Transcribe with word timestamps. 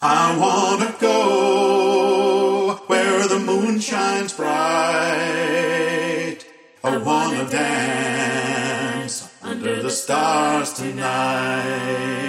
I 0.00 0.38
wanna 0.38 0.94
go 1.00 2.76
where 2.86 3.26
the 3.26 3.40
moon 3.40 3.80
shines 3.80 4.32
bright. 4.32 4.46
I 6.84 6.96
wanna 6.98 7.50
dance 7.50 9.28
under 9.42 9.82
the 9.82 9.90
stars 9.90 10.72
tonight. 10.74 12.28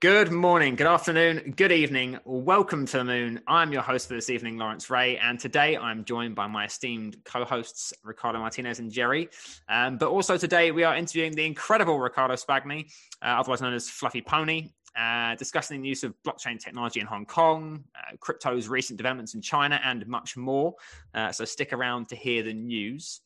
Good 0.00 0.30
morning, 0.30 0.76
good 0.76 0.86
afternoon, 0.86 1.54
good 1.56 1.72
evening. 1.72 2.18
Welcome 2.26 2.84
to 2.84 2.98
the 2.98 3.04
moon. 3.04 3.40
I'm 3.46 3.72
your 3.72 3.80
host 3.80 4.08
for 4.08 4.14
this 4.14 4.28
evening, 4.28 4.58
Lawrence 4.58 4.90
Ray, 4.90 5.16
and 5.16 5.40
today 5.40 5.78
I'm 5.78 6.04
joined 6.04 6.34
by 6.34 6.46
my 6.46 6.66
esteemed 6.66 7.16
co-hosts 7.24 7.94
Ricardo 8.04 8.40
Martinez 8.40 8.80
and 8.80 8.92
Jerry. 8.92 9.30
Um, 9.66 9.96
but 9.96 10.10
also 10.10 10.36
today 10.36 10.72
we 10.72 10.84
are 10.84 10.94
interviewing 10.94 11.32
the 11.34 11.46
incredible 11.46 11.98
Ricardo 11.98 12.34
Spagni, 12.34 12.92
uh, 13.22 13.40
otherwise 13.40 13.62
known 13.62 13.72
as 13.72 13.88
Fluffy 13.88 14.20
Pony, 14.20 14.72
uh, 14.96 15.34
discussing 15.34 15.82
the 15.82 15.88
use 15.88 16.04
of 16.04 16.14
blockchain 16.26 16.58
technology 16.58 17.00
in 17.00 17.06
Hong 17.06 17.26
Kong, 17.26 17.84
uh, 17.94 18.16
crypto's 18.18 18.68
recent 18.68 18.96
developments 18.96 19.34
in 19.34 19.42
China, 19.42 19.80
and 19.84 20.06
much 20.06 20.36
more. 20.36 20.74
Uh, 21.14 21.30
so 21.32 21.44
stick 21.44 21.72
around 21.72 22.08
to 22.08 22.16
hear 22.16 22.42
the 22.42 22.54
news. 22.54 23.20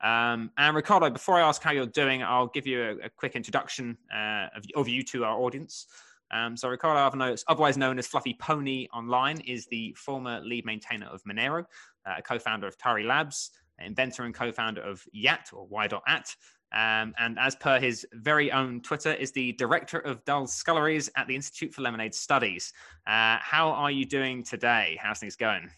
Um, 0.00 0.50
and 0.56 0.74
Ricardo, 0.74 1.10
before 1.10 1.36
I 1.36 1.42
ask 1.42 1.62
how 1.62 1.70
you're 1.70 1.86
doing, 1.86 2.22
I'll 2.22 2.48
give 2.48 2.66
you 2.66 2.82
a, 2.82 3.06
a 3.06 3.08
quick 3.10 3.36
introduction 3.36 3.96
uh, 4.12 4.46
of, 4.56 4.64
of, 4.74 4.88
you 4.88 5.04
to 5.04 5.24
our 5.24 5.38
audience. 5.38 5.86
Um, 6.32 6.56
so 6.56 6.68
Ricardo, 6.68 7.36
otherwise 7.46 7.76
known 7.76 7.98
as 7.98 8.06
Fluffy 8.06 8.34
Pony 8.34 8.88
online, 8.92 9.40
is 9.40 9.66
the 9.66 9.94
former 9.96 10.40
lead 10.40 10.64
maintainer 10.64 11.06
of 11.06 11.22
Monero, 11.24 11.64
uh, 12.06 12.14
a 12.18 12.22
co-founder 12.22 12.66
of 12.66 12.76
Tari 12.78 13.04
Labs, 13.04 13.50
inventor 13.78 14.24
and 14.24 14.34
co-founder 14.34 14.80
of 14.80 15.04
Yat 15.12 15.50
or 15.52 15.66
Y.at, 15.66 16.34
um, 16.72 17.14
and 17.18 17.38
as 17.38 17.54
per 17.54 17.78
his 17.78 18.06
very 18.12 18.50
own 18.52 18.80
Twitter, 18.80 19.12
is 19.12 19.32
the 19.32 19.52
director 19.52 19.98
of 19.98 20.24
Dull 20.24 20.46
Sculleries 20.46 21.10
at 21.16 21.26
the 21.26 21.34
Institute 21.34 21.74
for 21.74 21.82
Lemonade 21.82 22.14
Studies. 22.14 22.72
Uh, 23.06 23.38
how 23.40 23.70
are 23.70 23.90
you 23.90 24.04
doing 24.04 24.42
today? 24.42 24.98
How's 25.00 25.18
things 25.18 25.36
going? 25.36 25.70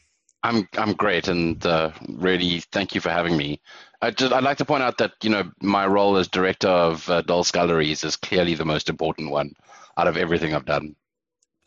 I'm 0.45 0.69
I'm 0.77 0.93
great, 0.93 1.27
and 1.29 1.65
uh, 1.65 1.91
really 2.09 2.61
thank 2.71 2.95
you 2.95 3.01
for 3.01 3.09
having 3.09 3.37
me. 3.37 3.61
I 4.03 4.11
just, 4.11 4.33
I'd 4.33 4.45
like 4.45 4.59
to 4.59 4.65
point 4.67 4.83
out 4.83 4.99
that 4.99 5.13
you 5.23 5.31
know 5.31 5.51
my 5.63 5.87
role 5.87 6.17
as 6.17 6.29
director 6.29 6.69
of 6.69 7.09
uh, 7.09 7.23
Dull 7.23 7.45
Sculleries 7.45 8.05
is 8.05 8.17
clearly 8.17 8.55
the 8.55 8.67
most 8.67 8.91
important 8.91 9.31
one 9.31 9.55
out 9.97 10.07
of 10.07 10.19
everything 10.19 10.55
I've 10.55 10.67
done. 10.67 10.95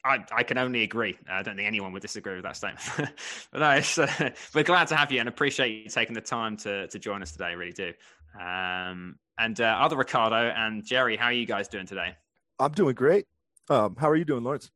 I, 0.05 0.23
I 0.31 0.43
can 0.43 0.57
only 0.57 0.83
agree. 0.83 1.17
I 1.30 1.41
don't 1.41 1.55
think 1.55 1.67
anyone 1.67 1.91
would 1.91 2.02
disagree 2.02 2.35
with 2.35 2.43
that 2.43 2.55
statement. 2.55 2.87
but 3.52 3.59
no, 3.59 4.03
uh, 4.03 4.30
we're 4.55 4.63
glad 4.63 4.87
to 4.87 4.95
have 4.95 5.11
you 5.11 5.19
and 5.19 5.27
appreciate 5.27 5.83
you 5.83 5.89
taking 5.89 6.13
the 6.13 6.21
time 6.21 6.55
to 6.57 6.87
to 6.87 6.99
join 6.99 7.21
us 7.21 7.31
today. 7.31 7.55
Really 7.55 7.73
do. 7.73 7.93
Um, 8.39 9.17
and 9.38 9.59
uh, 9.61 9.78
other 9.80 9.95
Ricardo 9.95 10.36
and 10.36 10.83
Jerry, 10.86 11.16
how 11.17 11.25
are 11.25 11.33
you 11.33 11.45
guys 11.45 11.67
doing 11.67 11.86
today? 11.86 12.16
I'm 12.59 12.72
doing 12.72 12.95
great. 12.95 13.25
Um, 13.70 13.95
how 13.97 14.09
are 14.09 14.16
you 14.16 14.25
doing, 14.25 14.44
Lawrence? 14.44 14.72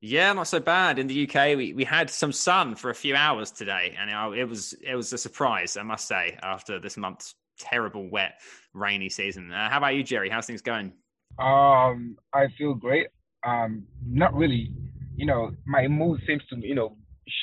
Yeah, 0.00 0.32
not 0.34 0.48
so 0.48 0.60
bad. 0.60 0.98
In 0.98 1.06
the 1.06 1.28
UK, 1.28 1.56
we, 1.56 1.72
we 1.72 1.84
had 1.84 2.10
some 2.10 2.32
sun 2.32 2.74
for 2.74 2.90
a 2.90 2.94
few 2.94 3.14
hours 3.14 3.50
today, 3.50 3.96
and 3.98 4.10
it, 4.10 4.40
it 4.40 4.44
was 4.44 4.74
it 4.82 4.94
was 4.94 5.12
a 5.12 5.18
surprise, 5.18 5.78
I 5.78 5.82
must 5.82 6.06
say, 6.06 6.38
after 6.42 6.78
this 6.78 6.96
month's 6.98 7.34
terrible, 7.58 8.08
wet, 8.10 8.34
rainy 8.74 9.08
season. 9.08 9.50
Uh, 9.50 9.70
how 9.70 9.78
about 9.78 9.94
you, 9.94 10.02
Jerry? 10.02 10.28
How's 10.28 10.46
things 10.46 10.60
going? 10.60 10.92
Um, 11.38 12.18
I 12.34 12.48
feel 12.58 12.74
great. 12.74 13.08
Um, 13.46 13.84
not 14.06 14.34
really. 14.34 14.72
You 15.16 15.26
know, 15.26 15.52
my 15.64 15.88
mood 15.88 16.20
seems 16.26 16.42
to 16.50 16.56
you 16.56 16.74
know 16.74 16.96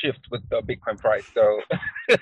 shift 0.03 0.27
with 0.29 0.41
the 0.49 0.61
Bitcoin 0.61 0.99
price, 0.99 1.25
so 1.33 1.61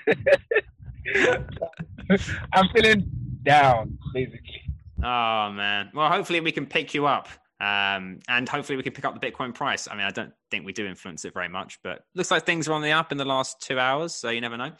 I'm 2.52 2.68
feeling 2.68 3.10
down, 3.42 3.98
basically. 4.12 4.62
Oh 5.02 5.50
man. 5.50 5.90
Well, 5.94 6.08
hopefully 6.08 6.40
we 6.40 6.52
can 6.52 6.66
pick 6.66 6.94
you 6.94 7.06
up. 7.06 7.28
Um, 7.60 8.20
and 8.26 8.48
hopefully 8.48 8.76
we 8.76 8.82
can 8.82 8.94
pick 8.94 9.04
up 9.04 9.18
the 9.18 9.30
Bitcoin 9.30 9.54
price. 9.54 9.86
I 9.90 9.94
mean, 9.94 10.06
I 10.06 10.10
don't 10.10 10.32
think 10.50 10.64
we 10.64 10.72
do 10.72 10.86
influence 10.86 11.26
it 11.26 11.34
very 11.34 11.48
much, 11.48 11.78
but 11.84 12.04
looks 12.14 12.30
like 12.30 12.46
things 12.46 12.66
are 12.68 12.72
on 12.72 12.80
the 12.80 12.92
up 12.92 13.12
in 13.12 13.18
the 13.18 13.24
last 13.26 13.60
two 13.60 13.78
hours, 13.78 14.14
so 14.14 14.30
you 14.30 14.40
never 14.40 14.56
know. 14.56 14.72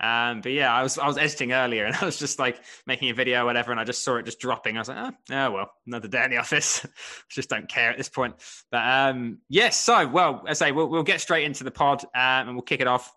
Um, 0.00 0.40
but 0.40 0.52
yeah, 0.52 0.72
I 0.72 0.84
was 0.84 0.98
I 0.98 1.08
was 1.08 1.18
editing 1.18 1.52
earlier, 1.52 1.84
and 1.84 1.96
I 2.00 2.04
was 2.04 2.16
just 2.16 2.38
like 2.38 2.62
making 2.86 3.10
a 3.10 3.14
video, 3.14 3.42
or 3.42 3.46
whatever, 3.46 3.72
and 3.72 3.80
I 3.80 3.84
just 3.84 4.04
saw 4.04 4.16
it 4.16 4.24
just 4.24 4.38
dropping. 4.38 4.76
I 4.76 4.80
was 4.80 4.88
like, 4.88 4.98
oh, 4.98 5.12
oh 5.32 5.50
well, 5.50 5.70
another 5.88 6.06
day 6.06 6.24
in 6.24 6.30
the 6.30 6.36
office. 6.36 6.86
just 7.28 7.50
don't 7.50 7.68
care 7.68 7.90
at 7.90 7.98
this 7.98 8.08
point. 8.08 8.36
But 8.70 8.86
um, 8.86 9.38
yes, 9.48 9.80
so 9.80 10.06
well, 10.06 10.44
I 10.46 10.52
say 10.52 10.70
we'll, 10.70 10.88
we'll 10.88 11.02
get 11.02 11.20
straight 11.20 11.44
into 11.44 11.64
the 11.64 11.72
pod, 11.72 12.04
um, 12.04 12.48
and 12.48 12.54
we'll 12.54 12.62
kick 12.62 12.80
it 12.80 12.86
off. 12.86 13.12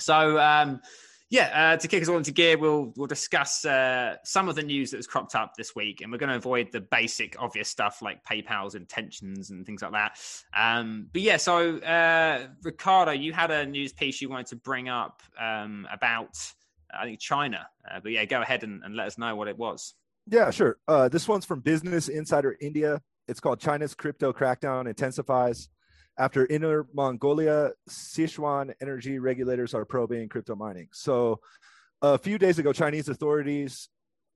So 0.00 0.38
um, 0.38 0.80
yeah, 1.30 1.74
uh, 1.74 1.76
to 1.76 1.86
kick 1.86 2.02
us 2.02 2.08
all 2.08 2.16
into 2.16 2.32
gear, 2.32 2.58
we'll 2.58 2.92
we'll 2.96 3.06
discuss 3.06 3.64
uh, 3.64 4.16
some 4.24 4.48
of 4.48 4.56
the 4.56 4.64
news 4.64 4.90
that 4.90 4.96
has 4.96 5.06
cropped 5.06 5.36
up 5.36 5.54
this 5.56 5.76
week, 5.76 6.00
and 6.00 6.10
we're 6.10 6.18
going 6.18 6.30
to 6.30 6.36
avoid 6.36 6.72
the 6.72 6.80
basic, 6.80 7.36
obvious 7.38 7.68
stuff 7.68 8.02
like 8.02 8.24
PayPal's 8.24 8.74
intentions 8.74 9.50
and 9.50 9.64
things 9.64 9.80
like 9.80 9.92
that. 9.92 10.18
Um, 10.52 11.06
but 11.12 11.22
yeah, 11.22 11.36
so 11.36 11.78
uh, 11.78 12.48
Ricardo, 12.64 13.12
you 13.12 13.32
had 13.32 13.52
a 13.52 13.64
news 13.64 13.92
piece 13.92 14.20
you 14.20 14.28
wanted 14.28 14.46
to 14.46 14.56
bring 14.56 14.88
up 14.88 15.22
um, 15.40 15.86
about, 15.92 16.36
I 16.92 17.04
think 17.04 17.20
China. 17.20 17.64
Uh, 17.88 18.00
but 18.02 18.10
yeah, 18.10 18.24
go 18.24 18.42
ahead 18.42 18.64
and, 18.64 18.82
and, 18.82 18.96
let 18.96 19.06
us 19.06 19.16
know 19.16 19.36
what 19.36 19.46
it 19.46 19.56
was. 19.56 19.94
Yeah, 20.26 20.50
sure. 20.50 20.78
Uh, 20.88 21.08
this 21.08 21.28
one's 21.28 21.44
from 21.44 21.60
Business 21.60 22.08
Insider 22.08 22.56
India. 22.60 23.00
It's 23.28 23.38
called 23.38 23.60
China's 23.60 23.94
crypto 23.94 24.32
crackdown 24.32 24.88
intensifies. 24.88 25.68
After 26.20 26.44
Inner 26.50 26.86
Mongolia, 26.92 27.70
Sichuan 27.88 28.74
energy 28.82 29.18
regulators 29.18 29.72
are 29.72 29.86
probing 29.86 30.28
crypto 30.28 30.54
mining. 30.54 30.88
So, 30.92 31.40
a 32.02 32.18
few 32.18 32.36
days 32.36 32.58
ago, 32.58 32.74
Chinese 32.74 33.08
authorities 33.08 33.88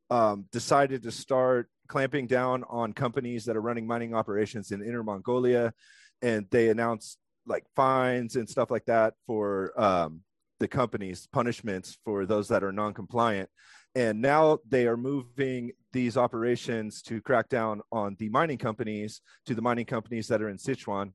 um, 0.09 0.47
decided 0.51 1.03
to 1.03 1.11
start 1.11 1.69
clamping 1.87 2.27
down 2.27 2.65
on 2.71 2.95
companies 2.95 3.45
that 3.45 3.55
are 3.55 3.61
running 3.61 3.87
mining 3.87 4.15
operations 4.15 4.71
in 4.71 4.83
Inner 4.83 5.03
Mongolia, 5.03 5.75
and 6.23 6.47
they 6.51 6.71
announced 6.71 7.19
like 7.47 7.65
fines 7.77 8.37
and 8.37 8.49
stuff 8.49 8.71
like 8.71 8.87
that 8.87 9.13
for 9.27 9.79
um, 9.79 10.23
the 10.61 10.69
companies, 10.69 11.29
punishments 11.35 11.99
for 12.03 12.25
those 12.25 12.49
that 12.49 12.65
are 12.65 12.73
non-compliant. 12.73 13.51
And 13.95 14.23
now 14.23 14.61
they 14.67 14.87
are 14.87 14.97
moving 14.97 15.73
these 15.93 16.17
operations 16.17 17.03
to 17.03 17.21
crack 17.21 17.51
down 17.51 17.83
on 17.93 18.17
the 18.19 18.31
mining 18.31 18.57
companies 18.57 19.21
to 19.45 19.55
the 19.55 19.61
mining 19.61 19.85
companies 19.85 20.29
that 20.29 20.41
are 20.41 20.49
in 20.49 20.57
Sichuan 20.57 21.13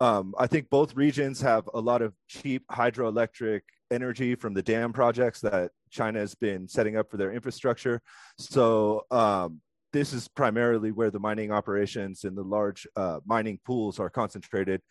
um, 0.00 0.34
I 0.38 0.46
think 0.46 0.70
both 0.70 0.94
regions 0.94 1.40
have 1.40 1.68
a 1.72 1.80
lot 1.80 2.02
of 2.02 2.14
cheap 2.28 2.64
hydroelectric 2.70 3.62
energy 3.90 4.34
from 4.34 4.54
the 4.54 4.62
dam 4.62 4.92
projects 4.92 5.40
that 5.40 5.70
China 5.90 6.18
has 6.18 6.34
been 6.34 6.68
setting 6.68 6.96
up 6.96 7.10
for 7.10 7.16
their 7.16 7.32
infrastructure. 7.32 8.00
So 8.38 9.04
um, 9.10 9.60
this 9.92 10.12
is 10.12 10.26
primarily 10.26 10.90
where 10.90 11.10
the 11.10 11.20
mining 11.20 11.52
operations 11.52 12.24
and 12.24 12.36
the 12.36 12.42
large 12.42 12.86
uh, 12.96 13.20
mining 13.24 13.60
pools 13.64 14.00
are 14.00 14.10
concentrated. 14.10 14.82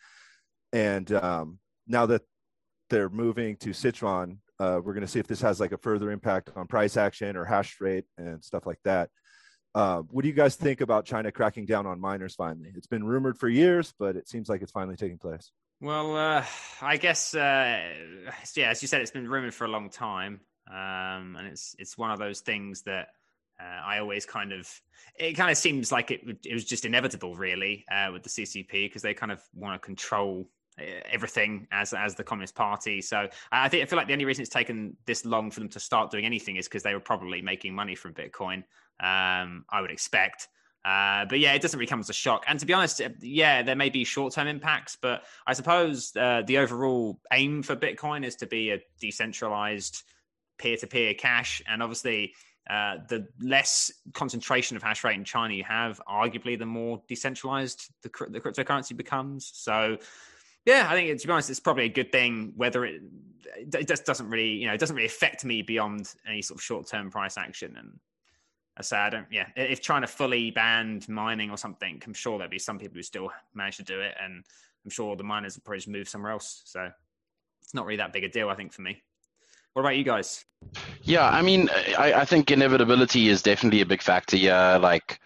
And 0.72 1.12
um, 1.12 1.58
now 1.86 2.06
that 2.06 2.22
they're 2.88 3.10
moving 3.10 3.56
to 3.58 3.70
Sichuan, 3.70 4.38
uh, 4.58 4.80
we're 4.82 4.94
going 4.94 5.06
to 5.06 5.08
see 5.08 5.20
if 5.20 5.26
this 5.26 5.42
has 5.42 5.60
like 5.60 5.72
a 5.72 5.78
further 5.78 6.10
impact 6.10 6.50
on 6.56 6.66
price 6.66 6.96
action 6.96 7.36
or 7.36 7.44
hash 7.44 7.80
rate 7.80 8.04
and 8.16 8.42
stuff 8.42 8.66
like 8.66 8.78
that. 8.84 9.10
Uh, 9.74 10.02
what 10.10 10.22
do 10.22 10.28
you 10.28 10.34
guys 10.34 10.54
think 10.54 10.80
about 10.80 11.04
China 11.04 11.32
cracking 11.32 11.66
down 11.66 11.86
on 11.86 12.00
miners 12.00 12.34
finally? 12.34 12.70
It's 12.76 12.86
been 12.86 13.04
rumored 13.04 13.38
for 13.38 13.48
years, 13.48 13.92
but 13.98 14.14
it 14.14 14.28
seems 14.28 14.48
like 14.48 14.62
it's 14.62 14.70
finally 14.70 14.96
taking 14.96 15.18
place. 15.18 15.50
Well, 15.80 16.16
uh, 16.16 16.44
I 16.80 16.96
guess, 16.96 17.34
uh, 17.34 17.82
yeah, 18.54 18.70
as 18.70 18.82
you 18.82 18.88
said, 18.88 19.00
it's 19.00 19.10
been 19.10 19.28
rumored 19.28 19.52
for 19.52 19.64
a 19.64 19.68
long 19.68 19.90
time, 19.90 20.40
um, 20.70 21.36
and 21.36 21.48
it's 21.48 21.74
it's 21.78 21.98
one 21.98 22.12
of 22.12 22.20
those 22.20 22.40
things 22.40 22.82
that 22.82 23.08
uh, 23.60 23.84
I 23.84 23.98
always 23.98 24.24
kind 24.24 24.52
of 24.52 24.68
it 25.18 25.32
kind 25.32 25.50
of 25.50 25.56
seems 25.56 25.90
like 25.90 26.12
it 26.12 26.20
it 26.44 26.54
was 26.54 26.64
just 26.64 26.84
inevitable, 26.84 27.34
really, 27.34 27.84
uh, 27.90 28.10
with 28.12 28.22
the 28.22 28.30
CCP 28.30 28.70
because 28.70 29.02
they 29.02 29.12
kind 29.12 29.32
of 29.32 29.42
want 29.54 29.74
to 29.74 29.84
control 29.84 30.48
everything 30.78 31.66
as 31.70 31.92
as 31.92 32.14
the 32.14 32.24
Communist 32.24 32.54
Party. 32.54 33.00
So 33.00 33.28
I 33.50 33.68
think 33.68 33.82
I 33.82 33.86
feel 33.86 33.96
like 33.96 34.06
the 34.06 34.12
only 34.12 34.24
reason 34.24 34.42
it's 34.42 34.50
taken 34.50 34.96
this 35.06 35.24
long 35.24 35.50
for 35.50 35.60
them 35.60 35.68
to 35.70 35.80
start 35.80 36.12
doing 36.12 36.24
anything 36.24 36.56
is 36.56 36.66
because 36.66 36.84
they 36.84 36.94
were 36.94 37.00
probably 37.00 37.42
making 37.42 37.74
money 37.74 37.96
from 37.96 38.14
Bitcoin 38.14 38.62
um, 39.00 39.64
I 39.70 39.80
would 39.80 39.90
expect. 39.90 40.48
Uh, 40.84 41.24
but 41.24 41.38
yeah, 41.38 41.54
it 41.54 41.62
doesn't 41.62 41.78
really 41.78 41.88
come 41.88 42.00
as 42.00 42.10
a 42.10 42.14
shock. 42.14 42.44
And 42.46 42.60
to 42.60 42.66
be 42.66 42.74
honest, 42.74 43.00
uh, 43.00 43.08
yeah, 43.20 43.62
there 43.62 43.76
may 43.76 43.88
be 43.88 44.04
short 44.04 44.34
term 44.34 44.46
impacts, 44.46 44.96
but 45.00 45.24
I 45.46 45.54
suppose 45.54 46.14
uh, 46.14 46.42
the 46.46 46.58
overall 46.58 47.18
aim 47.32 47.62
for 47.62 47.74
Bitcoin 47.74 48.24
is 48.24 48.36
to 48.36 48.46
be 48.46 48.70
a 48.70 48.80
decentralized 49.00 50.02
peer 50.58 50.76
to 50.76 50.86
peer 50.86 51.14
cash. 51.14 51.62
And 51.66 51.82
obviously, 51.82 52.34
uh, 52.68 52.96
the 53.08 53.26
less 53.40 53.92
concentration 54.12 54.76
of 54.76 54.82
hash 54.82 55.04
rate 55.04 55.16
in 55.16 55.24
China 55.24 55.54
you 55.54 55.64
have, 55.64 56.00
arguably, 56.06 56.58
the 56.58 56.66
more 56.66 57.02
decentralized 57.08 57.90
the, 58.02 58.10
the 58.28 58.40
cryptocurrency 58.40 58.94
becomes. 58.94 59.50
So, 59.54 59.96
yeah, 60.66 60.86
I 60.88 60.94
think 60.94 61.18
to 61.18 61.26
be 61.26 61.32
honest, 61.32 61.48
it's 61.48 61.60
probably 61.60 61.84
a 61.84 61.90
good 61.90 62.12
thing. 62.12 62.52
Whether 62.56 62.84
it 62.84 63.02
it 63.56 63.88
just 63.88 64.04
doesn't 64.04 64.28
really, 64.28 64.52
you 64.52 64.66
know, 64.66 64.74
it 64.74 64.80
doesn't 64.80 64.96
really 64.96 65.06
affect 65.06 65.44
me 65.44 65.62
beyond 65.62 66.12
any 66.28 66.42
sort 66.42 66.58
of 66.58 66.64
short 66.64 66.86
term 66.86 67.10
price 67.10 67.38
action. 67.38 67.76
And 67.78 67.98
I 68.76 68.82
say 68.82 68.96
I 68.96 69.10
don't. 69.10 69.26
Yeah, 69.30 69.46
if 69.56 69.80
China 69.80 70.06
fully 70.06 70.50
banned 70.50 71.08
mining 71.08 71.50
or 71.50 71.56
something, 71.56 72.02
I'm 72.04 72.14
sure 72.14 72.38
there'd 72.38 72.50
be 72.50 72.58
some 72.58 72.78
people 72.78 72.96
who 72.96 73.02
still 73.02 73.30
manage 73.54 73.76
to 73.76 73.84
do 73.84 74.00
it, 74.00 74.14
and 74.22 74.44
I'm 74.84 74.90
sure 74.90 75.14
the 75.16 75.22
miners 75.22 75.56
would 75.56 75.64
probably 75.64 75.78
just 75.78 75.88
move 75.88 76.08
somewhere 76.08 76.32
else. 76.32 76.62
So 76.64 76.90
it's 77.62 77.74
not 77.74 77.86
really 77.86 77.98
that 77.98 78.12
big 78.12 78.24
a 78.24 78.28
deal, 78.28 78.48
I 78.48 78.54
think, 78.54 78.72
for 78.72 78.82
me. 78.82 79.02
What 79.74 79.82
about 79.82 79.96
you 79.96 80.04
guys? 80.04 80.44
Yeah, 81.02 81.28
I 81.28 81.42
mean, 81.42 81.68
I, 81.98 82.12
I 82.12 82.24
think 82.24 82.50
inevitability 82.50 83.28
is 83.28 83.42
definitely 83.42 83.80
a 83.80 83.86
big 83.86 84.02
factor. 84.02 84.36
Yeah, 84.36 84.76
like 84.76 85.20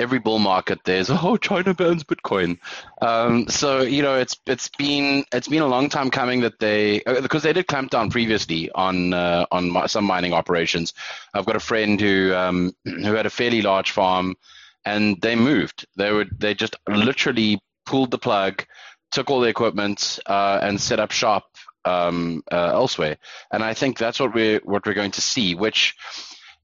every 0.00 0.18
bull 0.18 0.38
market 0.38 0.80
there's 0.84 1.10
oh 1.10 1.36
China 1.36 1.74
bans 1.74 2.04
Bitcoin. 2.04 2.58
Um, 3.00 3.48
so 3.48 3.82
you 3.82 4.02
know 4.02 4.16
it's 4.16 4.36
it's 4.46 4.68
been 4.68 5.24
it's 5.32 5.48
been 5.48 5.62
a 5.62 5.66
long 5.66 5.88
time 5.88 6.10
coming 6.10 6.40
that 6.40 6.58
they 6.58 7.02
uh, 7.04 7.20
because 7.20 7.42
they 7.42 7.52
did 7.52 7.66
clamp 7.66 7.90
down 7.90 8.10
previously 8.10 8.70
on 8.70 9.12
uh, 9.12 9.46
on 9.52 9.88
some 9.88 10.04
mining 10.04 10.32
operations. 10.32 10.94
I've 11.34 11.46
got 11.46 11.56
a 11.56 11.60
friend 11.60 12.00
who 12.00 12.34
um, 12.34 12.74
who 12.84 13.14
had 13.14 13.26
a 13.26 13.30
fairly 13.30 13.62
large 13.62 13.90
farm, 13.90 14.36
and 14.84 15.20
they 15.20 15.36
moved. 15.36 15.86
They 15.96 16.10
would 16.10 16.38
they 16.38 16.54
just 16.54 16.76
literally 16.88 17.60
pulled 17.84 18.10
the 18.10 18.18
plug, 18.18 18.64
took 19.10 19.30
all 19.30 19.40
the 19.40 19.48
equipment, 19.48 20.18
uh, 20.26 20.58
and 20.62 20.80
set 20.80 21.00
up 21.00 21.10
shop 21.10 21.44
um, 21.84 22.42
uh, 22.50 22.70
elsewhere. 22.72 23.18
And 23.52 23.62
I 23.62 23.74
think 23.74 23.98
that's 23.98 24.20
what 24.20 24.34
we're 24.34 24.60
what 24.64 24.86
we're 24.86 24.94
going 24.94 25.12
to 25.12 25.20
see, 25.20 25.54
which 25.54 25.94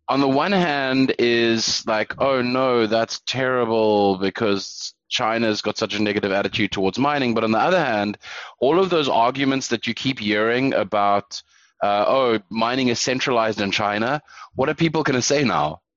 on 0.08 0.20
the 0.20 0.29
one 0.29 0.53
hand 0.53 1.14
is 1.19 1.85
like, 1.87 2.20
oh 2.20 2.43
no, 2.43 2.87
that's 2.87 3.20
terrible 3.26 4.19
because 4.19 4.94
China's 5.08 5.62
got 5.62 5.79
such 5.79 5.94
a 5.94 6.03
negative 6.03 6.32
attitude 6.32 6.73
towards 6.73 6.99
mining. 6.99 7.35
But 7.35 7.44
on 7.44 7.53
the 7.53 7.58
other 7.58 7.82
hand, 7.82 8.19
all 8.61 8.79
of 8.79 8.91
those 8.91 9.08
arguments 9.08 9.69
that 9.69 9.87
you 9.87 9.94
keep 9.94 10.19
hearing 10.19 10.75
about, 10.75 11.43
uh, 11.82 12.05
oh, 12.06 12.38
mining 12.50 12.88
is 12.88 13.00
centralized 13.00 13.61
in 13.61 13.70
China, 13.70 14.23
what 14.55 14.69
are 14.69 14.75
people 14.75 15.03
going 15.03 15.17
to 15.19 15.23
say 15.23 15.44
now? 15.44 15.81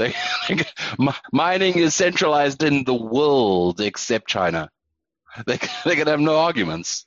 They, 0.00 0.14
mining 1.30 1.74
is 1.74 1.94
centralized 1.94 2.62
in 2.62 2.84
the 2.84 2.94
world 2.94 3.82
except 3.82 4.28
China. 4.28 4.70
They, 5.46 5.58
they 5.84 5.94
can 5.94 6.06
have 6.06 6.20
no 6.20 6.38
arguments. 6.38 7.06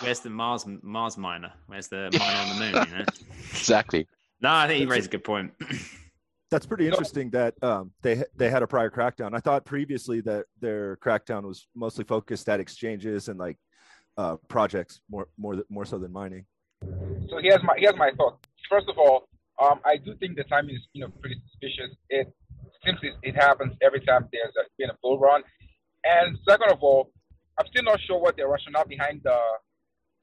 Where's 0.00 0.20
the 0.20 0.30
Mars 0.30 0.66
Mars 0.82 1.16
miner? 1.16 1.52
Where's 1.68 1.86
the 1.86 2.10
miner 2.18 2.38
on 2.38 2.48
the 2.48 2.54
moon? 2.54 2.88
You 2.88 2.98
know? 2.98 3.04
exactly. 3.52 4.08
No, 4.44 4.52
I 4.52 4.66
think 4.66 4.82
you 4.82 4.88
raised 4.90 5.06
a 5.06 5.08
good 5.08 5.24
point. 5.24 5.54
That's 6.50 6.66
pretty 6.66 6.86
interesting 6.86 7.30
that 7.30 7.54
um, 7.62 7.92
they 8.02 8.22
they 8.36 8.50
had 8.50 8.62
a 8.62 8.66
prior 8.66 8.90
crackdown. 8.90 9.34
I 9.34 9.40
thought 9.40 9.64
previously 9.64 10.20
that 10.20 10.44
their 10.60 10.98
crackdown 10.98 11.44
was 11.44 11.66
mostly 11.74 12.04
focused 12.04 12.46
at 12.50 12.60
exchanges 12.60 13.28
and 13.28 13.38
like 13.38 13.56
uh, 14.18 14.36
projects 14.48 15.00
more 15.10 15.28
more 15.38 15.64
more 15.70 15.86
so 15.86 15.96
than 15.98 16.12
mining. 16.12 16.44
So 17.30 17.38
here's 17.40 17.62
my 17.62 17.74
here's 17.78 17.96
my 17.96 18.10
thought. 18.18 18.46
First 18.68 18.86
of 18.90 18.98
all, 18.98 19.28
um, 19.62 19.80
I 19.82 19.96
do 19.96 20.14
think 20.20 20.36
the 20.36 20.44
timing 20.44 20.74
is 20.74 20.82
you 20.92 21.00
know 21.00 21.12
pretty 21.22 21.36
suspicious. 21.48 21.96
It 22.10 22.30
seems 22.84 22.98
it, 23.00 23.14
it 23.22 23.34
happens 23.34 23.72
every 23.80 24.02
time 24.02 24.28
there's 24.30 24.52
a, 24.60 24.68
been 24.76 24.90
a 24.90 24.98
bull 25.02 25.18
run. 25.18 25.42
And 26.04 26.36
second 26.46 26.70
of 26.70 26.82
all, 26.82 27.12
I'm 27.58 27.66
still 27.68 27.84
not 27.84 27.98
sure 28.06 28.20
what 28.20 28.36
the 28.36 28.46
rationale 28.46 28.84
behind 28.84 29.22
the 29.24 29.38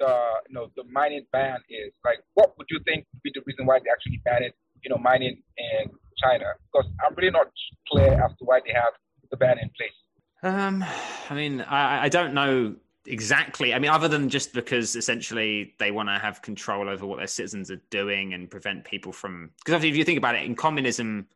the 0.02 0.14
you 0.50 0.56
know 0.56 0.68
the 0.76 0.84
mining 0.92 1.26
ban 1.32 1.60
is. 1.70 1.94
Like, 2.04 2.20
what 2.34 2.58
would 2.58 2.68
you 2.70 2.80
think 2.86 3.06
would 3.14 3.24
be 3.24 3.32
the 3.34 3.42
reason 3.46 3.66
why 3.66 3.80
they 3.80 3.90
actually 3.90 4.22
banned 4.26 4.54
you 4.84 4.90
know 4.90 4.98
mining 4.98 5.42
in 5.58 5.84
China? 6.22 6.46
Because 6.68 6.90
I'm 7.06 7.16
really 7.16 7.32
not 7.32 7.48
clear 7.90 8.14
as 8.14 8.32
to 8.40 8.44
why 8.46 8.60
they 8.66 8.74
have 8.74 8.94
the 9.30 9.38
ban 9.38 9.58
in 9.60 9.70
place. 9.78 9.98
Um, 10.44 10.84
I 11.30 11.36
mean, 11.36 11.62
I, 11.62 12.06
I 12.06 12.10
don't 12.10 12.34
know 12.34 12.76
exactly. 13.06 13.74
I 13.74 13.80
mean, 13.80 13.92
other 13.92 14.08
than 14.08 14.30
just 14.30 14.54
because 14.54 14.96
essentially 14.96 15.74
they 15.80 15.92
want 15.92 16.10
to 16.10 16.18
have 16.18 16.42
control 16.42 16.90
over 16.90 17.06
what 17.06 17.18
their 17.20 17.28
citizens 17.28 17.70
are 17.72 17.82
doing 17.90 18.34
and 18.34 18.50
prevent 18.50 18.84
people 18.84 19.12
from. 19.12 19.52
Because 19.64 19.84
if 19.84 19.96
you 19.96 20.04
think 20.04 20.18
about 20.18 20.36
it, 20.36 20.44
in 20.44 20.56
communism, 20.56 21.28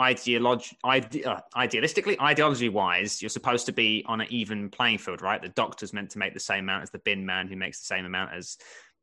ideolog- 0.00 0.74
ide- 0.82 1.24
uh, 1.24 1.40
idealistically, 1.56 2.20
ideology 2.20 2.68
wise, 2.68 3.22
you're 3.22 3.28
supposed 3.28 3.66
to 3.66 3.72
be 3.72 4.04
on 4.06 4.20
an 4.20 4.26
even 4.30 4.68
playing 4.68 4.98
field, 4.98 5.22
right? 5.22 5.40
The 5.40 5.48
doctor's 5.50 5.92
meant 5.92 6.10
to 6.10 6.18
make 6.18 6.34
the 6.34 6.40
same 6.40 6.64
amount 6.64 6.82
as 6.82 6.90
the 6.90 6.98
bin 6.98 7.24
man 7.24 7.48
who 7.48 7.56
makes 7.56 7.80
the 7.80 7.86
same 7.86 8.04
amount 8.04 8.32
as 8.32 8.58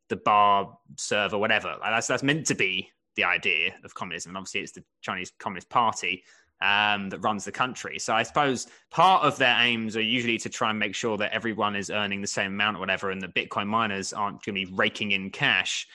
the 0.09 0.17
bar 0.17 0.77
server, 0.97 1.37
whatever. 1.37 1.69
Like 1.79 1.91
that's 1.91 2.07
that's 2.07 2.23
meant 2.23 2.45
to 2.47 2.55
be 2.55 2.89
the 3.15 3.23
idea 3.23 3.73
of 3.83 3.93
communism. 3.93 4.31
And 4.31 4.37
obviously, 4.37 4.61
it's 4.61 4.73
the 4.73 4.83
Chinese 5.01 5.31
Communist 5.39 5.69
Party 5.69 6.23
um, 6.61 7.09
that 7.09 7.19
runs 7.19 7.45
the 7.45 7.51
country. 7.51 7.97
So 7.97 8.13
I 8.13 8.23
suppose 8.23 8.67
part 8.91 9.23
of 9.23 9.37
their 9.37 9.55
aims 9.59 9.97
are 9.97 10.01
usually 10.01 10.37
to 10.39 10.49
try 10.49 10.69
and 10.69 10.77
make 10.77 10.95
sure 10.95 11.17
that 11.17 11.33
everyone 11.33 11.75
is 11.75 11.89
earning 11.89 12.21
the 12.21 12.27
same 12.27 12.53
amount 12.53 12.77
or 12.77 12.79
whatever, 12.81 13.11
and 13.11 13.21
the 13.21 13.27
Bitcoin 13.27 13.67
miners 13.67 14.13
aren't 14.13 14.43
going 14.43 14.55
to 14.55 14.65
be 14.65 14.73
raking 14.73 15.11
in 15.11 15.29
cash 15.29 15.87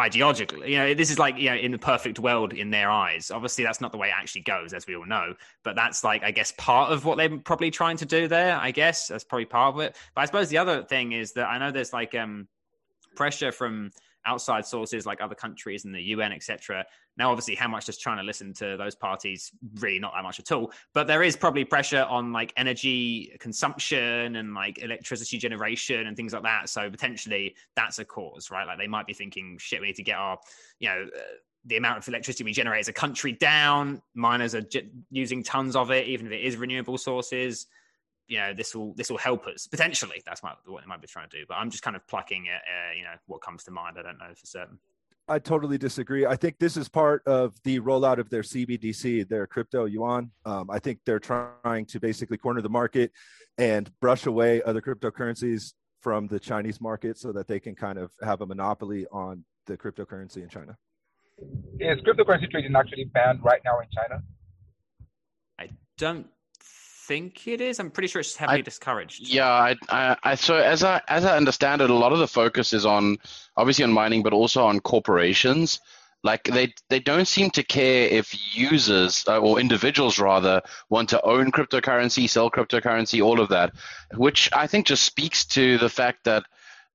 ideologically. 0.00 0.68
You 0.68 0.78
know, 0.78 0.94
this 0.94 1.10
is 1.10 1.18
like, 1.18 1.36
you 1.36 1.50
know, 1.50 1.56
in 1.56 1.70
the 1.70 1.78
perfect 1.78 2.18
world 2.18 2.52
in 2.52 2.70
their 2.70 2.90
eyes. 2.90 3.30
Obviously, 3.30 3.64
that's 3.64 3.80
not 3.80 3.92
the 3.92 3.98
way 3.98 4.08
it 4.08 4.14
actually 4.16 4.42
goes, 4.42 4.72
as 4.72 4.86
we 4.86 4.96
all 4.96 5.06
know. 5.06 5.34
But 5.62 5.76
that's 5.76 6.02
like, 6.02 6.22
I 6.22 6.30
guess, 6.30 6.52
part 6.58 6.92
of 6.92 7.04
what 7.04 7.18
they're 7.18 7.38
probably 7.38 7.70
trying 7.70 7.96
to 7.98 8.06
do 8.06 8.28
there. 8.28 8.56
I 8.56 8.70
guess 8.70 9.08
that's 9.08 9.24
probably 9.24 9.46
part 9.46 9.74
of 9.74 9.80
it. 9.80 9.96
But 10.14 10.22
I 10.22 10.24
suppose 10.26 10.48
the 10.48 10.58
other 10.58 10.82
thing 10.82 11.12
is 11.12 11.32
that 11.32 11.46
I 11.46 11.58
know 11.58 11.70
there's 11.70 11.92
like 11.92 12.14
um, 12.14 12.48
pressure 13.14 13.52
from 13.52 13.90
outside 14.26 14.66
sources 14.66 15.06
like 15.06 15.20
other 15.20 15.34
countries 15.34 15.84
and 15.84 15.94
the 15.94 16.02
UN, 16.02 16.32
etc. 16.32 16.84
Now, 17.16 17.30
obviously, 17.30 17.54
how 17.54 17.68
much 17.68 17.86
does 17.86 17.98
China 17.98 18.22
listen 18.22 18.52
to 18.54 18.76
those 18.76 18.94
parties? 18.94 19.50
Really, 19.76 19.98
not 19.98 20.12
that 20.14 20.22
much 20.22 20.38
at 20.38 20.52
all. 20.52 20.72
But 20.94 21.06
there 21.06 21.22
is 21.22 21.36
probably 21.36 21.64
pressure 21.64 22.04
on 22.08 22.32
like 22.32 22.52
energy 22.56 23.36
consumption 23.40 24.36
and 24.36 24.54
like 24.54 24.78
electricity 24.82 25.38
generation 25.38 26.06
and 26.06 26.16
things 26.16 26.32
like 26.32 26.42
that. 26.42 26.68
So 26.68 26.90
potentially, 26.90 27.54
that's 27.76 27.98
a 27.98 28.04
cause, 28.04 28.50
right? 28.50 28.66
Like 28.66 28.78
they 28.78 28.86
might 28.86 29.06
be 29.06 29.14
thinking, 29.14 29.56
shit, 29.58 29.80
we 29.80 29.88
need 29.88 29.96
to 29.96 30.02
get 30.02 30.16
our, 30.16 30.38
you 30.78 30.88
know. 30.88 31.06
Uh, 31.14 31.20
the 31.66 31.76
amount 31.76 31.98
of 31.98 32.08
electricity 32.08 32.42
we 32.42 32.54
generate 32.54 32.80
as 32.80 32.88
a 32.88 32.92
country 32.92 33.32
down. 33.32 34.00
Miners 34.14 34.54
are 34.54 34.62
j- 34.62 34.88
using 35.10 35.42
tons 35.42 35.76
of 35.76 35.90
it, 35.90 36.08
even 36.08 36.24
if 36.24 36.32
it 36.32 36.40
is 36.40 36.56
renewable 36.56 36.96
sources 36.96 37.66
you 38.30 38.38
know 38.38 38.54
this 38.54 38.74
will 38.74 38.94
this 38.94 39.10
will 39.10 39.18
help 39.18 39.46
us 39.48 39.66
potentially. 39.66 40.22
That's 40.24 40.40
what 40.42 40.58
they 40.64 40.86
might 40.86 41.00
be 41.00 41.08
trying 41.08 41.28
to 41.28 41.38
do. 41.38 41.44
But 41.48 41.56
I'm 41.56 41.68
just 41.68 41.82
kind 41.82 41.96
of 41.96 42.06
plucking 42.06 42.48
at 42.48 42.62
uh, 42.62 42.94
you 42.96 43.02
know 43.02 43.14
what 43.26 43.42
comes 43.42 43.64
to 43.64 43.72
mind. 43.72 43.96
I 43.98 44.02
don't 44.02 44.18
know 44.18 44.32
for 44.34 44.46
certain. 44.46 44.78
I 45.28 45.38
totally 45.38 45.78
disagree. 45.78 46.26
I 46.26 46.36
think 46.36 46.58
this 46.58 46.76
is 46.76 46.88
part 46.88 47.26
of 47.26 47.54
the 47.64 47.80
rollout 47.80 48.18
of 48.18 48.30
their 48.30 48.42
CBDC, 48.42 49.28
their 49.28 49.46
crypto 49.46 49.84
yuan. 49.84 50.30
Um, 50.44 50.70
I 50.70 50.78
think 50.78 51.00
they're 51.04 51.20
trying 51.20 51.86
to 51.86 52.00
basically 52.00 52.36
corner 52.36 52.62
the 52.62 52.70
market 52.70 53.12
and 53.58 53.90
brush 54.00 54.26
away 54.26 54.62
other 54.62 54.80
cryptocurrencies 54.80 55.74
from 56.00 56.26
the 56.28 56.40
Chinese 56.40 56.80
market 56.80 57.18
so 57.18 57.32
that 57.32 57.46
they 57.46 57.60
can 57.60 57.74
kind 57.74 57.98
of 57.98 58.10
have 58.22 58.40
a 58.40 58.46
monopoly 58.46 59.06
on 59.12 59.44
the 59.66 59.76
cryptocurrency 59.76 60.38
in 60.38 60.48
China. 60.48 60.76
Is 61.78 61.98
cryptocurrency 62.00 62.50
trading 62.50 62.74
actually 62.74 63.04
banned 63.04 63.40
right 63.44 63.60
now 63.64 63.78
in 63.80 63.86
China? 63.94 64.22
I 65.58 65.68
don't 65.98 66.26
think 67.10 67.48
it 67.48 67.60
is. 67.60 67.80
I'm 67.80 67.90
pretty 67.90 68.06
sure 68.06 68.20
it's 68.20 68.36
heavily 68.36 68.60
I, 68.60 68.62
discouraged. 68.62 69.28
Yeah, 69.28 69.50
I, 69.50 69.74
I, 69.88 70.16
I, 70.22 70.34
so 70.36 70.54
as 70.54 70.84
I 70.84 71.02
as 71.08 71.24
I 71.24 71.36
understand 71.36 71.82
it, 71.82 71.90
a 71.90 71.94
lot 71.94 72.12
of 72.12 72.20
the 72.20 72.28
focus 72.28 72.72
is 72.72 72.86
on 72.86 73.16
obviously 73.56 73.82
on 73.82 73.92
mining, 73.92 74.22
but 74.22 74.32
also 74.32 74.64
on 74.64 74.78
corporations. 74.78 75.80
Like 76.22 76.44
they 76.44 76.72
they 76.88 77.00
don't 77.00 77.26
seem 77.26 77.50
to 77.50 77.64
care 77.64 78.06
if 78.06 78.26
users 78.54 79.24
uh, 79.26 79.40
or 79.40 79.58
individuals 79.58 80.20
rather 80.20 80.62
want 80.88 81.08
to 81.08 81.20
own 81.22 81.50
cryptocurrency, 81.50 82.30
sell 82.30 82.48
cryptocurrency, 82.48 83.24
all 83.24 83.40
of 83.40 83.48
that, 83.48 83.72
which 84.14 84.48
I 84.52 84.68
think 84.68 84.86
just 84.86 85.02
speaks 85.02 85.44
to 85.46 85.78
the 85.78 85.88
fact 85.88 86.24
that 86.24 86.44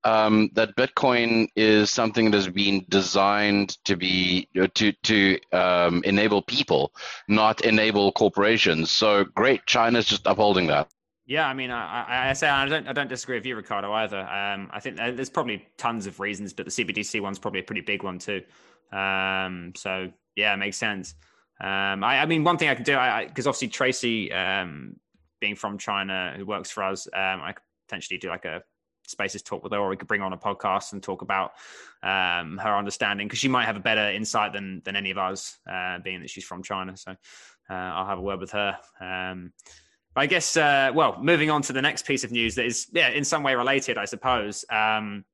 um, 0.06 0.50
that 0.52 0.76
Bitcoin 0.76 1.48
is 1.56 1.90
something 1.90 2.30
that 2.30 2.36
has 2.36 2.48
been 2.48 2.84
designed 2.88 3.76
to 3.84 3.96
be 3.96 4.48
to 4.74 4.92
to 4.92 5.38
um, 5.52 6.02
enable 6.04 6.42
people, 6.42 6.92
not 7.26 7.62
enable 7.62 8.12
corporations. 8.12 8.90
So 8.92 9.24
great, 9.24 9.66
China's 9.66 10.06
just 10.06 10.26
upholding 10.26 10.68
that. 10.68 10.88
Yeah, 11.26 11.48
I 11.48 11.54
mean, 11.54 11.72
I, 11.72 12.28
I, 12.30 12.32
say 12.34 12.48
I 12.48 12.66
don't 12.66 12.86
I 12.86 12.92
don't 12.92 13.08
disagree 13.08 13.36
with 13.36 13.46
you, 13.46 13.56
Ricardo, 13.56 13.92
either. 13.92 14.20
Um, 14.20 14.70
I 14.72 14.78
think 14.78 14.96
there's 14.96 15.28
probably 15.28 15.66
tons 15.76 16.06
of 16.06 16.20
reasons, 16.20 16.52
but 16.52 16.66
the 16.66 16.70
CBDC 16.70 17.20
one's 17.20 17.40
probably 17.40 17.60
a 17.60 17.64
pretty 17.64 17.80
big 17.80 18.04
one 18.04 18.20
too. 18.20 18.42
Um, 18.92 19.72
so 19.74 20.12
yeah, 20.36 20.54
it 20.54 20.58
makes 20.58 20.76
sense. 20.76 21.16
Um, 21.60 22.04
I, 22.04 22.18
I, 22.18 22.26
mean, 22.26 22.44
one 22.44 22.58
thing 22.58 22.68
I 22.68 22.74
can 22.76 22.84
do, 22.84 22.96
because 23.26 23.48
obviously 23.48 23.68
Tracy, 23.68 24.30
um, 24.30 24.96
being 25.40 25.56
from 25.56 25.78
China, 25.78 26.34
who 26.36 26.44
works 26.46 26.70
for 26.70 26.84
us, 26.84 27.08
um, 27.12 27.40
I 27.42 27.52
could 27.54 27.62
potentially 27.88 28.18
do 28.18 28.28
like 28.28 28.44
a 28.44 28.62
spaces 29.06 29.42
talk 29.42 29.62
with 29.62 29.72
her, 29.72 29.78
or 29.78 29.88
we 29.88 29.96
could 29.96 30.08
bring 30.08 30.20
her 30.20 30.26
on 30.26 30.32
a 30.32 30.38
podcast 30.38 30.92
and 30.92 31.02
talk 31.02 31.22
about 31.22 31.52
um, 32.02 32.58
her 32.58 32.76
understanding 32.76 33.26
because 33.26 33.38
she 33.38 33.48
might 33.48 33.64
have 33.64 33.76
a 33.76 33.80
better 33.80 34.10
insight 34.10 34.52
than 34.52 34.82
than 34.84 34.96
any 34.96 35.10
of 35.10 35.18
us, 35.18 35.58
uh, 35.70 35.98
being 36.00 36.20
that 36.20 36.30
she's 36.30 36.44
from 36.44 36.62
China. 36.62 36.96
So 36.96 37.12
uh, 37.70 37.74
I'll 37.74 38.06
have 38.06 38.18
a 38.18 38.22
word 38.22 38.40
with 38.40 38.52
her. 38.52 38.78
Um, 39.00 39.52
I 40.18 40.26
guess, 40.26 40.56
uh, 40.56 40.92
well, 40.94 41.18
moving 41.20 41.50
on 41.50 41.60
to 41.62 41.74
the 41.74 41.82
next 41.82 42.06
piece 42.06 42.24
of 42.24 42.32
news 42.32 42.54
that 42.54 42.64
is, 42.64 42.86
yeah, 42.92 43.10
in 43.10 43.22
some 43.22 43.42
way 43.42 43.54
related, 43.54 43.98
I 43.98 44.06
suppose, 44.06 44.64
um, 44.70 45.26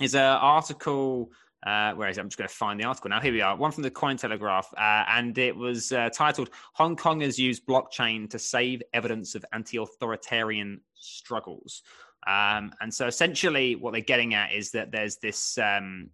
is 0.00 0.16
an 0.16 0.22
article. 0.22 1.30
Uh, 1.64 1.92
where 1.92 2.08
is 2.08 2.18
it? 2.18 2.20
I'm 2.20 2.28
just 2.28 2.38
going 2.38 2.48
to 2.48 2.54
find 2.54 2.80
the 2.80 2.84
article 2.84 3.10
now. 3.10 3.20
Here 3.20 3.32
we 3.32 3.42
are. 3.42 3.56
One 3.56 3.70
from 3.70 3.84
the 3.84 3.90
Cointelegraph, 3.90 4.72
uh, 4.76 5.04
and 5.08 5.36
it 5.38 5.54
was 5.54 5.92
uh, 5.92 6.08
titled 6.12 6.50
"Hong 6.74 6.96
Kongers 6.96 7.38
use 7.38 7.60
blockchain 7.60 8.28
to 8.30 8.38
save 8.38 8.82
evidence 8.92 9.34
of 9.34 9.44
anti-authoritarian 9.52 10.80
struggles." 10.94 11.82
Um, 12.28 12.72
and 12.80 12.92
so 12.92 13.06
essentially, 13.06 13.74
what 13.74 13.92
they're 13.92 14.02
getting 14.02 14.34
at 14.34 14.52
is 14.52 14.70
that 14.72 14.92
there's 14.92 15.16
this 15.16 15.56
um, 15.56 16.10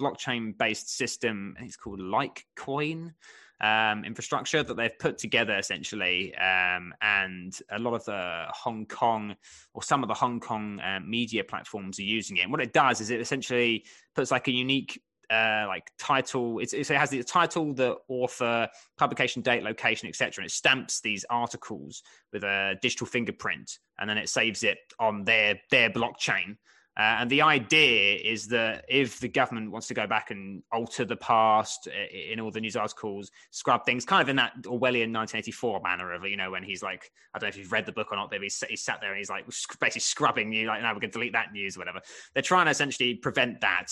blockchain 0.00 0.56
based 0.58 0.96
system, 0.96 1.56
it's 1.60 1.76
called 1.76 2.00
LikeCoin. 2.00 3.12
Um, 3.60 4.04
infrastructure 4.04 4.64
that 4.64 4.76
they've 4.76 4.98
put 4.98 5.18
together 5.18 5.56
essentially, 5.56 6.34
um, 6.34 6.92
and 7.00 7.56
a 7.70 7.78
lot 7.78 7.94
of 7.94 8.04
the 8.04 8.46
Hong 8.48 8.86
Kong 8.86 9.36
or 9.72 9.84
some 9.84 10.02
of 10.02 10.08
the 10.08 10.14
Hong 10.14 10.40
Kong 10.40 10.80
uh, 10.80 10.98
media 10.98 11.44
platforms 11.44 12.00
are 12.00 12.02
using 12.02 12.38
it. 12.38 12.40
And 12.40 12.50
what 12.50 12.60
it 12.60 12.72
does 12.72 13.00
is 13.00 13.10
it 13.10 13.20
essentially 13.20 13.84
puts 14.16 14.32
like 14.32 14.48
a 14.48 14.50
unique 14.50 15.00
uh, 15.30 15.64
like 15.66 15.90
title. 15.98 16.58
It's, 16.58 16.72
it 16.74 16.88
has 16.88 17.10
the 17.10 17.22
title, 17.22 17.72
the 17.72 17.96
author, 18.08 18.68
publication 18.98 19.42
date, 19.42 19.62
location, 19.62 20.08
etc. 20.08 20.42
And 20.42 20.50
it 20.50 20.52
stamps 20.52 21.00
these 21.00 21.24
articles 21.30 22.02
with 22.32 22.44
a 22.44 22.74
digital 22.82 23.06
fingerprint, 23.06 23.78
and 24.02 24.10
then 24.10 24.18
it 24.18 24.28
saves 24.28 24.64
it 24.64 24.78
on 24.98 25.24
their 25.24 25.58
their 25.70 25.88
blockchain. 25.88 26.56
Uh, 26.94 27.16
and 27.20 27.30
the 27.30 27.40
idea 27.40 28.16
is 28.22 28.48
that 28.48 28.84
if 28.86 29.18
the 29.18 29.28
government 29.28 29.70
wants 29.70 29.86
to 29.86 29.94
go 29.94 30.06
back 30.06 30.30
and 30.30 30.62
alter 30.70 31.06
the 31.06 31.16
past 31.16 31.88
uh, 31.88 32.14
in 32.14 32.38
all 32.38 32.50
the 32.50 32.60
news 32.60 32.76
articles, 32.76 33.30
scrub 33.50 33.86
things, 33.86 34.04
kind 34.04 34.20
of 34.20 34.28
in 34.28 34.36
that 34.36 34.52
Orwellian 34.64 35.08
1984 35.08 35.80
manner 35.80 36.12
of, 36.12 36.26
you 36.26 36.36
know, 36.36 36.50
when 36.50 36.62
he's 36.62 36.82
like, 36.82 37.10
I 37.32 37.38
don't 37.38 37.46
know 37.46 37.48
if 37.48 37.56
you've 37.56 37.72
read 37.72 37.86
the 37.86 37.92
book 37.92 38.08
or 38.10 38.16
not, 38.16 38.28
but 38.28 38.42
he's, 38.42 38.62
he's 38.68 38.84
sat 38.84 39.00
there 39.00 39.10
and 39.10 39.16
he's 39.16 39.30
like 39.30 39.46
basically 39.80 40.00
scrubbing 40.00 40.52
you, 40.52 40.66
like, 40.66 40.82
now 40.82 40.92
we're 40.92 41.00
going 41.00 41.12
to 41.12 41.18
delete 41.18 41.32
that 41.32 41.52
news, 41.52 41.78
or 41.78 41.80
whatever. 41.80 42.00
They're 42.34 42.42
trying 42.42 42.66
to 42.66 42.72
essentially 42.72 43.14
prevent 43.14 43.62
that. 43.62 43.86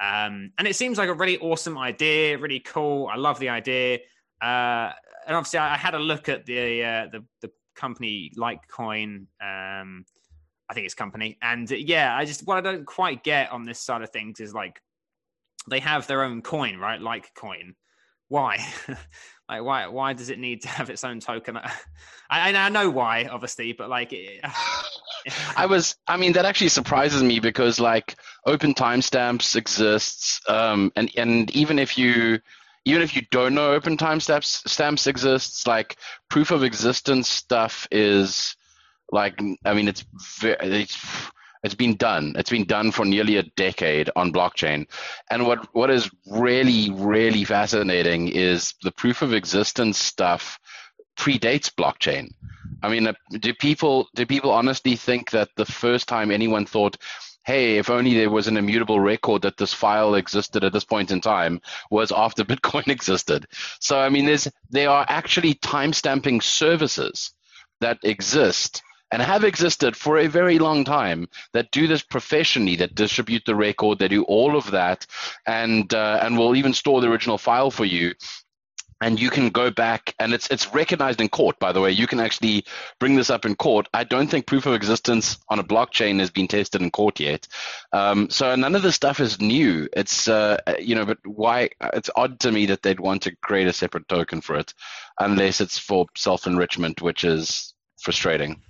Um, 0.00 0.52
and 0.56 0.66
it 0.66 0.76
seems 0.76 0.96
like 0.96 1.10
a 1.10 1.14
really 1.14 1.36
awesome 1.38 1.76
idea, 1.76 2.38
really 2.38 2.60
cool. 2.60 3.08
I 3.12 3.16
love 3.16 3.38
the 3.38 3.50
idea. 3.50 3.98
Uh, 4.40 4.92
and 5.26 5.36
obviously, 5.36 5.58
I, 5.58 5.74
I, 5.74 5.76
had 5.76 5.94
a 5.94 5.98
look 5.98 6.28
at 6.30 6.46
the 6.46 6.84
uh, 6.84 7.06
the, 7.10 7.24
the 7.40 7.50
company 7.76 8.32
LikeCoin. 8.36 9.26
Um, 9.40 10.04
I 10.68 10.74
think 10.74 10.86
it's 10.86 10.94
company. 10.94 11.38
And 11.42 11.70
uh, 11.70 11.76
yeah, 11.76 12.16
I 12.16 12.24
just 12.24 12.46
what 12.46 12.58
I 12.58 12.60
don't 12.60 12.84
quite 12.84 13.22
get 13.22 13.52
on 13.52 13.64
this 13.64 13.80
side 13.80 14.02
of 14.02 14.10
things 14.10 14.40
is 14.40 14.52
like 14.52 14.80
they 15.68 15.80
have 15.80 16.06
their 16.06 16.22
own 16.24 16.42
coin, 16.42 16.78
right? 16.78 17.00
Like 17.00 17.32
coin. 17.34 17.74
Why? 18.28 18.58
like 19.48 19.62
why? 19.62 19.86
Why 19.86 20.12
does 20.12 20.30
it 20.30 20.38
need 20.38 20.62
to 20.62 20.68
have 20.68 20.90
its 20.90 21.04
own 21.04 21.20
token? 21.20 21.56
I, 22.30 22.52
I 22.52 22.68
know 22.70 22.90
why, 22.90 23.26
obviously, 23.30 23.72
but 23.72 23.88
like. 23.88 24.12
It, 24.12 24.40
I 25.56 25.66
was, 25.70 25.96
I 26.08 26.16
mean, 26.16 26.32
that 26.32 26.44
actually 26.44 26.68
surprises 26.68 27.22
me 27.22 27.38
because 27.38 27.78
like 27.78 28.16
open 28.46 28.74
timestamps 28.74 29.54
exists, 29.54 30.40
um, 30.48 30.92
and 30.96 31.10
and 31.16 31.50
even 31.52 31.78
if 31.78 31.96
you 31.96 32.40
even 32.86 33.02
if 33.02 33.14
you 33.16 33.22
don't 33.32 33.54
know 33.54 33.72
open 33.72 33.96
timestamps 33.96 34.66
stamps 34.66 35.06
exists, 35.06 35.66
like 35.66 35.96
proof 36.30 36.52
of 36.52 36.62
existence 36.62 37.28
stuff 37.28 37.86
is 37.90 38.56
like 39.12 39.38
I 39.64 39.74
mean, 39.74 39.88
it's 39.88 40.04
it's 40.42 41.30
it's 41.64 41.74
been 41.74 41.96
done. 41.96 42.34
It's 42.36 42.50
been 42.50 42.64
done 42.64 42.92
for 42.92 43.04
nearly 43.04 43.36
a 43.36 43.42
decade 43.42 44.08
on 44.14 44.32
blockchain. 44.32 44.86
And 45.30 45.46
what 45.46 45.68
what 45.74 45.90
is 45.90 46.08
really 46.26 46.90
really 46.92 47.44
fascinating 47.44 48.28
is 48.28 48.74
the 48.82 48.92
proof 48.92 49.20
of 49.20 49.34
existence 49.34 49.98
stuff 49.98 50.58
predates 51.18 51.70
blockchain. 51.74 52.30
I 52.82 52.88
mean, 52.88 53.08
uh, 53.08 53.14
do 53.30 53.52
people 53.52 54.08
do 54.14 54.24
people 54.26 54.52
honestly 54.52 54.94
think 54.94 55.32
that 55.32 55.48
the 55.56 55.66
first 55.66 56.06
time 56.08 56.30
anyone 56.30 56.66
thought, 56.66 56.96
"Hey, 57.46 57.78
if 57.78 57.88
only 57.88 58.14
there 58.14 58.30
was 58.30 58.48
an 58.48 58.56
immutable 58.56 59.00
record 59.00 59.42
that 59.42 59.56
this 59.56 59.72
file 59.72 60.16
existed 60.16 60.64
at 60.64 60.72
this 60.72 60.84
point 60.84 61.10
in 61.10 61.20
time," 61.20 61.60
was 61.90 62.12
after 62.12 62.44
Bitcoin 62.52 62.88
existed? 62.88 63.46
So, 63.80 63.98
I 63.98 64.08
mean, 64.08 64.26
there's 64.26 64.48
there 64.68 64.90
are 64.90 65.06
actually 65.08 65.54
timestamping 65.54 66.42
services 66.42 67.30
that 67.80 67.98
exist 68.02 68.82
and 69.12 69.22
have 69.22 69.44
existed 69.44 69.96
for 69.96 70.18
a 70.18 70.26
very 70.26 70.58
long 70.58 70.84
time 70.84 71.28
that 71.52 71.70
do 71.70 71.86
this 71.86 72.02
professionally, 72.02 72.76
that 72.76 72.94
distribute 72.94 73.44
the 73.46 73.54
record, 73.54 73.98
they 73.98 74.08
do 74.08 74.24
all 74.24 74.56
of 74.56 74.72
that, 74.72 75.06
and 75.46 75.94
uh, 75.94 76.18
and 76.22 76.36
will 76.36 76.56
even 76.56 76.74
store 76.74 77.00
the 77.00 77.08
original 77.08 77.38
file 77.38 77.70
for 77.70 77.84
you. 77.84 78.14
And 79.00 79.20
you 79.20 79.28
can 79.28 79.50
go 79.50 79.70
back, 79.70 80.14
and 80.18 80.32
it's 80.32 80.48
it's 80.50 80.72
recognized 80.72 81.20
in 81.20 81.28
court. 81.28 81.58
By 81.58 81.72
the 81.72 81.80
way, 81.80 81.90
you 81.90 82.06
can 82.06 82.18
actually 82.18 82.64
bring 82.98 83.14
this 83.14 83.28
up 83.28 83.44
in 83.44 83.54
court. 83.54 83.88
I 83.92 84.04
don't 84.04 84.28
think 84.28 84.46
proof 84.46 84.64
of 84.64 84.72
existence 84.74 85.36
on 85.50 85.58
a 85.58 85.64
blockchain 85.64 86.18
has 86.20 86.30
been 86.30 86.48
tested 86.48 86.80
in 86.80 86.90
court 86.90 87.20
yet. 87.20 87.46
Um, 87.92 88.30
so 88.30 88.54
none 88.56 88.74
of 88.74 88.82
this 88.82 88.94
stuff 88.94 89.20
is 89.20 89.40
new. 89.40 89.86
It's 89.94 90.28
uh, 90.28 90.58
you 90.78 90.94
know, 90.94 91.04
but 91.04 91.18
why? 91.26 91.70
It's 91.92 92.10
odd 92.16 92.40
to 92.40 92.52
me 92.52 92.66
that 92.66 92.82
they'd 92.82 93.00
want 93.00 93.22
to 93.22 93.36
create 93.36 93.66
a 93.66 93.72
separate 93.72 94.08
token 94.08 94.40
for 94.40 94.56
it, 94.56 94.72
unless 95.20 95.60
it's 95.60 95.78
for 95.78 96.06
self 96.16 96.46
enrichment, 96.46 97.02
which 97.02 97.22
is 97.22 97.74
frustrating 98.00 98.62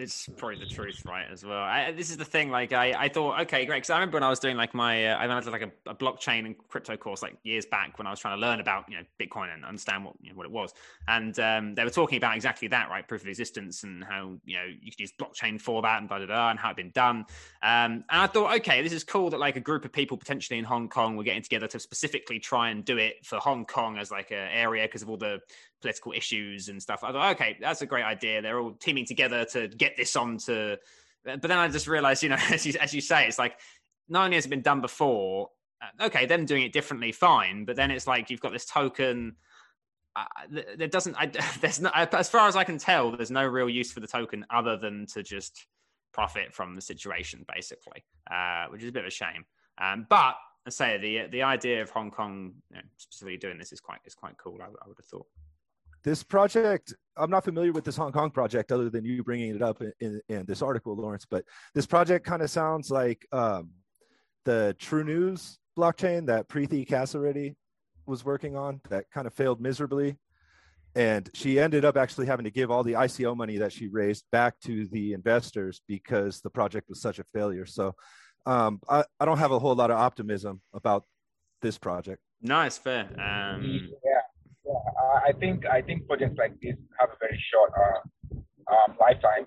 it's 0.00 0.28
probably 0.36 0.58
the 0.58 0.66
truth, 0.66 1.04
right? 1.04 1.26
As 1.30 1.44
well. 1.44 1.58
I, 1.58 1.92
this 1.92 2.10
is 2.10 2.16
the 2.16 2.24
thing. 2.24 2.50
Like, 2.50 2.72
I, 2.72 2.92
I 2.92 3.08
thought, 3.08 3.40
okay, 3.42 3.66
great. 3.66 3.78
Because 3.78 3.90
I 3.90 3.94
remember 3.94 4.16
when 4.16 4.22
I 4.22 4.30
was 4.30 4.38
doing 4.38 4.56
like 4.56 4.74
my, 4.74 5.08
uh, 5.08 5.18
I 5.18 5.40
to 5.40 5.50
like 5.50 5.62
a, 5.62 5.90
a, 5.90 5.94
blockchain 5.94 6.46
and 6.46 6.56
crypto 6.68 6.96
course 6.96 7.22
like 7.22 7.36
years 7.42 7.66
back 7.66 7.98
when 7.98 8.06
I 8.06 8.10
was 8.10 8.20
trying 8.20 8.36
to 8.36 8.40
learn 8.40 8.60
about 8.60 8.84
you 8.88 8.96
know 8.96 9.02
Bitcoin 9.20 9.52
and 9.52 9.64
understand 9.64 10.04
what 10.04 10.14
you 10.20 10.30
know, 10.30 10.36
what 10.36 10.46
it 10.46 10.52
was. 10.52 10.74
And 11.08 11.38
um, 11.38 11.74
they 11.74 11.84
were 11.84 11.90
talking 11.90 12.16
about 12.16 12.36
exactly 12.36 12.68
that, 12.68 12.90
right? 12.90 13.06
Proof 13.06 13.22
of 13.22 13.28
existence 13.28 13.82
and 13.84 14.04
how 14.04 14.36
you 14.44 14.56
know 14.56 14.64
you 14.64 14.90
could 14.90 15.00
use 15.00 15.12
blockchain 15.12 15.60
for 15.60 15.82
that 15.82 15.98
and 15.98 16.08
blah 16.08 16.18
blah 16.18 16.26
blah 16.26 16.50
and 16.50 16.58
how 16.58 16.68
it'd 16.68 16.76
been 16.76 16.90
done. 16.90 17.26
Um, 17.62 18.04
and 18.10 18.22
I 18.22 18.26
thought, 18.26 18.54
okay, 18.58 18.82
this 18.82 18.92
is 18.92 19.04
cool 19.04 19.30
that 19.30 19.40
like 19.40 19.56
a 19.56 19.60
group 19.60 19.84
of 19.84 19.92
people 19.92 20.16
potentially 20.16 20.58
in 20.58 20.64
Hong 20.64 20.88
Kong 20.88 21.16
were 21.16 21.24
getting 21.24 21.42
together 21.42 21.66
to 21.68 21.78
specifically 21.78 22.38
try 22.38 22.70
and 22.70 22.84
do 22.84 22.98
it 22.98 23.24
for 23.24 23.38
Hong 23.38 23.64
Kong 23.64 23.98
as 23.98 24.10
like 24.10 24.30
an 24.30 24.48
area 24.52 24.84
because 24.86 25.02
of 25.02 25.10
all 25.10 25.16
the 25.16 25.40
political 25.80 26.12
issues 26.12 26.68
and 26.68 26.82
stuff. 26.82 27.02
I 27.02 27.12
thought, 27.12 27.34
okay, 27.36 27.56
that's 27.60 27.82
a 27.82 27.86
great 27.86 28.04
idea. 28.04 28.42
They're 28.42 28.58
all 28.58 28.72
teaming 28.72 29.06
together 29.06 29.44
to 29.46 29.68
get 29.68 29.96
this 29.96 30.16
on 30.16 30.38
to. 30.38 30.78
But 31.24 31.42
then 31.42 31.58
I 31.58 31.68
just 31.68 31.86
realized, 31.86 32.22
you 32.22 32.28
know, 32.28 32.38
as 32.50 32.66
you, 32.66 32.74
as 32.80 32.94
you 32.94 33.00
say, 33.00 33.26
it's 33.26 33.38
like 33.38 33.58
not 34.08 34.24
only 34.24 34.36
has 34.36 34.46
it 34.46 34.50
been 34.50 34.62
done 34.62 34.80
before, 34.80 35.48
uh, 35.82 36.06
okay, 36.06 36.26
them 36.26 36.44
doing 36.44 36.62
it 36.62 36.72
differently, 36.72 37.12
fine. 37.12 37.64
But 37.64 37.76
then 37.76 37.90
it's 37.90 38.06
like 38.06 38.30
you've 38.30 38.40
got 38.40 38.52
this 38.52 38.66
token. 38.66 39.36
Uh, 40.16 40.24
there 40.76 40.88
doesn't, 40.88 41.16
I, 41.16 41.26
there's 41.60 41.82
as 41.82 42.28
far 42.28 42.48
as 42.48 42.56
I 42.56 42.64
can 42.64 42.78
tell, 42.78 43.12
there's 43.12 43.30
no 43.30 43.46
real 43.46 43.70
use 43.70 43.92
for 43.92 44.00
the 44.00 44.06
token 44.06 44.44
other 44.50 44.76
than 44.76 45.06
to 45.14 45.22
just 45.22 45.66
profit 46.12 46.52
from 46.52 46.74
the 46.74 46.80
situation, 46.80 47.44
basically, 47.52 48.04
uh, 48.30 48.66
which 48.70 48.82
is 48.82 48.88
a 48.88 48.92
bit 48.92 49.04
of 49.04 49.08
a 49.08 49.10
shame. 49.10 49.44
Um, 49.80 50.06
but 50.10 50.34
I 50.66 50.70
say 50.70 50.98
the 50.98 51.28
the 51.30 51.42
idea 51.42 51.80
of 51.80 51.90
Hong 51.90 52.10
Kong 52.10 52.52
you 52.70 52.76
know, 52.76 52.82
specifically 52.96 53.38
doing 53.38 53.58
this 53.58 53.72
is 53.72 53.80
quite 53.80 54.00
is 54.04 54.14
quite 54.14 54.36
cool. 54.36 54.58
I, 54.60 54.66
I 54.66 54.88
would 54.88 54.98
have 54.98 55.06
thought 55.06 55.26
this 56.04 56.22
project 56.22 56.94
i'm 57.16 57.30
not 57.30 57.44
familiar 57.44 57.72
with 57.72 57.84
this 57.84 57.96
hong 57.96 58.12
kong 58.12 58.30
project 58.30 58.72
other 58.72 58.90
than 58.90 59.04
you 59.04 59.22
bringing 59.22 59.54
it 59.54 59.62
up 59.62 59.80
in, 59.82 59.92
in, 60.00 60.20
in 60.28 60.46
this 60.46 60.62
article 60.62 60.96
lawrence 60.96 61.26
but 61.28 61.44
this 61.74 61.86
project 61.86 62.24
kind 62.26 62.42
of 62.42 62.50
sounds 62.50 62.90
like 62.90 63.26
um, 63.32 63.70
the 64.44 64.74
true 64.78 65.04
news 65.04 65.58
blockchain 65.78 66.26
that 66.26 66.48
preethi 66.48 66.86
Kasireddy 66.86 67.54
was 68.06 68.24
working 68.24 68.56
on 68.56 68.80
that 68.90 69.04
kind 69.12 69.26
of 69.26 69.34
failed 69.34 69.60
miserably. 69.60 70.18
And 70.96 71.30
she 71.34 71.60
ended 71.60 71.84
up 71.84 71.96
actually 71.96 72.26
having 72.26 72.44
to 72.44 72.50
give 72.50 72.70
all 72.70 72.82
the 72.82 72.94
ico 72.94 73.36
money 73.36 73.58
that 73.58 73.72
she 73.72 73.86
raised 73.86 74.24
back 74.32 74.58
to 74.64 74.86
the 74.88 75.12
investors 75.12 75.80
because 75.86 76.40
the 76.40 76.50
project 76.50 76.88
was 76.88 77.00
such 77.00 77.20
a 77.20 77.24
failure. 77.32 77.64
So 77.64 77.94
um, 78.44 78.80
I, 78.88 79.04
I 79.20 79.24
don't 79.24 79.38
have 79.38 79.52
a 79.52 79.58
whole 79.58 79.76
lot 79.76 79.92
of 79.92 79.98
optimism 79.98 80.60
about 80.74 81.04
this 81.62 81.78
project. 81.78 82.20
No 82.42 82.60
it's 82.62 82.78
fair. 82.78 83.04
Um... 83.20 83.88
yeah 84.04 84.19
uh, 84.70 85.20
I 85.28 85.32
think 85.32 85.66
I 85.66 85.82
think 85.82 86.06
projects 86.06 86.36
like 86.38 86.54
this 86.62 86.76
have 86.98 87.10
a 87.10 87.18
very 87.20 87.38
short 87.52 87.72
uh, 87.76 88.00
um, 88.72 88.96
lifetime 89.00 89.46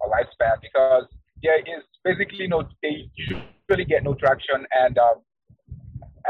or 0.00 0.10
lifespan 0.10 0.60
because 0.60 1.06
there 1.42 1.58
is 1.60 1.82
basically 2.04 2.46
no 2.48 2.62
they 2.82 3.10
usually 3.16 3.84
get 3.84 4.04
no 4.04 4.14
traction 4.14 4.66
and 4.72 4.98
um, 4.98 5.16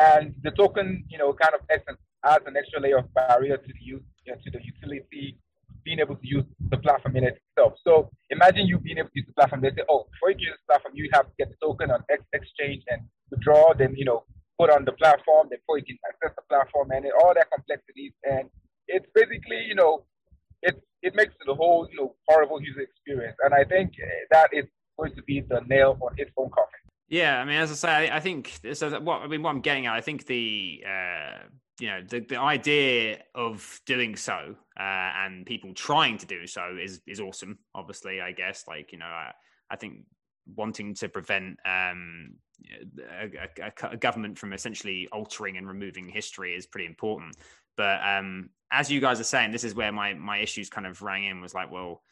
and 0.00 0.34
the 0.42 0.50
token 0.52 1.04
you 1.08 1.18
know 1.18 1.32
kind 1.32 1.54
of 1.54 1.60
adds 1.70 2.44
an 2.46 2.56
extra 2.56 2.80
layer 2.80 2.98
of 2.98 3.12
barrier 3.14 3.56
to 3.56 3.68
the 3.68 3.80
use 3.80 4.02
you 4.24 4.32
know, 4.32 4.38
to 4.44 4.50
the 4.50 4.60
utility 4.64 5.38
being 5.84 6.00
able 6.00 6.16
to 6.16 6.26
use 6.26 6.44
the 6.70 6.76
platform 6.78 7.16
in 7.16 7.22
itself. 7.22 7.74
So 7.84 8.10
imagine 8.30 8.66
you 8.66 8.78
being 8.78 8.98
able 8.98 9.08
to 9.10 9.14
use 9.14 9.26
the 9.28 9.34
platform. 9.34 9.60
They 9.60 9.70
say, 9.70 9.84
oh, 9.88 10.06
before 10.10 10.32
you 10.32 10.48
use 10.50 10.58
the 10.58 10.72
platform, 10.72 10.94
you 10.96 11.08
have 11.12 11.26
to 11.26 11.32
get 11.38 11.48
the 11.48 11.56
token 11.64 11.92
on 11.92 12.02
X 12.10 12.24
exchange 12.32 12.82
and 12.88 13.02
withdraw. 13.30 13.72
Then 13.72 13.94
you 13.96 14.04
know 14.04 14.24
put 14.58 14.70
on 14.70 14.84
the 14.84 14.92
platform 14.92 15.48
before 15.50 15.78
you 15.78 15.84
can 15.84 15.98
access 16.08 16.34
the 16.36 16.42
platform 16.48 16.90
and 16.90 17.06
all 17.22 17.34
that 17.34 17.50
complexities. 17.52 18.12
And 18.24 18.48
it's 18.88 19.06
basically, 19.14 19.64
you 19.68 19.74
know, 19.74 20.04
it 20.62 20.80
it 21.02 21.14
makes 21.14 21.34
the 21.44 21.54
whole, 21.54 21.88
you 21.90 21.98
know, 21.98 22.14
horrible 22.28 22.60
user 22.62 22.80
experience. 22.80 23.36
And 23.44 23.54
I 23.54 23.64
think 23.64 23.92
that 24.30 24.48
is 24.52 24.64
going 24.98 25.14
to 25.14 25.22
be 25.22 25.40
the 25.40 25.60
nail 25.66 25.98
on 26.00 26.14
its 26.16 26.30
own 26.36 26.50
coffin. 26.50 26.80
Yeah, 27.08 27.40
I 27.40 27.44
mean, 27.44 27.56
as 27.56 27.70
I 27.70 27.74
say, 27.74 28.10
I 28.10 28.20
think 28.20 28.52
so. 28.72 29.00
What 29.00 29.22
I 29.22 29.28
mean, 29.28 29.42
what 29.42 29.50
I'm 29.50 29.60
getting 29.60 29.86
at, 29.86 29.94
I 29.94 30.00
think 30.00 30.26
the 30.26 30.82
uh, 30.84 31.38
you 31.78 31.88
know 31.88 32.02
the, 32.08 32.20
the 32.20 32.40
idea 32.40 33.22
of 33.34 33.80
doing 33.86 34.16
so 34.16 34.56
uh, 34.78 35.12
and 35.24 35.46
people 35.46 35.72
trying 35.74 36.18
to 36.18 36.26
do 36.26 36.46
so 36.46 36.76
is 36.82 37.00
is 37.06 37.20
awesome. 37.20 37.58
Obviously, 37.74 38.20
I 38.20 38.32
guess 38.32 38.64
like 38.66 38.90
you 38.90 38.98
know, 38.98 39.06
I, 39.06 39.32
I 39.70 39.76
think 39.76 40.00
wanting 40.56 40.94
to 40.94 41.08
prevent 41.08 41.58
um, 41.64 42.34
a, 43.20 43.62
a, 43.62 43.90
a, 43.90 43.96
government 43.96 44.38
from 44.38 44.52
essentially 44.52 45.08
altering 45.12 45.56
and 45.56 45.68
removing 45.68 46.08
history 46.08 46.54
is 46.54 46.66
pretty 46.66 46.86
important. 46.86 47.36
But 47.76 48.00
um, 48.04 48.50
as 48.70 48.90
you 48.90 49.00
guys 49.00 49.20
are 49.20 49.24
saying, 49.24 49.52
this 49.52 49.64
is 49.64 49.74
where 49.74 49.92
my 49.92 50.14
my 50.14 50.38
issues 50.38 50.68
kind 50.68 50.86
of 50.86 51.02
rang 51.02 51.24
in. 51.24 51.40
Was 51.40 51.54
like, 51.54 51.70
well, 51.70 52.02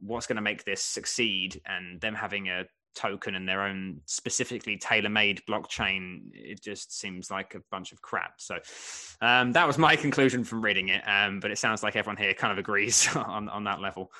what's 0.00 0.26
going 0.26 0.36
to 0.36 0.42
make 0.42 0.64
this 0.64 0.82
succeed? 0.82 1.60
And 1.66 2.00
them 2.00 2.14
having 2.14 2.48
a 2.48 2.64
token 2.94 3.34
and 3.34 3.48
their 3.48 3.62
own 3.62 4.00
specifically 4.06 4.76
tailor-made 4.76 5.40
blockchain 5.48 6.30
it 6.34 6.62
just 6.62 6.98
seems 6.98 7.30
like 7.30 7.54
a 7.54 7.60
bunch 7.70 7.92
of 7.92 8.02
crap 8.02 8.34
so 8.38 8.58
um, 9.20 9.52
that 9.52 9.66
was 9.66 9.78
my 9.78 9.96
conclusion 10.04 10.44
from 10.44 10.62
reading 10.62 10.88
it 10.88 11.02
um, 11.08 11.40
but 11.40 11.50
it 11.50 11.58
sounds 11.58 11.82
like 11.82 11.96
everyone 11.96 12.16
here 12.16 12.34
kind 12.34 12.52
of 12.52 12.58
agrees 12.58 13.08
on, 13.16 13.48
on 13.48 13.64
that 13.64 13.80
level 13.80 14.12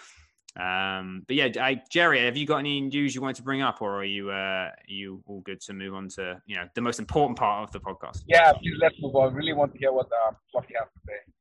Um, 0.59 1.25
but 1.26 1.37
yeah, 1.37 1.49
I, 1.61 1.82
Jerry, 1.90 2.25
have 2.25 2.37
you 2.37 2.47
got 2.47 2.59
any 2.59 2.80
news 2.82 3.14
you 3.14 3.23
wanted 3.23 3.37
to 3.37 3.42
bring 3.42 3.62
up, 3.62 3.80
or 3.80 4.00
are 4.00 4.04
you 4.04 4.30
uh, 4.30 4.35
are 4.35 4.75
you 4.87 5.23
all 5.26 5.40
good 5.40 5.61
to 5.62 5.73
move 5.73 5.94
on 5.94 6.09
to 6.11 6.40
you 6.47 6.56
know 6.56 6.64
the 6.75 6.80
most 6.80 6.99
important 6.99 7.38
part 7.38 7.64
of 7.64 7.73
the 7.73 7.80
podcast? 7.80 8.23
Yeah, 8.26 8.52
please 8.52 8.75
let's 8.80 8.97
move 9.00 9.14
on. 9.16 9.32
I 9.32 9.37
really 9.37 9.54
want 9.54 9.73
to 9.73 9.78
hear 9.78 9.92
what 9.92 10.09
um, 10.26 10.37
Fluffy 10.50 10.75
has 10.78 10.88
to 10.92 11.00
say. 11.06 11.32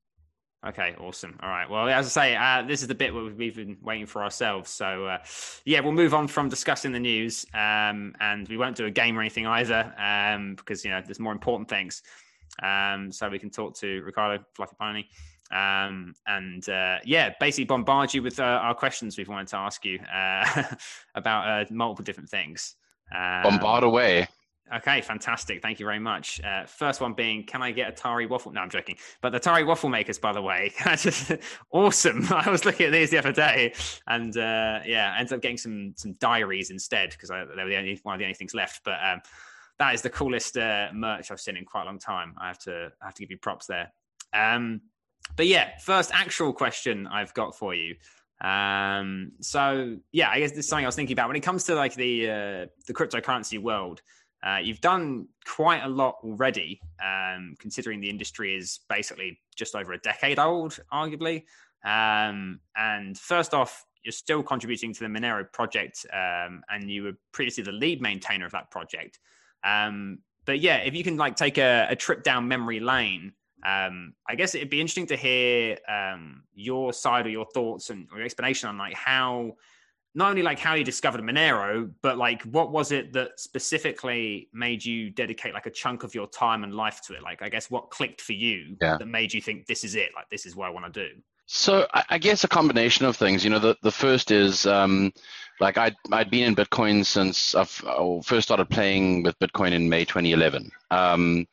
Okay, 0.68 0.96
awesome. 1.00 1.40
All 1.42 1.50
right. 1.50 1.68
Well, 1.68 1.90
as 1.90 2.06
I 2.06 2.10
say, 2.10 2.36
uh, 2.36 2.62
this 2.62 2.84
is 2.84 2.88
the 2.88 2.94
bit 2.94 3.14
where 3.14 3.24
we've 3.24 3.56
been 3.56 3.78
waiting 3.82 4.06
for 4.06 4.24
ourselves. 4.24 4.70
So, 4.70 5.08
uh, 5.08 5.18
yeah, 5.66 5.80
we'll 5.80 5.92
move 5.92 6.14
on 6.14 6.28
from 6.28 6.50
discussing 6.50 6.92
the 6.92 7.00
news, 7.00 7.48
um, 7.56 8.14
and 8.20 8.48
we 8.48 8.58
won't 8.58 8.78
do 8.78 8.86
a 8.86 8.92
game 8.92 9.18
or 9.18 9.22
anything 9.22 9.48
either, 9.48 9.92
um, 9.98 10.54
because 10.56 10.86
you 10.86 10.92
know 10.92 11.02
there's 11.04 11.20
more 11.20 11.34
important 11.34 11.68
things. 11.68 12.04
Um, 12.62 13.12
so 13.12 13.28
we 13.28 13.40
can 13.40 13.50
talk 13.50 13.76
to 13.80 14.02
Ricardo 14.04 14.44
Fluffy 14.54 14.76
Pony, 14.80 15.06
um, 15.52 16.14
and 16.28 16.68
uh, 16.70 16.98
yeah, 17.04 17.34
basically 17.40 17.66
bombard 17.66 18.14
you 18.14 18.24
with 18.24 18.40
uh, 18.40 18.44
our 18.44 18.74
questions 18.74 19.18
we've 19.18 19.28
wanted 19.28 19.48
to 19.48 19.58
ask 19.58 19.84
you 19.86 20.00
uh, 20.14 20.64
about 21.16 21.48
uh, 21.48 21.66
multiple 21.72 22.04
different 22.04 22.30
things. 22.30 22.76
Um, 23.14 23.44
bombard 23.44 23.84
away. 23.84 24.28
Okay, 24.74 25.02
fantastic. 25.02 25.62
Thank 25.62 25.82
you 25.82 25.86
very 25.86 26.00
much. 26.00 26.40
Uh, 26.42 26.66
first 26.66 27.02
one 27.02 27.14
being, 27.14 27.44
can 27.44 27.62
I 27.62 27.72
get 27.72 27.90
a 27.90 27.92
Tari 27.92 28.26
waffle? 28.26 28.54
No, 28.54 28.62
I'm 28.62 28.70
joking. 28.70 28.96
But 29.22 29.34
the 29.34 29.40
Atari 29.40 29.68
waffle 29.68 29.90
makers, 29.90 30.18
by 30.18 30.32
the 30.32 30.42
way, 30.42 30.72
just 30.96 31.34
awesome. 31.72 32.26
I 32.32 32.50
was 32.50 32.64
looking 32.64 32.86
at 32.86 32.94
these 32.94 33.10
the 33.10 33.18
other 33.18 33.34
day, 33.34 33.74
and 34.08 34.36
uh, 34.38 34.80
yeah, 34.86 35.14
I 35.14 35.20
ended 35.20 35.34
up 35.34 35.42
getting 35.42 35.58
some 35.58 35.94
some 35.98 36.14
diaries 36.14 36.72
instead 36.72 37.12
because 37.12 37.30
they 37.30 37.36
were 37.36 37.70
the 37.70 37.76
only 37.76 38.00
one 38.04 38.16
of 38.16 38.20
the 38.20 38.26
only 38.26 38.36
things 38.36 38.54
left. 38.54 38.82
But 38.86 38.98
um, 39.04 39.20
that 39.78 39.94
is 39.94 40.02
the 40.02 40.10
coolest 40.10 40.56
uh, 40.56 40.88
merch 40.94 41.32
I've 41.32 41.42
seen 41.42 41.58
in 41.58 41.66
quite 41.66 41.84
a 41.84 41.86
long 41.86 42.00
time. 42.00 42.34
I 42.40 42.48
have 42.48 42.60
to 42.60 42.92
I 43.02 43.06
have 43.06 43.16
to 43.16 43.24
give 43.24 43.32
you 43.32 43.38
props 43.40 43.66
there. 43.66 43.92
Um, 44.34 44.80
but 45.36 45.48
yeah, 45.48 45.78
first 45.80 46.12
actual 46.14 46.54
question 46.54 47.08
I've 47.08 47.34
got 47.34 47.56
for 47.56 47.74
you. 47.74 47.96
Um, 48.42 49.34
so 49.40 49.98
yeah, 50.12 50.30
I 50.30 50.40
guess 50.40 50.52
this 50.52 50.60
is 50.60 50.68
something 50.68 50.86
I 50.86 50.88
was 50.88 50.96
thinking 50.96 51.14
about 51.14 51.28
when 51.28 51.38
it 51.38 51.42
comes 51.42 51.64
to 51.66 51.76
like 51.76 51.94
the 51.94 52.30
uh, 52.30 52.66
the 52.88 52.94
cryptocurrency 52.94 53.60
world. 53.60 54.02
Uh, 54.44 54.58
you've 54.58 54.82
done 54.82 55.28
quite 55.46 55.84
a 55.84 55.88
lot 55.88 56.16
already, 56.24 56.82
um, 57.04 57.56
considering 57.60 58.02
the 58.02 58.10
industry 58.10 58.56
is 58.56 58.80
basically 58.90 59.40
just 59.56 59.76
over 59.76 59.94
a 59.94 60.00
decade 60.00 60.40
old, 60.40 60.80
arguably. 60.92 61.44
Um, 61.86 62.60
and 62.76 63.16
first 63.18 63.54
off, 63.54 63.86
you're 64.04 64.12
still 64.12 64.42
contributing 64.42 64.94
to 64.96 65.00
the 65.02 65.10
Monero 65.10 65.52
project, 65.52 66.08
um, 66.12 66.64
and 66.70 66.90
you 66.90 67.04
were 67.04 67.14
previously 67.32 67.64
the 67.64 67.72
lead 67.72 68.02
maintainer 68.02 68.48
of 68.48 68.52
that 68.54 68.72
project. 68.72 69.20
Um, 69.64 70.20
but 70.46 70.60
yeah, 70.60 70.78
if 70.78 70.96
you 70.96 71.04
can 71.04 71.18
like 71.18 71.36
take 71.36 71.60
a, 71.60 71.86
a 71.90 71.96
trip 71.96 72.24
down 72.24 72.48
memory 72.48 72.80
lane, 72.80 73.34
um, 73.64 74.14
I 74.28 74.36
guess 74.36 74.56
it'd 74.56 74.70
be 74.70 74.82
interesting 74.82 75.08
to 75.08 75.16
hear 75.16 75.78
um, 75.88 76.44
your 76.54 76.94
side 76.94 77.26
or 77.26 77.30
your 77.30 77.46
thoughts 77.46 77.90
and 77.90 78.08
or 78.12 78.18
your 78.18 78.26
explanation 78.26 78.70
on 78.70 78.78
like 78.78 78.94
how 78.94 79.56
not 80.14 80.30
only 80.30 80.42
like 80.42 80.60
how 80.60 80.74
you 80.74 80.84
discovered 80.84 81.22
Monero, 81.22 81.90
but 82.02 82.18
like 82.18 82.42
what 82.44 82.72
was 82.72 82.92
it 82.92 83.14
that 83.14 83.40
specifically 83.40 84.50
made 84.54 84.84
you 84.84 85.10
dedicate 85.10 85.54
like 85.54 85.68
a 85.68 85.72
chunk 85.72 86.04
of 86.04 86.14
your 86.14 86.28
time 86.28 86.64
and 86.64 86.74
life 86.74 87.02
to 87.08 87.14
it? 87.14 87.22
Like, 87.22 87.42
I 87.42 87.50
guess 87.50 87.72
what 87.72 87.92
clicked 87.92 88.20
for 88.20 88.34
you 88.34 88.76
yeah. 88.82 88.98
that 88.98 89.08
made 89.08 89.34
you 89.34 89.42
think 89.42 89.68
this 89.68 89.84
is 89.84 89.96
it? 89.96 90.10
Like, 90.16 90.30
this 90.30 90.46
is 90.46 90.56
what 90.56 90.68
I 90.68 90.70
want 90.72 90.94
to 90.94 91.08
do. 91.08 91.16
So 91.54 91.86
I 91.92 92.18
guess 92.18 92.46
a 92.46 92.48
combination 92.48 93.06
of 93.06 93.18
things. 93.18 93.44
You 93.44 93.50
know, 93.50 93.60
the, 93.60 93.76
the 93.82 93.92
first 93.92 94.32
is 94.32 94.66
um, 94.66 95.12
like 95.60 95.78
I'd, 95.78 95.96
I'd 96.10 96.32
been 96.32 96.46
in 96.46 96.56
Bitcoin 96.56 97.06
since 97.06 97.56
I 97.56 97.66
first 98.24 98.48
started 98.48 98.70
playing 98.70 99.24
with 99.24 99.38
Bitcoin 99.40 99.74
in 99.74 99.90
May 99.90 100.06
2011. 100.06 100.72
Um, 100.92 101.46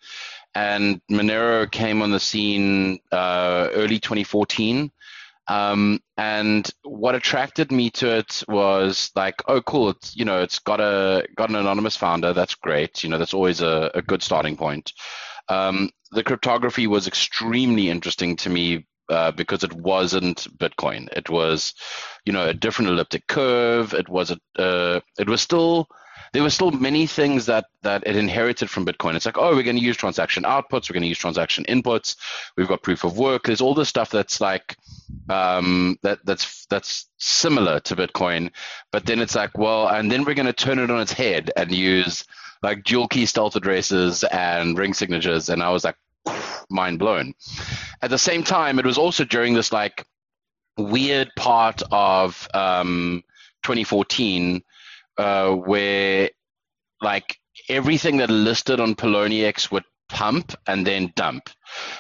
and 0.55 1.01
Monero 1.11 1.71
came 1.71 2.03
on 2.03 2.11
the 2.11 2.21
scene 2.21 2.99
uh, 3.13 3.69
early 3.73 3.99
2014. 3.99 4.91
Um, 5.49 6.01
and 6.19 6.71
what 6.83 7.15
attracted 7.15 7.73
me 7.73 7.89
to 7.91 8.19
it 8.19 8.43
was 8.49 9.11
like, 9.17 9.37
oh, 9.49 9.63
cool! 9.63 9.91
It's 9.91 10.15
you 10.15 10.27
know, 10.27 10.43
it's 10.43 10.59
got 10.59 10.79
a 10.81 11.27
got 11.37 11.49
an 11.49 11.57
anonymous 11.57 11.97
founder. 11.97 12.35
That's 12.35 12.55
great. 12.55 13.03
You 13.03 13.09
know, 13.09 13.17
that's 13.19 13.33
always 13.33 13.63
a, 13.63 13.91
a 13.95 14.03
good 14.03 14.23
starting 14.23 14.59
point. 14.59 14.93
Um, 15.49 15.91
the 16.11 16.23
cryptography 16.23 16.87
was 16.87 17.07
extremely 17.07 17.89
interesting 17.89 18.37
to 18.37 18.51
me 18.51 18.87
uh, 19.09 19.31
because 19.33 19.65
it 19.65 19.73
wasn't 19.73 20.47
Bitcoin. 20.59 21.09
It 21.17 21.31
was, 21.31 21.75
you 22.27 22.33
know, 22.33 22.47
a 22.47 22.55
different 22.55 22.91
elliptic 22.91 23.27
curve. 23.27 23.95
It 23.95 24.09
was 24.09 24.31
a, 24.31 24.63
uh, 24.63 25.01
it 25.19 25.29
was 25.29 25.41
still 25.41 25.89
there 26.33 26.43
were 26.43 26.51
still 26.51 26.71
many 26.71 27.07
things 27.07 27.47
that 27.47 27.67
that 27.83 28.07
it 28.07 28.17
inherited 28.17 28.69
from 28.71 28.87
Bitcoin. 28.87 29.15
It's 29.15 29.27
like, 29.27 29.39
oh, 29.39 29.55
we're 29.55 29.63
going 29.63 29.77
to 29.77 29.83
use 29.83 29.97
transaction 29.97 30.45
outputs, 30.45 30.89
we're 30.89 30.95
going 30.95 31.03
to 31.03 31.09
use 31.09 31.19
transaction 31.19 31.65
inputs. 31.69 32.17
We've 32.57 32.69
got 32.69 32.83
proof 32.83 33.05
of 33.05 33.19
work. 33.19 33.45
There's 33.45 33.61
all 33.61 33.75
this 33.75 33.89
stuff 33.89 34.11
that's 34.11 34.41
like 34.41 34.77
um, 35.29 35.99
that 36.03 36.19
that's 36.25 36.67
that's 36.67 37.09
similar 37.19 37.81
to 37.81 37.97
Bitcoin, 37.97 38.51
but 38.93 39.07
then 39.07 39.21
it's 39.21 39.35
like, 39.35 39.57
well, 39.57 39.89
and 39.89 40.11
then 40.11 40.25
we're 40.25 40.35
going 40.35 40.47
to 40.47 40.53
turn 40.53 40.79
it 40.79 40.91
on 40.91 41.01
its 41.01 41.13
head 41.13 41.51
and 41.57 41.73
use 41.73 42.25
like 42.63 42.85
dual 42.85 43.09
key 43.09 43.27
stealth 43.27 43.57
addresses 43.57 44.25
and 44.25 44.79
ring 44.79 44.95
signatures. 44.95 45.49
And 45.49 45.63
I 45.63 45.71
was 45.71 45.85
like, 45.85 45.97
mind 46.71 46.99
blown. 46.99 47.35
At 48.03 48.11
the 48.11 48.19
same 48.19 48.43
time, 48.43 48.79
it 48.79 48.87
was 48.87 48.99
also 48.99 49.25
during 49.25 49.55
this 49.55 49.73
like 49.73 50.05
weird 50.77 51.31
part 51.37 51.83
of 51.91 52.49
um, 52.55 53.23
2014 53.63 54.63
uh, 55.19 55.53
where 55.53 56.31
like 57.01 57.39
everything 57.69 58.19
that 58.19 58.31
listed 58.31 58.81
on 58.81 58.95
Poloniex 58.95 59.71
would 59.71 59.85
pump 60.09 60.57
and 60.67 60.87
then 60.87 61.13
dump. 61.15 61.51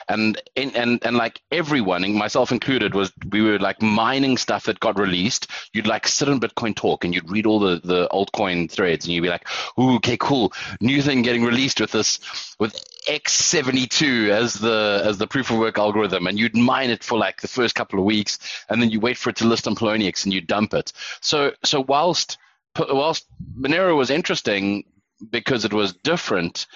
And 0.08 0.40
and 0.56 0.74
and, 0.74 1.04
and 1.04 1.16
like 1.16 1.40
everyone 1.52 2.10
myself 2.14 2.50
included 2.50 2.94
was 2.94 3.12
we 3.30 3.42
were 3.42 3.58
like 3.58 3.82
mining 3.82 4.38
stuff 4.38 4.64
that 4.64 4.80
got 4.80 4.98
released. 4.98 5.48
You'd 5.72 5.86
like 5.86 6.08
sit 6.08 6.28
on 6.28 6.40
bitcoin 6.40 6.74
talk 6.74 7.04
and 7.04 7.14
you'd 7.14 7.30
read 7.30 7.46
all 7.46 7.60
the 7.60 7.80
the 7.84 8.08
altcoin 8.08 8.70
threads 8.70 9.04
and 9.04 9.14
you'd 9.14 9.22
be 9.22 9.28
like 9.28 9.46
Ooh, 9.78 9.96
okay 9.96 10.16
cool. 10.16 10.52
New 10.80 11.02
thing 11.02 11.22
getting 11.22 11.44
released 11.44 11.80
with 11.80 11.92
this 11.92 12.18
with 12.58 12.82
x72 13.08 14.30
as 14.30 14.54
the 14.54 15.02
as 15.04 15.18
the 15.18 15.26
proof 15.26 15.50
of 15.50 15.58
work 15.58 15.78
algorithm. 15.78 16.26
And 16.26 16.38
you'd 16.38 16.56
mine 16.56 16.90
it 16.90 17.04
for 17.04 17.18
like 17.18 17.42
the 17.42 17.48
first 17.48 17.74
couple 17.74 17.98
of 17.98 18.06
weeks 18.06 18.38
and 18.70 18.80
then 18.80 18.90
you 18.90 19.00
wait 19.00 19.18
for 19.18 19.30
it 19.30 19.36
to 19.36 19.46
list 19.46 19.68
on 19.68 19.74
Poloniex 19.74 20.24
and 20.24 20.32
you 20.32 20.40
dump 20.40 20.72
it. 20.72 20.92
So 21.20 21.52
so 21.62 21.84
whilst 21.86 22.38
whilst 22.78 23.26
Monero 23.58 23.96
was 23.96 24.10
interesting 24.10 24.84
because 25.30 25.64
it 25.64 25.72
was 25.72 25.92
different, 25.92 26.66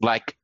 like 0.00 0.36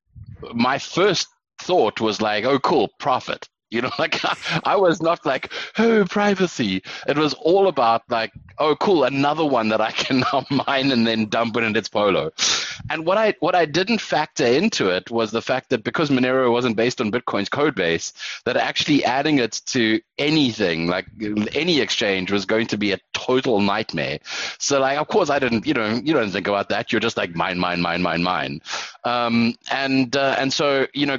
my 0.55 0.79
first 0.79 1.29
thought 1.61 2.01
was 2.01 2.21
like, 2.21 2.45
oh, 2.45 2.59
cool, 2.59 2.89
profit. 2.99 3.49
You 3.71 3.83
know, 3.83 3.91
like 3.99 4.21
I 4.67 4.77
was 4.77 5.01
not 5.01 5.25
like, 5.25 5.53
oh, 5.79 6.05
privacy. 6.05 6.83
It 7.09 7.17
was 7.17 7.35
all 7.35 7.69
about 7.69 8.03
like, 8.11 8.33
oh, 8.59 8.77
cool, 8.77 9.05
another 9.05 9.45
one 9.45 9.69
that 9.71 9.81
I 9.81 9.91
can 9.91 10.21
now 10.33 10.45
mine 10.67 10.93
and 10.93 11.07
then 11.07 11.27
dump 11.27 11.57
it 11.57 11.65
in 11.65 11.77
its 11.77 11.89
polo. 11.89 12.31
And 12.91 13.07
what 13.07 13.19
I 13.19 13.35
what 13.41 13.55
I 13.55 13.65
didn't 13.65 14.01
factor 14.01 14.45
into 14.45 14.89
it 14.89 15.11
was 15.11 15.31
the 15.31 15.43
fact 15.43 15.71
that 15.71 15.85
because 15.85 16.11
Monero 16.11 16.53
wasn't 16.53 16.77
based 16.77 17.01
on 17.01 17.11
Bitcoin's 17.11 17.49
code 17.49 17.75
base, 17.75 18.13
that 18.45 18.57
actually 18.57 19.05
adding 19.05 19.39
it 19.39 19.61
to 19.67 20.01
anything 20.19 20.87
like 20.87 21.07
any 21.55 21.81
exchange 21.81 22.31
was 22.31 22.45
going 22.45 22.67
to 22.69 22.77
be 22.77 22.93
a 22.93 22.99
total 23.13 23.61
nightmare. 23.61 24.19
So 24.59 24.81
like, 24.81 24.99
of 24.99 25.09
course, 25.09 25.31
I 25.31 25.39
didn't. 25.39 25.67
You 25.67 25.75
know, 25.75 26.01
you 26.03 26.13
don't 26.13 26.31
think 26.31 26.49
about 26.49 26.69
that. 26.71 26.93
You're 26.93 27.01
just 27.01 27.17
like 27.17 27.35
mine, 27.35 27.59
mine, 27.59 27.81
mine, 27.81 28.03
mine, 28.03 28.23
mine. 28.23 28.61
Um, 29.05 29.55
and 29.71 30.15
uh, 30.17 30.37
and 30.39 30.53
so 30.53 30.87
you 30.93 31.07
know 31.07 31.19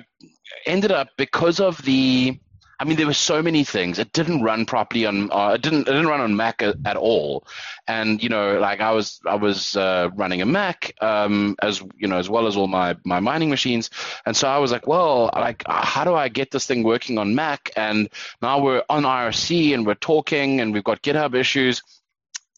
ended 0.65 0.91
up 0.91 1.09
because 1.17 1.59
of 1.59 1.81
the 1.83 2.39
I 2.79 2.85
mean, 2.85 2.97
there 2.97 3.05
were 3.05 3.13
so 3.13 3.41
many 3.41 3.63
things. 3.63 3.99
It 3.99 4.11
didn't 4.13 4.41
run 4.41 4.65
properly 4.65 5.05
on. 5.05 5.31
Uh, 5.31 5.51
it 5.55 5.61
didn't. 5.61 5.81
It 5.81 5.91
didn't 5.91 6.07
run 6.07 6.21
on 6.21 6.35
Mac 6.35 6.61
at, 6.61 6.75
at, 6.85 6.97
all. 6.97 7.45
And 7.87 8.21
you 8.21 8.29
know, 8.29 8.59
like 8.59 8.81
I 8.81 8.91
was, 8.91 9.19
I 9.25 9.35
was 9.35 9.75
uh, 9.77 10.09
running 10.15 10.41
a 10.41 10.45
Mac 10.45 10.93
um, 11.01 11.55
as 11.61 11.81
you 11.97 12.07
know, 12.07 12.17
as 12.17 12.29
well 12.29 12.47
as 12.47 12.57
all 12.57 12.67
my 12.67 12.97
my 13.05 13.19
mining 13.19 13.49
machines. 13.49 13.89
And 14.25 14.35
so 14.35 14.47
I 14.47 14.57
was 14.57 14.71
like, 14.71 14.87
well, 14.87 15.29
like, 15.33 15.63
how 15.67 16.03
do 16.03 16.15
I 16.15 16.29
get 16.29 16.51
this 16.51 16.65
thing 16.65 16.83
working 16.83 17.17
on 17.17 17.35
Mac? 17.35 17.71
And 17.75 18.09
now 18.41 18.61
we're 18.61 18.83
on 18.89 19.03
IRC 19.03 19.73
and 19.73 19.85
we're 19.85 19.95
talking, 19.95 20.59
and 20.59 20.73
we've 20.73 20.83
got 20.83 21.01
GitHub 21.01 21.35
issues 21.35 21.83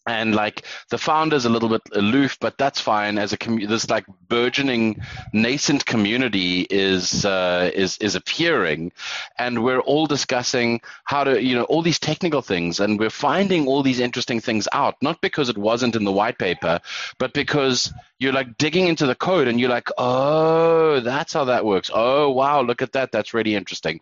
and 0.06 0.34
like 0.34 0.62
the 0.90 0.98
founder's 0.98 1.44
a 1.44 1.50
little 1.50 1.68
bit 1.68 1.82
aloof, 1.92 2.38
but 2.40 2.56
that's 2.58 2.80
fine. 2.80 3.18
As 3.18 3.32
a 3.32 3.38
commu- 3.38 3.68
this 3.68 3.90
like 3.90 4.06
burgeoning 4.28 5.02
nascent 5.32 5.84
community 5.84 6.66
is 6.70 7.24
uh, 7.24 7.70
is 7.74 7.98
is 7.98 8.14
appearing, 8.14 8.92
and 9.38 9.64
we're 9.64 9.80
all 9.80 10.06
discussing 10.06 10.80
how 11.04 11.24
to 11.24 11.42
you 11.42 11.56
know 11.56 11.64
all 11.64 11.82
these 11.82 11.98
technical 11.98 12.40
things, 12.42 12.78
and 12.80 12.98
we're 12.98 13.10
finding 13.10 13.66
all 13.66 13.82
these 13.82 14.00
interesting 14.00 14.40
things 14.40 14.68
out. 14.72 14.94
Not 15.02 15.20
because 15.20 15.48
it 15.48 15.58
wasn't 15.58 15.96
in 15.96 16.04
the 16.04 16.12
white 16.12 16.38
paper, 16.38 16.80
but 17.18 17.32
because 17.32 17.92
you're 18.18 18.32
like 18.32 18.56
digging 18.58 18.86
into 18.86 19.06
the 19.06 19.14
code, 19.14 19.48
and 19.48 19.58
you're 19.60 19.70
like, 19.70 19.90
oh, 19.98 21.00
that's 21.00 21.32
how 21.32 21.44
that 21.46 21.64
works. 21.64 21.90
Oh, 21.92 22.30
wow, 22.30 22.60
look 22.62 22.80
at 22.80 22.92
that. 22.92 23.10
That's 23.10 23.34
really 23.34 23.54
interesting. 23.54 24.00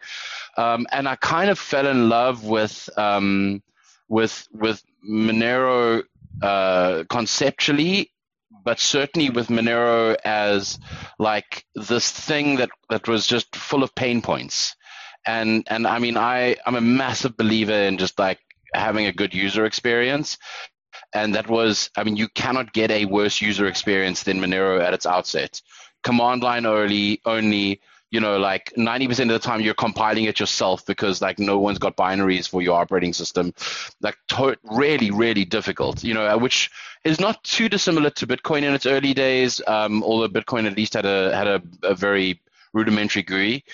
Um, 0.57 0.87
and 0.93 1.09
I 1.09 1.17
kind 1.17 1.51
of 1.51 1.59
fell 1.59 1.87
in 1.87 2.09
love 2.09 2.45
with. 2.45 2.91
Um, 2.99 3.63
with 4.09 4.47
with 4.53 4.83
Monero 5.09 6.03
uh, 6.43 7.05
conceptually, 7.09 8.11
but 8.65 8.79
certainly 8.79 9.31
with 9.31 9.49
Monero 9.49 10.17
as 10.25 10.79
like 11.19 11.65
this 11.75 12.11
thing 12.11 12.57
that 12.57 12.71
that 12.91 13.09
was 13.09 13.27
just 13.27 13.55
full 13.57 13.83
of 13.83 13.95
pain 13.95 14.23
points. 14.23 14.75
And 15.27 15.65
and 15.69 15.87
I 15.87 15.99
mean 15.99 16.17
I 16.17 16.57
I'm 16.67 16.77
a 16.77 16.81
massive 16.81 17.37
believer 17.37 17.73
in 17.73 17.99
just 17.99 18.19
like 18.19 18.39
having 18.75 19.07
a 19.07 19.13
good 19.13 19.35
user 19.35 19.65
experience. 19.65 20.37
And 21.15 21.35
that 21.35 21.49
was, 21.49 21.91
I 21.97 22.05
mean, 22.05 22.17
you 22.17 22.29
cannot 22.29 22.73
get 22.73 22.91
a 22.91 23.05
worse 23.05 23.41
user 23.41 23.67
experience 23.67 24.25
than 24.25 24.41
Monero 24.41 24.81
at 24.81 24.95
its 24.95 25.07
outset. 25.07 25.61
Command 26.03 26.43
line 26.43 26.67
only, 26.67 27.21
only, 27.25 27.81
you 28.15 28.21
know, 28.21 28.39
like 28.39 28.73
90% 28.79 29.23
of 29.23 29.29
the 29.29 29.41
time 29.41 29.61
you're 29.61 29.75
compiling 29.75 30.27
it 30.27 30.39
yourself 30.39 30.87
because 30.87 31.21
like 31.21 31.41
no 31.41 31.59
one's 31.59 31.81
got 31.81 31.97
binaries 31.97 32.49
for 32.49 32.63
your 32.63 32.81
operating 32.81 33.13
system. 33.13 33.53
Like 34.01 34.17
to- 34.29 34.57
really, 34.63 35.11
really 35.11 35.45
difficult, 35.45 36.05
you 36.05 36.15
know, 36.15 36.39
which 36.39 36.71
is 37.03 37.19
not 37.19 37.43
too 37.43 37.69
dissimilar 37.69 38.11
to 38.11 38.27
Bitcoin 38.29 38.63
in 38.63 38.73
its 38.73 38.87
early 38.87 39.15
days. 39.15 39.61
Um, 39.67 40.05
although 40.05 40.29
Bitcoin 40.29 40.65
at 40.65 40.77
least 40.77 40.95
had 40.95 41.07
a, 41.07 41.35
had 41.35 41.49
a, 41.49 41.63
a 41.83 41.97
very 41.97 42.41
rudimentary 42.73 43.25
GUI. 43.25 43.65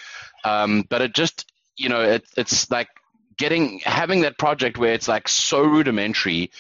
Um, 0.42 0.86
but 0.88 1.02
it 1.02 1.14
just, 1.14 1.52
you 1.76 1.90
know, 1.90 2.00
it, 2.00 2.24
it's 2.38 2.70
like 2.70 2.88
getting, 3.36 3.80
having 3.80 4.22
that 4.22 4.38
project 4.38 4.78
where 4.78 4.94
it's 4.94 5.06
like 5.06 5.28
so 5.28 5.62
rudimentary 5.62 6.50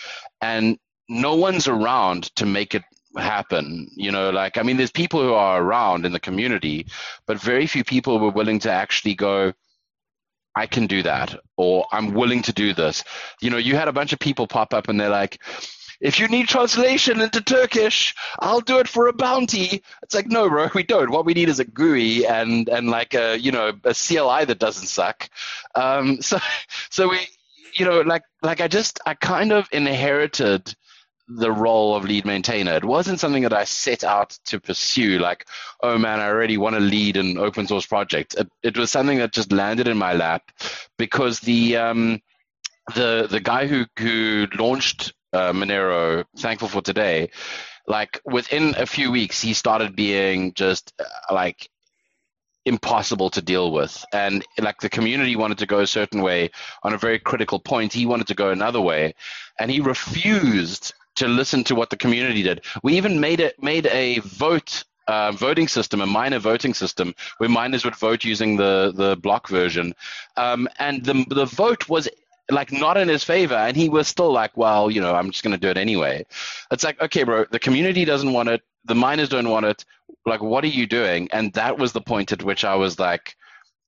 and 0.42 0.78
no 1.08 1.34
one's 1.34 1.66
around 1.66 2.24
to 2.36 2.44
make 2.44 2.74
it 2.74 2.82
happen 3.16 3.88
you 3.96 4.12
know 4.12 4.30
like 4.30 4.56
i 4.56 4.62
mean 4.62 4.76
there's 4.76 4.92
people 4.92 5.20
who 5.20 5.32
are 5.32 5.62
around 5.62 6.06
in 6.06 6.12
the 6.12 6.20
community 6.20 6.86
but 7.26 7.40
very 7.40 7.66
few 7.66 7.82
people 7.82 8.18
were 8.18 8.30
willing 8.30 8.58
to 8.60 8.70
actually 8.70 9.14
go 9.14 9.52
i 10.54 10.66
can 10.66 10.86
do 10.86 11.02
that 11.02 11.36
or 11.56 11.86
i'm 11.92 12.14
willing 12.14 12.42
to 12.42 12.52
do 12.52 12.72
this. 12.72 13.02
You 13.40 13.50
know 13.50 13.56
you 13.56 13.74
had 13.76 13.88
a 13.88 13.92
bunch 13.92 14.12
of 14.12 14.18
people 14.18 14.46
pop 14.46 14.72
up 14.72 14.88
and 14.88 15.00
they're 15.00 15.08
like 15.08 15.42
if 16.00 16.18
you 16.18 16.28
need 16.28 16.48
translation 16.48 17.20
into 17.20 17.40
turkish 17.40 18.14
i'll 18.38 18.60
do 18.60 18.78
it 18.78 18.88
for 18.88 19.08
a 19.08 19.12
bounty. 19.12 19.82
It's 20.02 20.14
like 20.14 20.28
no 20.28 20.48
bro 20.48 20.68
we 20.74 20.84
don't. 20.84 21.10
What 21.10 21.24
we 21.24 21.34
need 21.34 21.48
is 21.48 21.60
a 21.60 21.64
gui 21.64 22.26
and 22.26 22.68
and 22.68 22.90
like 22.90 23.14
a 23.14 23.36
you 23.38 23.50
know 23.50 23.68
a 23.84 23.94
cli 23.94 24.44
that 24.44 24.58
doesn't 24.58 24.86
suck. 24.86 25.28
Um 25.74 26.22
so 26.28 26.38
so 26.90 27.08
we 27.08 27.26
you 27.74 27.84
know 27.84 28.00
like 28.00 28.22
like 28.42 28.60
i 28.60 28.68
just 28.68 29.00
i 29.06 29.14
kind 29.14 29.52
of 29.52 29.68
inherited 29.72 30.74
the 31.36 31.52
role 31.52 31.94
of 31.94 32.04
lead 32.04 32.24
maintainer. 32.24 32.74
It 32.74 32.84
wasn't 32.84 33.20
something 33.20 33.44
that 33.44 33.52
I 33.52 33.64
set 33.64 34.02
out 34.02 34.30
to 34.46 34.60
pursue, 34.60 35.18
like, 35.18 35.46
oh 35.82 35.96
man, 35.96 36.18
I 36.18 36.28
already 36.28 36.56
want 36.58 36.74
to 36.74 36.80
lead 36.80 37.16
an 37.16 37.38
open 37.38 37.66
source 37.66 37.86
project. 37.86 38.34
It, 38.34 38.48
it 38.62 38.76
was 38.76 38.90
something 38.90 39.18
that 39.18 39.32
just 39.32 39.52
landed 39.52 39.86
in 39.86 39.96
my 39.96 40.12
lap 40.12 40.42
because 40.98 41.40
the 41.40 41.76
um, 41.76 42.20
the 42.94 43.28
the 43.30 43.40
guy 43.40 43.66
who 43.66 43.86
who 43.98 44.48
launched 44.58 45.12
uh, 45.32 45.52
Monero, 45.52 46.24
thankful 46.36 46.68
for 46.68 46.82
today, 46.82 47.30
like 47.86 48.20
within 48.24 48.74
a 48.76 48.86
few 48.86 49.12
weeks, 49.12 49.40
he 49.40 49.54
started 49.54 49.94
being 49.94 50.52
just 50.54 50.92
uh, 50.98 51.04
like 51.32 51.68
impossible 52.66 53.30
to 53.30 53.40
deal 53.40 53.72
with 53.72 54.04
and 54.12 54.44
like 54.58 54.80
the 54.80 54.88
community 54.88 55.34
wanted 55.34 55.56
to 55.56 55.66
go 55.66 55.80
a 55.80 55.86
certain 55.86 56.20
way 56.20 56.50
on 56.82 56.92
a 56.92 56.98
very 56.98 57.18
critical 57.18 57.58
point 57.58 57.90
he 57.90 58.04
wanted 58.04 58.26
to 58.26 58.34
go 58.34 58.50
another 58.50 58.80
way 58.80 59.14
and 59.58 59.70
he 59.70 59.80
refused 59.80 60.92
to 61.20 61.28
listen 61.28 61.64
to 61.64 61.74
what 61.74 61.90
the 61.90 61.96
community 61.96 62.42
did. 62.42 62.62
We 62.82 62.96
even 62.96 63.20
made 63.20 63.40
it 63.40 63.62
made 63.62 63.86
a 63.86 64.18
vote 64.20 64.84
uh, 65.08 65.32
voting 65.32 65.68
system, 65.68 66.00
a 66.00 66.06
miner 66.06 66.38
voting 66.38 66.74
system, 66.74 67.14
where 67.38 67.48
miners 67.48 67.84
would 67.84 67.96
vote 67.96 68.24
using 68.24 68.56
the 68.56 68.92
the 68.94 69.16
block 69.16 69.48
version, 69.48 69.94
um, 70.36 70.68
and 70.78 71.04
the 71.04 71.24
the 71.28 71.46
vote 71.46 71.88
was 71.88 72.08
like 72.50 72.72
not 72.72 72.96
in 72.96 73.08
his 73.08 73.24
favor, 73.24 73.54
and 73.54 73.76
he 73.76 73.88
was 73.88 74.08
still 74.08 74.32
like, 74.32 74.56
well, 74.56 74.90
you 74.90 75.00
know, 75.00 75.14
I'm 75.14 75.30
just 75.30 75.44
going 75.44 75.54
to 75.54 75.60
do 75.60 75.68
it 75.68 75.76
anyway. 75.76 76.26
It's 76.70 76.84
like, 76.84 77.00
okay, 77.00 77.22
bro, 77.22 77.44
the 77.50 77.58
community 77.58 78.04
doesn't 78.04 78.32
want 78.32 78.48
it, 78.48 78.62
the 78.84 78.94
miners 78.94 79.28
don't 79.28 79.50
want 79.50 79.66
it. 79.66 79.84
Like, 80.26 80.42
what 80.42 80.64
are 80.64 80.74
you 80.80 80.86
doing? 80.86 81.28
And 81.32 81.52
that 81.54 81.78
was 81.78 81.92
the 81.92 82.00
point 82.00 82.32
at 82.32 82.42
which 82.42 82.64
I 82.64 82.74
was 82.74 82.98
like, 82.98 83.36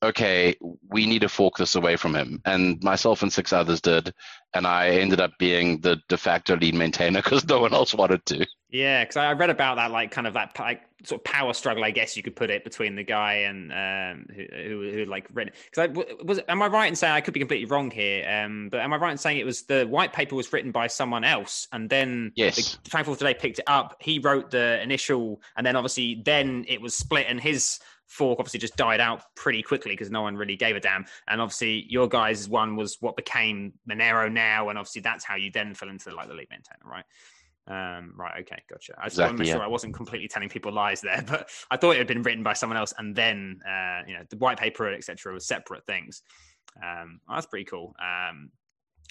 okay, 0.03 0.57
we 0.89 1.07
need 1.07 1.21
to 1.21 1.29
fork 1.29 1.57
this 1.57 1.75
away 1.75 1.97
from 1.97 2.15
him. 2.15 2.43
And 2.45 2.83
myself 2.83 3.23
and 3.23 3.33
six 3.33 3.53
others 3.53 3.81
did. 3.81 4.13
And 4.55 4.67
I 4.67 4.91
ended 4.91 5.21
up 5.21 5.33
being 5.39 5.81
the 5.81 6.01
de 6.09 6.17
facto 6.17 6.57
lead 6.57 6.75
maintainer 6.75 7.23
because 7.23 7.47
no 7.47 7.61
one 7.61 7.73
else 7.73 7.95
wanted 7.95 8.27
to. 8.27 8.47
Yeah, 8.69 9.05
because 9.05 9.17
I 9.19 9.33
read 9.33 9.51
about 9.51 9.77
that, 9.77 9.91
like 9.91 10.11
kind 10.11 10.27
of 10.27 10.35
that 10.35 10.59
like 10.59 10.83
sort 11.05 11.21
of 11.21 11.25
power 11.25 11.53
struggle, 11.53 11.85
I 11.85 11.91
guess 11.91 12.17
you 12.17 12.23
could 12.23 12.35
put 12.35 12.51
it 12.51 12.65
between 12.65 12.97
the 12.97 13.03
guy 13.03 13.35
and 13.35 13.71
um, 13.71 14.27
who, 14.35 14.45
who, 14.51 14.91
who 14.93 15.05
like 15.05 15.27
read 15.33 15.49
it. 15.49 15.55
Because 15.71 15.91
I 15.91 16.23
was, 16.25 16.41
am 16.49 16.63
I 16.63 16.69
right 16.69 16.87
in 16.87 16.97
saying 16.97 17.13
I 17.13 17.21
could 17.21 17.35
be 17.35 17.41
completely 17.41 17.67
wrong 17.67 17.91
here? 17.91 18.27
Um, 18.29 18.71
but 18.71 18.81
am 18.81 18.93
I 18.93 18.97
right 18.97 19.13
in 19.13 19.19
saying 19.19 19.39
it 19.39 19.47
was 19.47 19.63
the 19.65 19.85
white 19.85 20.13
paper 20.13 20.35
was 20.35 20.53
written 20.53 20.73
by 20.73 20.87
someone 20.87 21.23
else, 21.23 21.69
and 21.73 21.89
then 21.89 22.33
yes, 22.35 22.79
the 22.83 22.91
Thankful 22.91 23.15
today 23.15 23.35
picked 23.35 23.59
it 23.59 23.65
up. 23.67 23.97
He 24.01 24.19
wrote 24.19 24.51
the 24.51 24.83
initial, 24.83 25.43
and 25.57 25.67
then 25.67 25.77
obviously 25.77 26.23
then 26.25 26.65
it 26.67 26.81
was 26.81 26.95
split, 26.95 27.27
and 27.29 27.41
his 27.41 27.79
fork 28.13 28.39
obviously 28.39 28.61
just 28.61 28.77
died 28.77 29.01
out 29.01 29.23
pretty 29.35 29.63
quickly 29.63 29.93
because 29.93 30.11
no 30.11 30.23
one 30.23 30.37
really 30.37 30.57
gave 30.57 30.77
a 30.77 30.81
damn. 30.81 31.07
And 31.29 31.41
obviously, 31.41 31.87
your 31.89 32.09
guys' 32.09 32.49
one 32.49 32.77
was 32.77 32.99
what 33.01 33.17
became 33.17 33.73
Monero 33.89 34.31
now, 34.31 34.69
and 34.69 34.79
obviously 34.79 35.01
that's 35.01 35.25
how 35.25 35.37
you 35.37 35.51
then 35.51 35.75
fell 35.75 35.89
into 35.89 36.11
the, 36.11 36.15
like 36.15 36.29
the 36.29 36.35
lead 36.35 36.49
maintainer, 36.51 36.85
right? 36.85 37.05
Um, 37.69 38.13
right, 38.17 38.41
okay, 38.41 38.63
gotcha. 38.69 38.95
I 38.99 39.05
just 39.05 39.15
exactly, 39.15 39.23
want 39.25 39.37
to 39.37 39.43
make 39.43 39.51
sure 39.51 39.61
yeah. 39.61 39.65
I 39.65 39.69
wasn't 39.69 39.95
completely 39.95 40.29
telling 40.29 40.49
people 40.49 40.73
lies 40.73 41.01
there, 41.01 41.23
but 41.27 41.49
I 41.71 41.77
thought 41.77 41.93
it 41.93 41.99
had 41.99 42.07
been 42.07 42.23
written 42.23 42.43
by 42.43 42.53
someone 42.53 42.77
else, 42.77 42.93
and 42.99 43.15
then 43.17 43.61
uh, 43.67 44.03
you 44.07 44.15
know 44.15 44.25
the 44.29 44.37
white 44.37 44.59
paper, 44.59 44.93
etc., 44.93 45.33
was 45.33 45.47
separate 45.47 45.87
things. 45.87 46.23
Um, 46.83 47.21
that's 47.29 47.47
pretty 47.47 47.65
cool. 47.65 47.95
Um, 48.01 48.51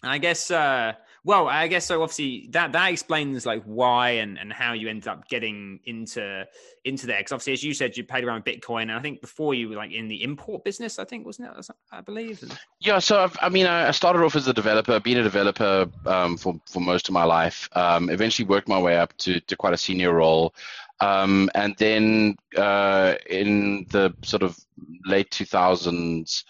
I 0.03 0.17
guess, 0.17 0.49
uh, 0.49 0.93
well, 1.23 1.47
I 1.47 1.67
guess 1.67 1.85
so. 1.85 2.01
Obviously, 2.01 2.47
that 2.51 2.71
that 2.71 2.91
explains 2.91 3.45
like 3.45 3.61
why 3.65 4.11
and, 4.11 4.39
and 4.39 4.51
how 4.51 4.73
you 4.73 4.89
ended 4.89 5.07
up 5.07 5.27
getting 5.27 5.79
into 5.85 6.47
into 6.83 7.05
there. 7.05 7.19
Because 7.19 7.31
obviously, 7.33 7.53
as 7.53 7.63
you 7.63 7.73
said, 7.75 7.95
you 7.95 8.03
played 8.03 8.23
around 8.23 8.43
with 8.43 8.55
Bitcoin, 8.55 8.83
and 8.83 8.93
I 8.93 8.99
think 8.99 9.21
before 9.21 9.53
you 9.53 9.69
were 9.69 9.75
like 9.75 9.91
in 9.91 10.07
the 10.07 10.23
import 10.23 10.63
business. 10.63 10.97
I 10.97 11.05
think 11.05 11.25
wasn't 11.25 11.55
it? 11.55 11.67
I 11.91 12.01
believe. 12.01 12.43
Yeah. 12.79 12.97
So 12.97 13.23
I've, 13.23 13.37
i 13.41 13.49
mean, 13.49 13.67
I 13.67 13.91
started 13.91 14.23
off 14.23 14.35
as 14.35 14.47
a 14.47 14.53
developer, 14.53 14.99
being 14.99 15.17
a 15.17 15.23
developer 15.23 15.87
um, 16.07 16.37
for 16.37 16.59
for 16.65 16.79
most 16.79 17.07
of 17.07 17.13
my 17.13 17.23
life. 17.23 17.69
Um, 17.73 18.09
eventually, 18.09 18.47
worked 18.47 18.67
my 18.67 18.79
way 18.79 18.97
up 18.97 19.15
to 19.17 19.39
to 19.41 19.55
quite 19.55 19.73
a 19.73 19.77
senior 19.77 20.13
role. 20.13 20.55
Um, 21.01 21.49
and 21.55 21.75
then 21.77 22.37
uh, 22.57 23.15
in 23.27 23.87
the 23.89 24.13
sort 24.23 24.43
of 24.43 24.57
late 25.05 25.31
2000s, 25.31 26.43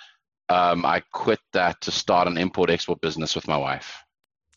um, 0.52 0.86
I 0.86 1.02
quit 1.12 1.40
that 1.54 1.80
to 1.82 1.92
start 1.92 2.28
an 2.28 2.38
import 2.38 2.70
export 2.70 3.00
business 3.02 3.36
with 3.36 3.48
my 3.48 3.58
wife. 3.58 4.04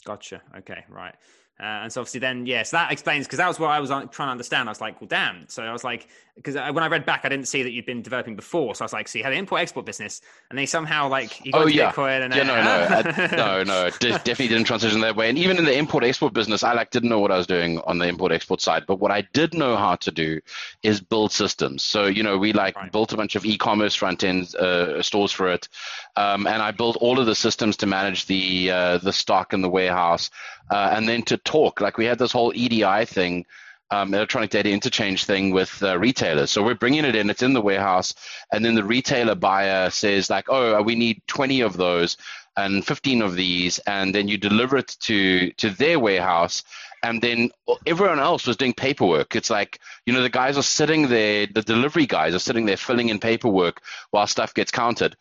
Gotcha. 0.04 0.42
Okay. 0.59 0.85
Right. 0.88 1.14
Uh, 1.61 1.87
and 1.87 1.93
so 1.93 2.01
obviously 2.01 2.19
then, 2.19 2.47
yes, 2.47 2.55
yeah, 2.55 2.62
so 2.64 2.77
that 2.79 2.93
explains 2.93 3.27
because 3.27 3.38
that 3.38 3.47
was 3.47 3.61
what 3.61 3.71
I 3.71 3.79
was 3.79 3.90
trying 3.90 4.09
to 4.09 4.23
understand. 4.23 4.69
I 4.69 4.73
was 4.73 4.81
like, 4.81 5.01
well, 5.01 5.07
damn. 5.07 5.49
So 5.49 5.62
I 5.62 5.73
was 5.73 5.85
like, 5.85 6.09
because 6.37 6.57
when 6.57 6.83
I 6.83 6.88
read 6.88 7.07
back, 7.07 7.21
I 7.23 7.29
didn't 7.29 7.47
see 7.47 7.62
that 7.62 7.71
you'd 7.71 7.87
been 7.87 8.03
developing 8.03 8.35
before. 8.35 8.75
So 8.75 8.83
I 8.83 8.87
was 8.87 8.93
like, 8.93 9.07
so 9.07 9.19
you 9.19 9.25
had 9.25 9.33
an 9.33 9.38
import 9.38 9.61
export 9.61 9.87
business, 9.87 10.21
and 10.51 10.59
they 10.59 10.67
somehow 10.67 11.09
like 11.09 11.45
you 11.45 11.53
got 11.53 11.62
oh, 11.62 11.67
yeah. 11.69 11.93
Bitcoin 11.93 12.25
and 12.25 12.35
yeah, 12.35 12.43
no, 12.43 12.57
no, 12.57 13.37
no, 13.37 13.62
no, 13.62 13.90
definitely 14.01 14.49
didn't 14.49 14.64
transition 14.64 15.01
that 15.03 15.14
way. 15.14 15.29
And 15.29 15.38
even 15.38 15.57
in 15.59 15.64
the 15.64 15.79
import 15.79 16.03
export 16.03 16.33
business, 16.33 16.64
I 16.64 16.73
like 16.73 16.90
didn't 16.90 17.09
know 17.09 17.21
what 17.21 17.31
I 17.31 17.37
was 17.37 17.47
doing 17.47 17.79
on 17.81 17.99
the 17.99 18.09
import 18.09 18.33
export 18.33 18.61
side. 18.61 18.85
But 18.85 18.99
what 18.99 19.12
I 19.12 19.21
did 19.33 19.55
know 19.55 19.77
how 19.77 19.95
to 19.95 20.11
do 20.11 20.40
is 20.83 21.01
build 21.01 21.31
systems. 21.31 21.85
So 21.85 22.07
you 22.07 22.25
know, 22.25 22.37
we 22.37 22.53
like 22.53 22.75
right. 22.75 22.90
built 22.90 23.12
a 23.12 23.17
bunch 23.17 23.37
of 23.37 23.45
e-commerce 23.45 23.95
front 23.95 24.25
end 24.25 24.57
uh, 24.57 25.03
stores 25.03 25.31
for 25.31 25.53
it, 25.53 25.69
um, 26.16 26.46
and 26.46 26.62
I 26.62 26.70
built 26.70 26.96
all 27.00 27.18
of 27.18 27.27
the 27.27 27.35
systems 27.35 27.77
to 27.79 27.87
manage 27.87 28.27
the 28.27 28.70
uh, 28.70 28.98
the 28.98 29.12
stock 29.12 29.53
in 29.53 29.62
the 29.62 29.68
warehouse 29.68 30.31
uh, 30.70 30.90
and 30.92 31.09
then 31.09 31.22
to 31.22 31.37
talk. 31.38 31.81
Like 31.81 31.98
we 31.98 32.05
had 32.05 32.18
this 32.18 32.33
whole 32.33 32.53
EDI 32.55 33.05
thing, 33.05 33.46
um, 33.90 34.14
electronic 34.14 34.50
data 34.50 34.70
interchange 34.70 35.24
thing 35.24 35.50
with 35.50 35.83
uh, 35.83 35.98
retailers. 35.98 36.50
So 36.50 36.62
we're 36.62 36.74
bringing 36.74 37.05
it 37.05 37.16
in, 37.16 37.31
it's 37.31 37.42
in 37.42 37.53
the 37.53 37.61
warehouse, 37.61 38.14
and 38.53 38.64
then 38.64 38.74
the 38.74 38.85
retailer 38.85 39.35
buyer 39.35 39.90
says 39.90 40.31
like, 40.31 40.46
oh, 40.48 40.83
we 40.83 40.94
need 40.94 41.20
20 41.27 41.61
of 41.62 41.77
those 41.77 42.16
and 42.57 42.87
15 42.87 43.22
of 43.22 43.35
these, 43.35 43.81
and 43.81 44.14
then 44.14 44.29
you 44.29 44.38
deliver 44.38 44.77
it 44.77 44.96
to 45.00 45.50
to 45.53 45.70
their 45.70 45.98
warehouse. 45.98 46.62
And 47.03 47.20
then 47.20 47.50
everyone 47.87 48.18
else 48.18 48.46
was 48.46 48.57
doing 48.57 48.72
paperwork. 48.72 49.37
It's 49.37 49.50
like, 49.50 49.79
you 50.07 50.14
know, 50.14 50.22
the 50.22 50.31
guys 50.31 50.57
are 50.57 50.62
sitting 50.62 51.09
there, 51.09 51.46
the 51.46 51.61
delivery 51.61 52.07
guys 52.07 52.35
are 52.35 52.38
sitting 52.38 52.64
there 52.64 52.79
filling 52.79 53.11
in 53.11 53.18
paperwork 53.18 53.83
while 54.11 54.27
stuff 54.27 54.55
gets 54.55 54.70
counted 54.70 55.14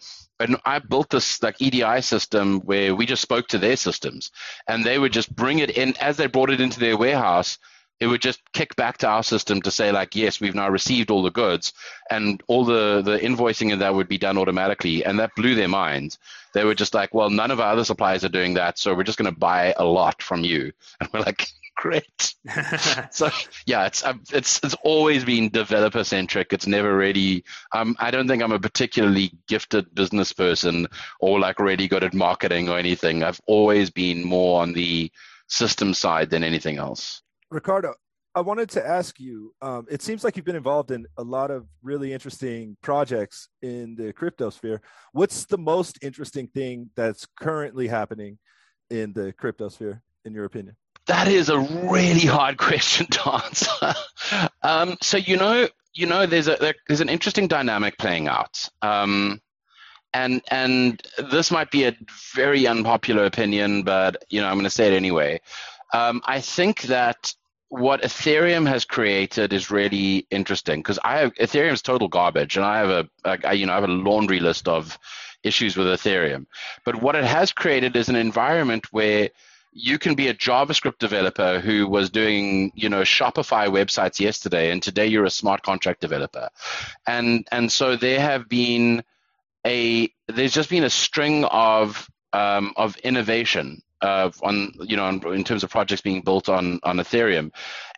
and 0.43 0.57
I 0.65 0.79
built 0.79 1.09
this 1.09 1.41
like 1.41 1.61
EDI 1.61 2.01
system 2.01 2.59
where 2.61 2.95
we 2.95 3.05
just 3.05 3.21
spoke 3.21 3.47
to 3.49 3.57
their 3.57 3.77
systems, 3.77 4.31
and 4.67 4.83
they 4.83 4.99
would 4.99 5.13
just 5.13 5.35
bring 5.35 5.59
it 5.59 5.71
in 5.71 5.95
as 5.97 6.17
they 6.17 6.27
brought 6.27 6.51
it 6.51 6.61
into 6.61 6.79
their 6.79 6.97
warehouse. 6.97 7.57
It 7.99 8.07
would 8.07 8.21
just 8.21 8.41
kick 8.51 8.75
back 8.75 8.97
to 8.97 9.07
our 9.07 9.23
system 9.23 9.61
to 9.61 9.71
say 9.71 9.91
like, 9.91 10.15
yes, 10.15 10.41
we've 10.41 10.55
now 10.55 10.67
received 10.67 11.09
all 11.09 11.23
the 11.23 11.31
goods, 11.31 11.73
and 12.11 12.43
all 12.47 12.65
the 12.65 13.01
the 13.01 13.17
invoicing 13.17 13.71
of 13.73 13.79
that 13.79 13.95
would 13.95 14.09
be 14.09 14.17
done 14.17 14.37
automatically, 14.37 15.05
and 15.05 15.19
that 15.19 15.35
blew 15.35 15.55
their 15.55 15.69
minds. 15.69 16.19
They 16.53 16.65
were 16.65 16.75
just 16.75 16.93
like, 16.93 17.13
well, 17.13 17.29
none 17.29 17.49
of 17.49 17.59
our 17.59 17.71
other 17.71 17.85
suppliers 17.85 18.25
are 18.25 18.29
doing 18.29 18.55
that, 18.55 18.77
so 18.77 18.93
we're 18.93 19.03
just 19.03 19.17
going 19.17 19.33
to 19.33 19.39
buy 19.39 19.73
a 19.77 19.85
lot 19.85 20.21
from 20.21 20.43
you, 20.43 20.71
and 20.99 21.09
we're 21.13 21.21
like, 21.21 21.47
great. 21.75 22.35
so 23.11 23.29
yeah, 23.65 23.85
it's 23.85 24.03
it's 24.31 24.59
it's 24.63 24.75
always 24.83 25.23
been 25.23 25.49
developer 25.49 26.03
centric. 26.03 26.53
It's 26.53 26.67
never 26.67 26.95
really. 26.95 27.43
Um, 27.73 27.95
I 27.99 28.11
don't 28.11 28.27
think 28.27 28.43
I'm 28.43 28.51
a 28.51 28.59
particularly 28.59 29.31
gifted 29.47 29.93
business 29.93 30.33
person 30.33 30.87
or 31.19 31.39
like 31.39 31.59
really 31.59 31.87
good 31.87 32.03
at 32.03 32.13
marketing 32.13 32.69
or 32.69 32.77
anything. 32.77 33.23
I've 33.23 33.41
always 33.47 33.89
been 33.89 34.23
more 34.23 34.61
on 34.61 34.73
the 34.73 35.11
system 35.47 35.93
side 35.93 36.29
than 36.29 36.43
anything 36.43 36.77
else. 36.77 37.21
Ricardo, 37.49 37.93
I 38.35 38.41
wanted 38.41 38.69
to 38.71 38.85
ask 38.85 39.19
you. 39.19 39.53
Um, 39.61 39.85
it 39.89 40.01
seems 40.01 40.23
like 40.23 40.35
you've 40.35 40.45
been 40.45 40.55
involved 40.55 40.91
in 40.91 41.05
a 41.17 41.23
lot 41.23 41.51
of 41.51 41.67
really 41.83 42.13
interesting 42.13 42.77
projects 42.81 43.47
in 43.61 43.95
the 43.95 44.11
crypto 44.11 44.49
sphere. 44.49 44.81
What's 45.11 45.45
the 45.45 45.57
most 45.57 45.99
interesting 46.01 46.47
thing 46.47 46.89
that's 46.95 47.27
currently 47.39 47.87
happening 47.87 48.39
in 48.89 49.13
the 49.13 49.33
crypto 49.33 49.69
sphere, 49.69 50.01
in 50.25 50.33
your 50.33 50.45
opinion? 50.45 50.75
That 51.07 51.27
is 51.27 51.49
a 51.49 51.59
really 51.59 52.25
hard 52.25 52.57
question 52.57 53.07
to 53.07 53.31
answer. 53.31 53.93
um, 54.61 54.97
so 55.01 55.17
you 55.17 55.37
know, 55.37 55.67
you 55.93 56.05
know, 56.05 56.25
there's 56.25 56.47
a 56.47 56.73
there's 56.87 57.01
an 57.01 57.09
interesting 57.09 57.47
dynamic 57.47 57.97
playing 57.97 58.27
out. 58.27 58.69
Um, 58.81 59.41
and 60.13 60.41
and 60.49 61.01
this 61.31 61.51
might 61.51 61.71
be 61.71 61.85
a 61.85 61.97
very 62.33 62.67
unpopular 62.67 63.25
opinion, 63.25 63.83
but 63.83 64.23
you 64.29 64.41
know 64.41 64.47
I'm 64.47 64.53
going 64.53 64.63
to 64.65 64.69
say 64.69 64.93
it 64.93 64.95
anyway. 64.95 65.41
Um, 65.93 66.21
I 66.25 66.39
think 66.39 66.83
that 66.83 67.33
what 67.69 68.03
Ethereum 68.03 68.67
has 68.67 68.85
created 68.85 69.51
is 69.51 69.71
really 69.71 70.27
interesting 70.29 70.79
because 70.79 70.99
I 71.03 71.19
have 71.19 71.33
Ethereum's 71.35 71.81
total 71.81 72.07
garbage, 72.07 72.55
and 72.55 72.65
I 72.65 72.77
have 72.77 72.89
a, 72.89 73.09
a 73.45 73.53
you 73.55 73.65
know 73.65 73.73
I 73.73 73.75
have 73.75 73.89
a 73.89 73.93
laundry 73.93 74.39
list 74.39 74.67
of 74.67 74.97
issues 75.41 75.75
with 75.75 75.87
Ethereum. 75.87 76.45
But 76.85 77.01
what 77.01 77.15
it 77.15 77.25
has 77.25 77.51
created 77.51 77.95
is 77.95 78.09
an 78.09 78.15
environment 78.15 78.93
where 78.93 79.29
you 79.73 79.97
can 79.97 80.15
be 80.15 80.27
a 80.27 80.33
JavaScript 80.33 80.99
developer 80.99 81.59
who 81.59 81.87
was 81.87 82.09
doing, 82.09 82.71
you 82.75 82.89
know, 82.89 83.01
Shopify 83.01 83.67
websites 83.67 84.19
yesterday, 84.19 84.71
and 84.71 84.81
today 84.81 85.07
you're 85.07 85.25
a 85.25 85.31
smart 85.31 85.63
contract 85.63 86.01
developer, 86.01 86.49
and 87.07 87.47
and 87.51 87.71
so 87.71 87.95
there 87.95 88.19
have 88.19 88.47
been 88.47 89.03
a 89.65 90.11
there's 90.27 90.53
just 90.53 90.69
been 90.69 90.83
a 90.83 90.89
string 90.89 91.45
of 91.45 92.09
um, 92.33 92.73
of 92.77 92.97
innovation 92.97 93.81
on 94.03 94.73
you 94.81 94.97
know 94.97 95.07
in 95.07 95.43
terms 95.43 95.63
of 95.63 95.69
projects 95.69 96.01
being 96.01 96.21
built 96.21 96.49
on 96.49 96.79
on 96.83 96.97
Ethereum, 96.97 97.51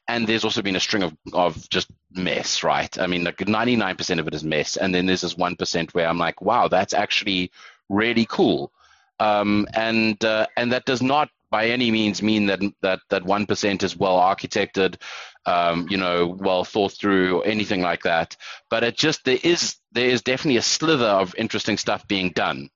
and 0.08 0.28
there's 0.28 0.44
also 0.44 0.62
been 0.62 0.76
a 0.76 0.80
string 0.80 1.04
of 1.04 1.16
of 1.34 1.70
just 1.70 1.90
mess, 2.12 2.64
right? 2.64 2.98
I 3.00 3.08
mean, 3.08 3.24
like 3.24 3.38
99% 3.38 4.20
of 4.20 4.28
it 4.28 4.34
is 4.34 4.44
mess, 4.44 4.78
and 4.78 4.94
then 4.94 5.06
there's 5.06 5.22
this 5.22 5.38
one 5.38 5.56
percent 5.56 5.94
where 5.94 6.08
I'm 6.08 6.18
like, 6.20 6.42
wow, 6.42 6.68
that's 6.68 6.94
actually 6.94 7.52
really 7.90 8.26
cool, 8.30 8.72
um, 9.20 9.68
and 9.74 10.24
uh, 10.24 10.48
and 10.56 10.72
that 10.72 10.86
does 10.86 11.02
not 11.02 11.30
by 11.56 11.68
any 11.68 11.90
means 11.90 12.22
mean 12.22 12.48
that 12.48 12.60
that 12.82 13.00
that 13.10 13.24
one 13.24 13.46
percent 13.46 13.82
is 13.82 13.96
well 13.96 14.18
architected, 14.20 14.98
um, 15.46 15.88
you 15.90 15.96
know, 15.96 16.36
well 16.38 16.66
thought 16.66 16.92
through 16.92 17.38
or 17.38 17.46
anything 17.46 17.82
like 17.82 18.04
that. 18.04 18.36
But 18.70 18.84
it 18.84 18.98
just 18.98 19.24
there 19.24 19.40
is 19.42 19.78
there 19.94 20.10
is 20.10 20.22
definitely 20.22 20.58
a 20.58 20.74
slither 20.78 21.14
of 21.22 21.34
interesting 21.38 21.78
stuff 21.78 22.06
being 22.10 22.32
done, 22.32 22.68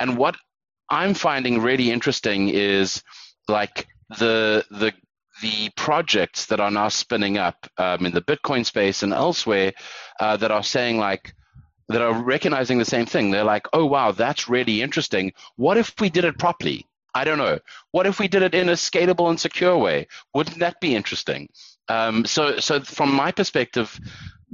and 0.00 0.18
what 0.18 0.34
I'm 0.90 1.14
finding 1.14 1.62
really 1.62 1.92
interesting 1.92 2.48
is 2.48 3.04
like 3.46 3.86
the 4.18 4.64
the 4.68 4.92
the 5.40 5.70
projects 5.76 6.46
that 6.46 6.58
are 6.58 6.72
now 6.72 6.88
spinning 6.88 7.38
up 7.38 7.68
um, 7.78 8.04
in 8.04 8.12
the 8.12 8.26
Bitcoin 8.30 8.66
space 8.66 9.04
and 9.04 9.12
elsewhere 9.12 9.72
uh, 10.18 10.36
that 10.38 10.50
are 10.50 10.64
saying 10.64 10.98
like 10.98 11.32
that 11.88 12.02
are 12.02 12.20
recognizing 12.20 12.78
the 12.78 12.84
same 12.96 13.06
thing. 13.06 13.30
They're 13.30 13.52
like, 13.54 13.68
oh 13.72 13.86
wow, 13.86 14.10
that's 14.10 14.48
really 14.48 14.82
interesting. 14.82 15.32
What 15.54 15.76
if 15.76 15.94
we 16.00 16.10
did 16.10 16.24
it 16.24 16.36
properly? 16.36 16.88
I 17.14 17.24
don't 17.24 17.38
know. 17.38 17.58
What 17.92 18.06
if 18.06 18.18
we 18.18 18.28
did 18.28 18.42
it 18.42 18.54
in 18.54 18.68
a 18.68 18.72
scalable 18.72 19.30
and 19.30 19.38
secure 19.38 19.78
way? 19.78 20.08
Wouldn't 20.34 20.58
that 20.58 20.80
be 20.80 20.96
interesting? 20.96 21.48
Um, 21.88 22.24
so, 22.24 22.58
so 22.58 22.80
from 22.80 23.14
my 23.14 23.30
perspective, 23.30 23.98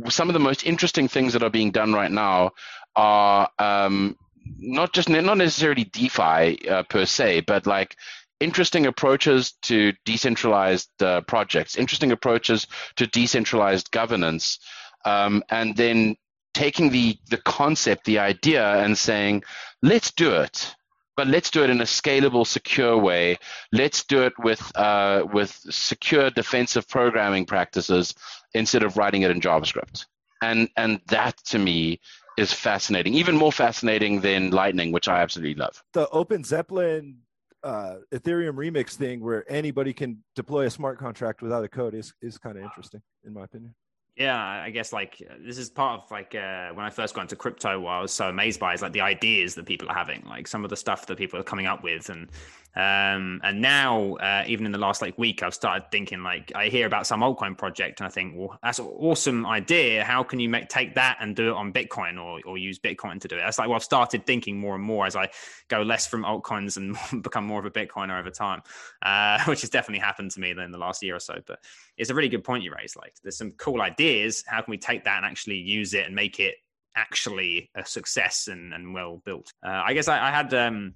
some 0.09 0.29
of 0.29 0.35
the 0.35 0.41
most 0.41 0.65
interesting 0.65 1.09
things 1.09 1.33
that 1.33 1.43
are 1.43 1.51
being 1.51 1.71
done 1.71 1.93
right 1.93 2.11
now 2.11 2.51
are 2.97 3.49
um, 3.59 4.17
not 4.59 4.93
just 4.93 5.09
not 5.09 5.39
necessarily 5.39 5.85
DeFi 5.85 6.69
uh, 6.69 6.83
per 6.85 7.07
se, 7.07 7.41
but 7.41 7.67
like 7.67 7.97
interesting 8.41 8.87
approaches 8.87 9.53
to 9.63 9.93
decentralized 10.05 10.91
uh, 11.03 11.21
projects, 11.23 11.77
interesting 11.77 12.13
approaches 12.13 12.67
to 12.97 13.07
decentralized 13.07 13.91
governance, 13.91 14.59
um, 15.05 15.43
and 15.51 15.77
then 15.77 16.17
taking 16.53 16.91
the 16.91 17.17
the 17.31 17.39
concept, 17.39 18.05
the 18.05 18.19
idea, 18.19 18.83
and 18.83 18.99
saying, 18.99 19.43
let's 19.83 20.11
do 20.13 20.35
it 20.35 20.75
but 21.21 21.29
let's 21.29 21.51
do 21.51 21.63
it 21.63 21.69
in 21.69 21.83
a 21.83 21.85
scalable, 21.85 22.47
secure 22.47 22.97
way. 22.97 23.37
Let's 23.73 24.05
do 24.05 24.23
it 24.23 24.33
with 24.39 24.75
uh, 24.75 25.27
with 25.31 25.51
secure 25.69 26.31
defensive 26.31 26.89
programming 26.89 27.45
practices 27.45 28.15
instead 28.55 28.83
of 28.83 28.97
writing 28.97 29.21
it 29.21 29.31
in 29.31 29.39
JavaScript. 29.39 30.07
And 30.41 30.71
and 30.79 30.99
that 31.09 31.37
to 31.49 31.59
me 31.59 32.01
is 32.39 32.55
fascinating, 32.55 33.13
even 33.13 33.37
more 33.37 33.53
fascinating 33.53 34.23
than 34.23 34.51
Lightning, 34.51 34.93
which 34.93 35.09
I 35.09 35.21
absolutely 35.21 35.57
love. 35.57 35.83
The 35.93 36.09
Open 36.09 36.43
Zeppelin 36.43 37.19
uh, 37.63 37.97
Ethereum 38.15 38.55
remix 38.55 38.95
thing, 38.95 39.21
where 39.23 39.45
anybody 39.47 39.93
can 39.93 40.25
deploy 40.35 40.65
a 40.65 40.71
smart 40.71 40.99
contract 40.99 41.43
without 41.43 41.63
a 41.63 41.69
code, 41.69 41.93
is 41.93 42.15
is 42.23 42.39
kind 42.39 42.57
of 42.57 42.65
interesting, 42.65 43.03
in 43.27 43.35
my 43.35 43.45
opinion 43.45 43.75
yeah 44.17 44.63
i 44.63 44.71
guess 44.71 44.93
like 44.93 45.23
this 45.41 45.59
is 45.59 45.71
part 45.71 46.03
of 46.03 46.11
like 46.11 46.35
uh, 46.35 46.71
when 46.71 46.85
i 46.85 46.91
first 46.91 47.15
got 47.15 47.23
into 47.23 47.37
crypto 47.37 47.81
what 47.81 47.91
i 47.91 48.01
was 48.01 48.13
so 48.13 48.29
amazed 48.29 48.61
by 48.61 48.75
is 48.75 48.83
like 48.83 48.93
the 48.93 49.01
ideas 49.01 49.55
that 49.55 49.67
people 49.67 49.89
are 49.89 49.95
having 49.95 50.23
like 50.29 50.47
some 50.47 50.65
of 50.65 50.71
the 50.71 50.77
stuff 50.77 51.07
that 51.07 51.17
people 51.17 51.39
are 51.39 51.45
coming 51.45 51.67
up 51.67 51.83
with 51.83 52.09
and 52.09 52.29
um, 52.77 53.41
and 53.43 53.61
now, 53.61 54.15
uh, 54.15 54.45
even 54.47 54.65
in 54.65 54.71
the 54.71 54.79
last 54.79 55.03
like 55.03 55.19
week, 55.19 55.43
I've 55.43 55.55
started 55.55 55.91
thinking 55.91 56.23
like 56.23 56.53
I 56.55 56.69
hear 56.69 56.87
about 56.87 57.05
some 57.07 57.21
altcoin 57.21 57.59
project, 57.59 57.99
and 57.99 58.07
I 58.07 58.11
think, 58.11 58.35
well, 58.37 58.57
that's 58.63 58.79
an 58.79 58.87
awesome 58.87 59.45
idea. 59.45 60.05
How 60.05 60.23
can 60.23 60.39
you 60.39 60.49
make 60.49 60.69
take 60.69 60.95
that 60.95 61.17
and 61.21 61.35
do 61.35 61.51
it 61.51 61.55
on 61.55 61.73
Bitcoin 61.73 62.23
or 62.23 62.41
or 62.47 62.59
use 62.59 62.79
Bitcoin 62.79 63.21
to 63.23 63.29
do 63.29 63.37
it? 63.37 63.41
That's 63.41 63.59
like 63.59 63.69
well, 63.69 63.75
I've 63.75 63.83
started 63.83 64.25
thinking 64.25 64.57
more 64.59 64.77
and 64.77 64.85
more 64.85 65.05
as 65.05 65.17
I 65.17 65.31
go 65.67 65.83
less 65.83 66.07
from 66.07 66.23
altcoins 66.23 66.77
and 66.77 66.97
become 67.23 67.45
more 67.45 67.59
of 67.59 67.67
a 67.67 67.71
Bitcoiner 67.73 68.19
over 68.19 68.31
time, 68.31 68.63
uh, 69.03 69.43
which 69.47 69.63
has 69.63 69.71
definitely 69.71 70.01
happened 70.01 70.31
to 70.33 70.41
me 70.41 70.51
in 70.51 70.71
the 70.71 70.79
last 70.79 71.03
year 71.03 71.17
or 71.17 71.21
so. 71.21 71.41
But 71.45 71.59
it's 71.97 72.11
a 72.11 72.15
really 72.15 72.29
good 72.29 72.45
point 72.45 72.63
you 72.63 72.73
raised. 72.73 72.95
Like, 72.95 73.15
there's 73.25 73.37
some 73.37 73.51
cool 73.53 73.83
ideas. 73.83 74.00
How 74.47 74.63
can 74.63 74.71
we 74.71 74.79
take 74.79 75.05
that 75.05 75.19
and 75.19 75.27
actually 75.27 75.57
use 75.57 75.95
it 75.95 76.07
and 76.07 76.15
make 76.15 76.41
it 76.41 76.55
actually 76.97 77.71
a 77.75 77.85
success 77.85 78.49
and, 78.49 78.73
and 78.75 78.95
well 78.95 79.23
built? 79.25 79.53
Uh, 79.65 79.83
I 79.85 79.95
guess 79.95 80.09
I, 80.09 80.29
I 80.29 80.31
had. 80.31 80.53
Um, 80.55 80.95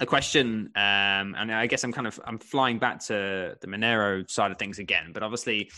a 0.00 0.06
question, 0.06 0.72
um, 0.74 1.34
and 1.38 1.52
I 1.52 1.68
guess 1.68 1.84
I'm 1.84 1.92
kind 1.92 2.08
of 2.08 2.18
I'm 2.24 2.38
flying 2.38 2.80
back 2.80 2.98
to 3.06 3.56
the 3.60 3.66
Monero 3.66 4.28
side 4.28 4.50
of 4.50 4.58
things 4.58 4.80
again, 4.80 5.12
but 5.12 5.22
obviously, 5.22 5.70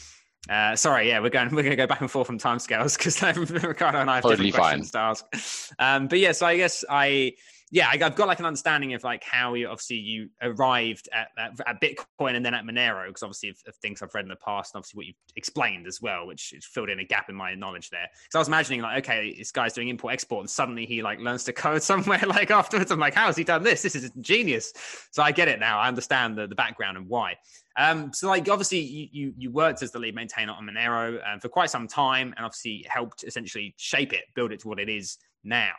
uh, 0.48 0.76
sorry, 0.76 1.08
yeah, 1.08 1.20
we're 1.20 1.30
going 1.30 1.48
we're 1.54 1.62
going 1.62 1.70
to 1.70 1.76
go 1.76 1.86
back 1.86 2.00
and 2.00 2.10
forth 2.10 2.26
from 2.26 2.38
timescales 2.38 2.96
because 2.96 3.22
Ricardo 3.50 4.00
and 4.00 4.10
I 4.10 4.16
have 4.16 4.22
totally 4.22 4.50
different 4.50 4.64
questions 4.64 4.90
fine. 4.90 5.14
to 5.14 5.34
ask. 5.34 5.74
Um, 5.78 6.08
but 6.08 6.18
yeah, 6.18 6.32
so 6.32 6.46
I 6.46 6.56
guess 6.56 6.84
I 6.88 7.34
yeah, 7.70 7.90
I've 7.90 8.14
got 8.14 8.28
like 8.28 8.38
an 8.38 8.46
understanding 8.46 8.94
of 8.94 9.04
like 9.04 9.22
how 9.22 9.52
you 9.52 9.68
obviously 9.68 9.96
you 9.96 10.30
arrived 10.40 11.08
at, 11.12 11.28
at, 11.36 11.60
at 11.66 11.80
Bitcoin 11.80 12.34
and 12.34 12.44
then 12.44 12.54
at 12.54 12.64
Monero 12.64 13.06
because 13.06 13.22
obviously 13.22 13.50
of, 13.50 13.58
of, 13.66 13.74
things 13.76 14.00
I've 14.00 14.14
read 14.14 14.24
in 14.24 14.28
the 14.28 14.36
past 14.36 14.74
and 14.74 14.78
obviously 14.78 14.96
what 14.96 15.06
you've 15.06 15.16
explained 15.36 15.86
as 15.86 16.00
well, 16.00 16.26
which 16.26 16.54
filled 16.62 16.88
in 16.88 16.98
a 17.00 17.04
gap 17.04 17.28
in 17.28 17.34
my 17.34 17.54
knowledge 17.54 17.90
there. 17.90 18.08
Because 18.24 18.34
I 18.34 18.38
was 18.38 18.48
imagining 18.48 18.80
like, 18.80 19.04
okay, 19.04 19.34
this 19.36 19.52
guy's 19.52 19.74
doing 19.74 19.88
import 19.88 20.14
export 20.14 20.40
and 20.40 20.50
suddenly 20.50 20.86
he 20.86 21.02
like 21.02 21.20
learns 21.20 21.44
to 21.44 21.52
code 21.52 21.82
somewhere 21.82 22.22
like 22.26 22.50
afterwards. 22.50 22.90
I'm 22.90 22.98
like, 22.98 23.14
how 23.14 23.26
has 23.26 23.36
he 23.36 23.44
done 23.44 23.62
this? 23.62 23.82
This 23.82 23.94
is 23.94 24.10
genius. 24.20 24.72
So 25.10 25.22
I 25.22 25.32
get 25.32 25.48
it 25.48 25.60
now. 25.60 25.78
I 25.78 25.88
understand 25.88 26.38
the, 26.38 26.46
the 26.46 26.54
background 26.54 26.96
and 26.96 27.06
why. 27.06 27.36
Um, 27.76 28.12
so 28.12 28.28
like 28.28 28.48
obviously 28.48 28.80
you, 28.80 29.08
you, 29.12 29.34
you 29.36 29.50
worked 29.50 29.82
as 29.82 29.92
the 29.92 29.98
lead 29.98 30.14
maintainer 30.14 30.52
on 30.52 30.66
Monero 30.66 31.20
um, 31.30 31.38
for 31.38 31.48
quite 31.48 31.70
some 31.70 31.86
time 31.86 32.32
and 32.36 32.44
obviously 32.44 32.84
helped 32.88 33.24
essentially 33.24 33.74
shape 33.76 34.12
it, 34.14 34.24
build 34.34 34.52
it 34.52 34.60
to 34.60 34.68
what 34.68 34.80
it 34.80 34.88
is 34.88 35.18
now. 35.44 35.74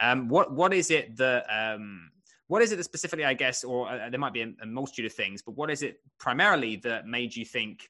Um, 0.00 0.28
what 0.28 0.52
what 0.52 0.72
is 0.72 0.90
it 0.90 1.16
that 1.16 1.44
um, 1.50 2.10
what 2.48 2.62
is 2.62 2.72
it 2.72 2.76
that 2.76 2.84
specifically, 2.84 3.24
I 3.24 3.34
guess, 3.34 3.64
or 3.64 3.88
uh, 3.88 4.10
there 4.10 4.20
might 4.20 4.32
be 4.32 4.42
a, 4.42 4.52
a, 4.62 4.66
multitude 4.66 5.06
of 5.06 5.12
things, 5.12 5.42
but 5.42 5.56
what 5.56 5.70
is 5.70 5.82
it 5.82 6.00
primarily 6.18 6.76
that 6.76 7.06
made 7.06 7.34
you 7.34 7.44
think 7.44 7.88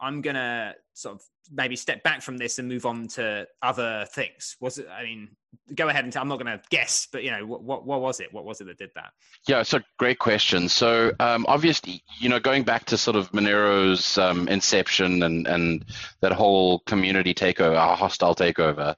I'm 0.00 0.20
gonna 0.20 0.74
sort 0.92 1.16
of 1.16 1.22
maybe 1.52 1.76
step 1.76 2.02
back 2.02 2.22
from 2.22 2.36
this 2.36 2.58
and 2.58 2.68
move 2.68 2.86
on 2.86 3.06
to 3.08 3.46
other 3.62 4.06
things? 4.10 4.56
Was 4.60 4.78
it? 4.78 4.88
I 4.88 5.04
mean, 5.04 5.30
go 5.74 5.88
ahead 5.88 6.04
and 6.04 6.12
tell. 6.12 6.22
I'm 6.22 6.28
not 6.28 6.40
to 6.40 6.60
guess, 6.70 7.06
but 7.10 7.22
you 7.22 7.30
know, 7.30 7.46
what, 7.46 7.62
what, 7.62 7.86
what 7.86 8.00
was 8.00 8.20
it? 8.20 8.32
What 8.32 8.44
was 8.44 8.60
it 8.60 8.66
that 8.66 8.78
did 8.78 8.90
that? 8.94 9.12
Yeah, 9.46 9.60
it's 9.60 9.74
a 9.74 9.84
great 9.98 10.18
question. 10.18 10.68
So 10.68 11.12
um, 11.20 11.44
obviously, 11.48 12.02
you 12.18 12.28
know, 12.28 12.40
going 12.40 12.64
back 12.64 12.84
to 12.86 12.98
sort 12.98 13.16
of 13.16 13.30
Monero's 13.32 14.18
um, 14.18 14.48
inception 14.48 15.22
and 15.22 15.46
and 15.46 15.84
that 16.20 16.32
whole 16.32 16.80
community 16.80 17.34
takeover, 17.34 17.76
hostile 17.96 18.34
takeover, 18.34 18.94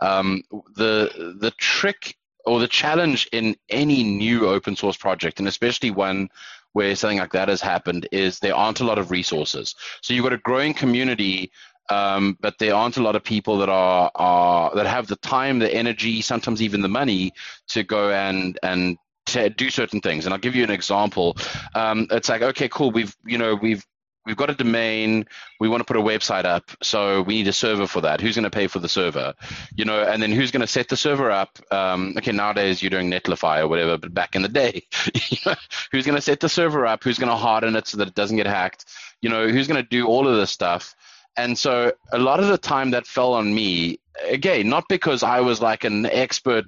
um, 0.00 0.42
the 0.76 1.36
the 1.40 1.52
trick 1.52 2.16
or 2.46 2.58
the 2.58 2.68
challenge 2.68 3.28
in 3.32 3.54
any 3.68 4.02
new 4.02 4.48
open 4.48 4.74
source 4.74 4.96
project, 4.96 5.38
and 5.38 5.48
especially 5.48 5.90
one 5.90 6.28
where 6.72 6.94
something 6.94 7.18
like 7.18 7.32
that 7.32 7.48
has 7.48 7.60
happened, 7.60 8.08
is 8.12 8.38
there 8.38 8.54
aren't 8.54 8.80
a 8.80 8.84
lot 8.84 8.98
of 8.98 9.10
resources. 9.10 9.74
So 10.02 10.14
you've 10.14 10.24
got 10.24 10.32
a 10.32 10.38
growing 10.38 10.74
community 10.74 11.50
um, 11.90 12.38
but 12.40 12.56
there 12.58 12.74
aren't 12.74 12.96
a 12.96 13.02
lot 13.02 13.16
of 13.16 13.24
people 13.24 13.58
that 13.58 13.68
are, 13.68 14.10
are 14.14 14.74
that 14.76 14.86
have 14.86 15.08
the 15.08 15.16
time, 15.16 15.58
the 15.58 15.72
energy, 15.74 16.22
sometimes 16.22 16.62
even 16.62 16.82
the 16.82 16.88
money 16.88 17.32
to 17.68 17.82
go 17.82 18.10
and 18.10 18.58
and 18.62 18.96
to 19.26 19.50
do 19.50 19.70
certain 19.70 20.00
things. 20.00 20.24
And 20.24 20.32
I'll 20.32 20.40
give 20.40 20.54
you 20.54 20.64
an 20.64 20.70
example. 20.70 21.36
Um, 21.74 22.06
it's 22.10 22.28
like, 22.28 22.42
okay, 22.42 22.68
cool. 22.68 22.90
We've 22.92 23.14
you 23.26 23.38
know 23.38 23.56
we've 23.56 23.84
we've 24.30 24.36
got 24.36 24.48
a 24.48 24.54
domain. 24.54 25.26
We 25.58 25.68
want 25.68 25.80
to 25.80 25.84
put 25.84 25.96
a 25.96 26.00
website 26.00 26.44
up, 26.44 26.70
so 26.84 27.22
we 27.22 27.34
need 27.34 27.48
a 27.48 27.52
server 27.52 27.88
for 27.88 28.00
that. 28.02 28.20
Who's 28.20 28.36
going 28.36 28.44
to 28.44 28.50
pay 28.50 28.68
for 28.68 28.78
the 28.78 28.88
server? 28.88 29.34
You 29.74 29.84
know, 29.84 30.02
and 30.02 30.22
then 30.22 30.30
who's 30.30 30.52
going 30.52 30.60
to 30.60 30.68
set 30.68 30.88
the 30.88 30.96
server 30.96 31.32
up? 31.32 31.58
Um, 31.72 32.14
okay, 32.16 32.30
nowadays 32.30 32.80
you're 32.80 32.90
doing 32.90 33.10
Netlify 33.10 33.58
or 33.58 33.66
whatever, 33.66 33.98
but 33.98 34.14
back 34.14 34.36
in 34.36 34.42
the 34.42 34.48
day, 34.48 34.84
who's 35.90 36.06
going 36.06 36.14
to 36.14 36.22
set 36.22 36.38
the 36.38 36.48
server 36.48 36.86
up? 36.86 37.02
Who's 37.02 37.18
going 37.18 37.28
to 37.28 37.36
harden 37.36 37.74
it 37.74 37.88
so 37.88 37.98
that 37.98 38.06
it 38.06 38.14
doesn't 38.14 38.36
get 38.36 38.46
hacked? 38.46 38.84
You 39.20 39.30
know, 39.30 39.48
who's 39.48 39.66
going 39.66 39.82
to 39.82 39.88
do 39.88 40.06
all 40.06 40.28
of 40.28 40.36
this 40.36 40.52
stuff? 40.52 40.94
And 41.36 41.58
so 41.58 41.92
a 42.12 42.18
lot 42.18 42.38
of 42.38 42.46
the 42.46 42.58
time 42.58 42.92
that 42.92 43.04
fell 43.04 43.34
on 43.34 43.52
me, 43.52 43.98
again, 44.28 44.68
not 44.68 44.84
because 44.88 45.24
I 45.24 45.40
was 45.40 45.60
like 45.60 45.82
an 45.82 46.06
expert 46.06 46.66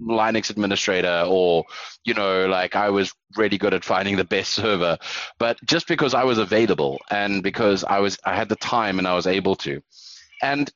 Linux 0.00 0.50
administrator 0.50 1.24
or, 1.26 1.64
you 2.04 2.14
know, 2.14 2.46
like 2.46 2.76
I 2.76 2.90
was 2.90 3.12
really 3.36 3.58
good 3.58 3.74
at 3.74 3.84
finding 3.84 4.16
the 4.16 4.24
best 4.24 4.52
server. 4.52 4.98
But 5.38 5.58
just 5.64 5.88
because 5.88 6.14
I 6.14 6.24
was 6.24 6.38
available 6.38 7.00
and 7.10 7.42
because 7.42 7.84
I 7.84 8.00
was, 8.00 8.18
I 8.24 8.34
had 8.34 8.48
the 8.48 8.56
time 8.56 8.98
and 8.98 9.06
I 9.06 9.14
was 9.14 9.26
able 9.26 9.56
to. 9.56 9.82
And 10.42 10.70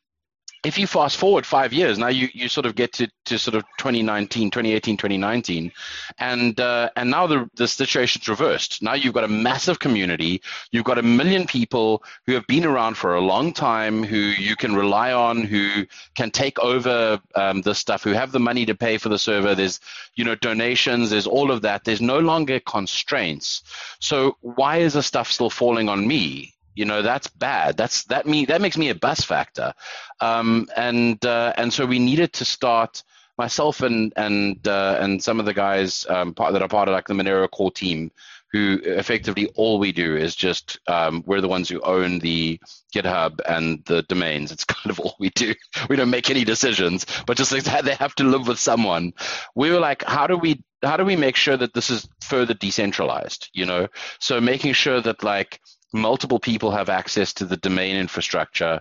if 0.64 0.78
you 0.78 0.86
fast 0.86 1.16
forward 1.16 1.46
five 1.46 1.72
years 1.72 1.98
now 1.98 2.08
you, 2.08 2.28
you 2.32 2.48
sort 2.48 2.66
of 2.66 2.74
get 2.74 2.92
to, 2.92 3.08
to 3.24 3.38
sort 3.38 3.54
of 3.54 3.62
2019 3.78 4.50
2018 4.50 4.96
2019 4.96 5.72
and 6.18 6.60
uh, 6.60 6.90
and 6.96 7.10
now 7.10 7.26
the, 7.26 7.48
the 7.56 7.68
situation's 7.68 8.28
reversed. 8.28 8.82
Now 8.82 8.94
you've 8.94 9.14
got 9.14 9.24
a 9.24 9.28
massive 9.28 9.78
community 9.78 10.42
you've 10.72 10.84
got 10.84 10.98
a 10.98 11.02
million 11.02 11.46
people 11.46 12.02
who 12.26 12.32
have 12.34 12.46
been 12.46 12.64
around 12.64 12.96
for 12.96 13.14
a 13.14 13.20
long 13.20 13.52
time 13.52 14.02
who 14.02 14.16
you 14.16 14.56
can 14.56 14.74
rely 14.74 15.12
on 15.12 15.42
who 15.42 15.86
can 16.16 16.30
take 16.30 16.58
over 16.58 17.20
um, 17.34 17.62
this 17.62 17.78
stuff 17.78 18.02
who 18.02 18.12
have 18.12 18.32
the 18.32 18.40
money 18.40 18.66
to 18.66 18.74
pay 18.74 18.98
for 18.98 19.08
the 19.08 19.18
server. 19.18 19.54
There's 19.54 19.80
you 20.14 20.24
know 20.24 20.34
donations 20.34 21.10
there's 21.10 21.26
all 21.26 21.50
of 21.50 21.62
that. 21.62 21.84
There's 21.84 22.00
no 22.00 22.18
longer 22.18 22.60
constraints. 22.60 23.62
So 24.00 24.36
why 24.40 24.78
is 24.78 24.94
the 24.94 25.02
stuff 25.02 25.30
still 25.30 25.50
falling 25.50 25.88
on 25.88 26.06
me 26.06 26.54
you 26.78 26.84
know 26.84 27.02
that's 27.02 27.26
bad 27.26 27.76
that's 27.76 28.04
that 28.04 28.24
me 28.24 28.44
that 28.44 28.60
makes 28.60 28.78
me 28.78 28.88
a 28.88 28.94
bus 28.94 29.22
factor 29.22 29.74
um, 30.20 30.68
and 30.76 31.24
uh, 31.26 31.52
and 31.56 31.72
so 31.72 31.84
we 31.84 31.98
needed 31.98 32.32
to 32.32 32.44
start 32.44 33.02
myself 33.36 33.82
and 33.82 34.12
and 34.16 34.66
uh, 34.68 34.96
and 35.00 35.22
some 35.22 35.40
of 35.40 35.46
the 35.46 35.54
guys 35.54 36.06
um, 36.08 36.34
part, 36.34 36.52
that 36.52 36.62
are 36.62 36.68
part 36.68 36.88
of 36.88 36.92
like 36.92 37.08
the 37.08 37.14
Monero 37.14 37.50
core 37.50 37.72
team 37.72 38.10
who 38.52 38.80
effectively 38.82 39.46
all 39.56 39.78
we 39.78 39.92
do 39.92 40.16
is 40.16 40.34
just 40.34 40.78
um, 40.86 41.22
we're 41.26 41.40
the 41.40 41.48
ones 41.48 41.68
who 41.68 41.80
own 41.82 42.18
the 42.18 42.58
GitHub 42.94 43.40
and 43.46 43.84
the 43.84 44.02
domains. 44.04 44.50
It's 44.52 44.64
kind 44.76 44.90
of 44.90 44.98
all 45.00 45.16
we 45.18 45.30
do. 45.30 45.54
We 45.90 45.96
don't 45.96 46.10
make 46.10 46.30
any 46.30 46.44
decisions, 46.44 47.04
but 47.26 47.36
just 47.36 47.52
like 47.52 47.64
they 47.64 47.94
have 47.94 48.14
to 48.16 48.24
live 48.24 48.48
with 48.48 48.58
someone. 48.58 49.12
We 49.54 49.70
were 49.70 49.80
like, 49.80 50.02
how 50.04 50.26
do 50.26 50.36
we 50.36 50.62
how 50.82 50.96
do 50.96 51.04
we 51.04 51.16
make 51.16 51.36
sure 51.36 51.56
that 51.56 51.74
this 51.74 51.90
is 51.90 52.08
further 52.22 52.54
decentralized? 52.54 53.50
You 53.52 53.66
know, 53.66 53.88
so 54.20 54.40
making 54.40 54.72
sure 54.72 55.00
that 55.00 55.22
like 55.22 55.60
multiple 55.92 56.38
people 56.38 56.70
have 56.70 56.88
access 56.88 57.33
to 57.35 57.44
the 57.44 57.57
domain 57.57 57.96
infrastructure. 57.96 58.81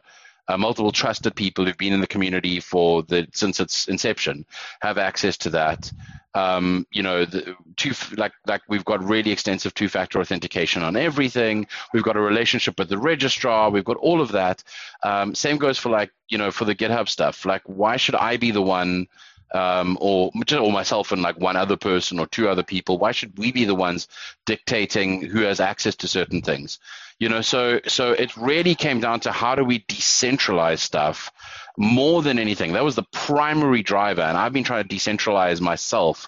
Uh, 0.50 0.58
multiple 0.58 0.94
trusted 0.94 1.36
people 1.36 1.66
who've 1.66 1.78
been 1.78 1.92
in 1.92 2.00
the 2.00 2.08
community 2.08 2.62
for 2.62 3.04
the 3.04 3.28
since 3.34 3.60
its 3.60 3.90
inception 3.90 4.46
have 4.82 4.98
access 4.98 5.38
to 5.38 5.50
that. 5.50 5.92
Um, 6.36 6.86
you 6.92 7.04
know, 7.04 7.26
the 7.26 7.56
two 7.76 7.92
like 8.16 8.32
like 8.46 8.62
we've 8.70 8.86
got 8.86 9.04
really 9.04 9.32
extensive 9.32 9.74
two-factor 9.74 10.22
authentication 10.22 10.84
on 10.84 10.96
everything. 10.96 11.68
We've 11.94 12.04
got 12.04 12.16
a 12.16 12.22
relationship 12.22 12.80
with 12.80 12.88
the 12.88 12.98
registrar. 12.98 13.70
We've 13.70 13.84
got 13.84 13.98
all 13.98 14.22
of 14.22 14.32
that. 14.34 14.64
Um, 15.04 15.36
same 15.36 15.58
goes 15.58 15.78
for 15.78 15.90
like 15.90 16.12
you 16.30 16.38
know 16.38 16.52
for 16.52 16.64
the 16.64 16.76
GitHub 16.76 17.10
stuff. 17.10 17.46
Like, 17.46 17.64
why 17.66 17.98
should 17.98 18.16
I 18.16 18.38
be 18.38 18.52
the 18.52 18.62
one? 18.62 19.08
Um, 19.54 19.98
or 20.02 20.32
or 20.60 20.72
myself 20.72 21.12
and 21.12 21.22
like 21.22 21.40
one 21.40 21.56
other 21.56 21.78
person 21.78 22.20
or 22.20 22.28
two 22.28 22.50
other 22.50 22.64
people. 22.64 22.98
Why 22.98 23.12
should 23.12 23.38
we 23.38 23.52
be 23.52 23.66
the 23.66 23.76
ones 23.76 24.08
dictating 24.46 25.22
who 25.22 25.42
has 25.42 25.60
access 25.60 25.96
to 25.98 26.08
certain 26.08 26.42
things? 26.42 26.80
You 27.20 27.30
know, 27.30 27.42
so 27.42 27.80
so 27.88 28.12
it 28.12 28.36
really 28.38 28.76
came 28.76 29.00
down 29.00 29.22
to 29.22 29.32
how 29.32 29.56
do 29.56 29.64
we 29.64 29.80
decentralize 29.80 30.80
stuff 30.80 31.32
more 31.78 32.22
than 32.22 32.40
anything. 32.40 32.74
That 32.74 32.84
was 32.84 32.96
the 32.96 33.08
primary 33.12 33.84
driver, 33.84 34.22
and 34.22 34.38
I've 34.38 34.54
been 34.54 34.64
trying 34.64 34.88
to 34.88 34.96
decentralize 34.96 35.62
myself 35.62 36.28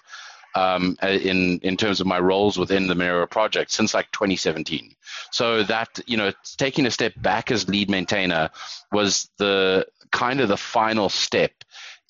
um, 0.54 0.96
in 1.02 1.60
in 1.60 1.76
terms 1.76 2.00
of 2.00 2.06
my 2.06 2.18
roles 2.18 2.58
within 2.58 2.86
the 2.86 2.94
Monero 2.94 3.28
project 3.28 3.70
since 3.70 3.94
like 3.94 4.10
2017. 4.12 4.94
So 5.30 5.62
that 5.64 6.00
you 6.06 6.16
know, 6.16 6.32
taking 6.56 6.86
a 6.86 6.90
step 6.90 7.12
back 7.16 7.50
as 7.50 7.68
lead 7.68 7.90
maintainer 7.90 8.50
was 8.90 9.30
the 9.36 9.86
kind 10.10 10.40
of 10.40 10.48
the 10.48 10.56
final 10.56 11.08
step 11.08 11.52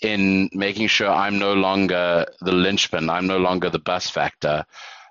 in 0.03 0.49
making 0.53 0.89
sure 0.89 1.09
I'm 1.09 1.39
no 1.39 1.55
longer 1.55 2.27
the 2.41 2.53
linchpin, 2.53 3.11
I'm 3.11 3.27
no 3.27 3.39
longer 3.39 3.71
the 3.71 3.79
bus 3.79 4.09
factor. 4.11 4.65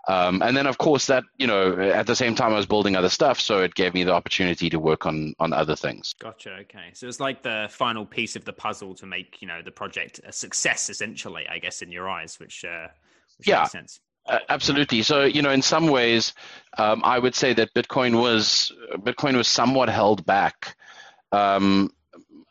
Um, 0.07 0.41
and 0.41 0.57
then, 0.57 0.65
of 0.65 0.79
course, 0.79 1.05
that 1.05 1.23
you 1.37 1.45
know, 1.45 1.79
at 1.79 2.07
the 2.07 2.15
same 2.15 2.33
time, 2.33 2.51
I 2.53 2.55
was 2.55 2.65
building 2.65 2.95
other 2.95 3.09
stuff, 3.09 3.39
so 3.39 3.61
it 3.61 3.75
gave 3.75 3.93
me 3.93 4.03
the 4.03 4.13
opportunity 4.13 4.69
to 4.71 4.79
work 4.79 5.05
on 5.05 5.35
on 5.39 5.53
other 5.53 5.75
things. 5.75 6.15
Gotcha. 6.19 6.51
Okay, 6.61 6.89
so 6.93 7.07
it's 7.07 7.19
like 7.19 7.43
the 7.43 7.67
final 7.69 8.05
piece 8.05 8.35
of 8.35 8.43
the 8.43 8.53
puzzle 8.53 8.95
to 8.95 9.05
make 9.05 9.39
you 9.39 9.47
know 9.47 9.61
the 9.61 9.71
project 9.71 10.19
a 10.25 10.31
success, 10.31 10.89
essentially. 10.89 11.47
I 11.47 11.59
guess 11.59 11.83
in 11.83 11.91
your 11.91 12.09
eyes, 12.09 12.39
which, 12.39 12.65
uh, 12.65 12.87
which 13.37 13.47
yeah. 13.47 13.59
makes 13.59 13.71
sense. 13.71 13.99
Uh, 14.25 14.39
absolutely. 14.49 15.01
So, 15.01 15.23
you 15.23 15.41
know, 15.41 15.51
in 15.51 15.61
some 15.61 15.87
ways, 15.87 16.33
um, 16.77 17.01
I 17.03 17.19
would 17.19 17.35
say 17.35 17.53
that 17.53 17.73
Bitcoin 17.73 18.19
was 18.19 18.71
Bitcoin 18.95 19.35
was 19.35 19.47
somewhat 19.47 19.89
held 19.89 20.25
back 20.25 20.75
um, 21.31 21.91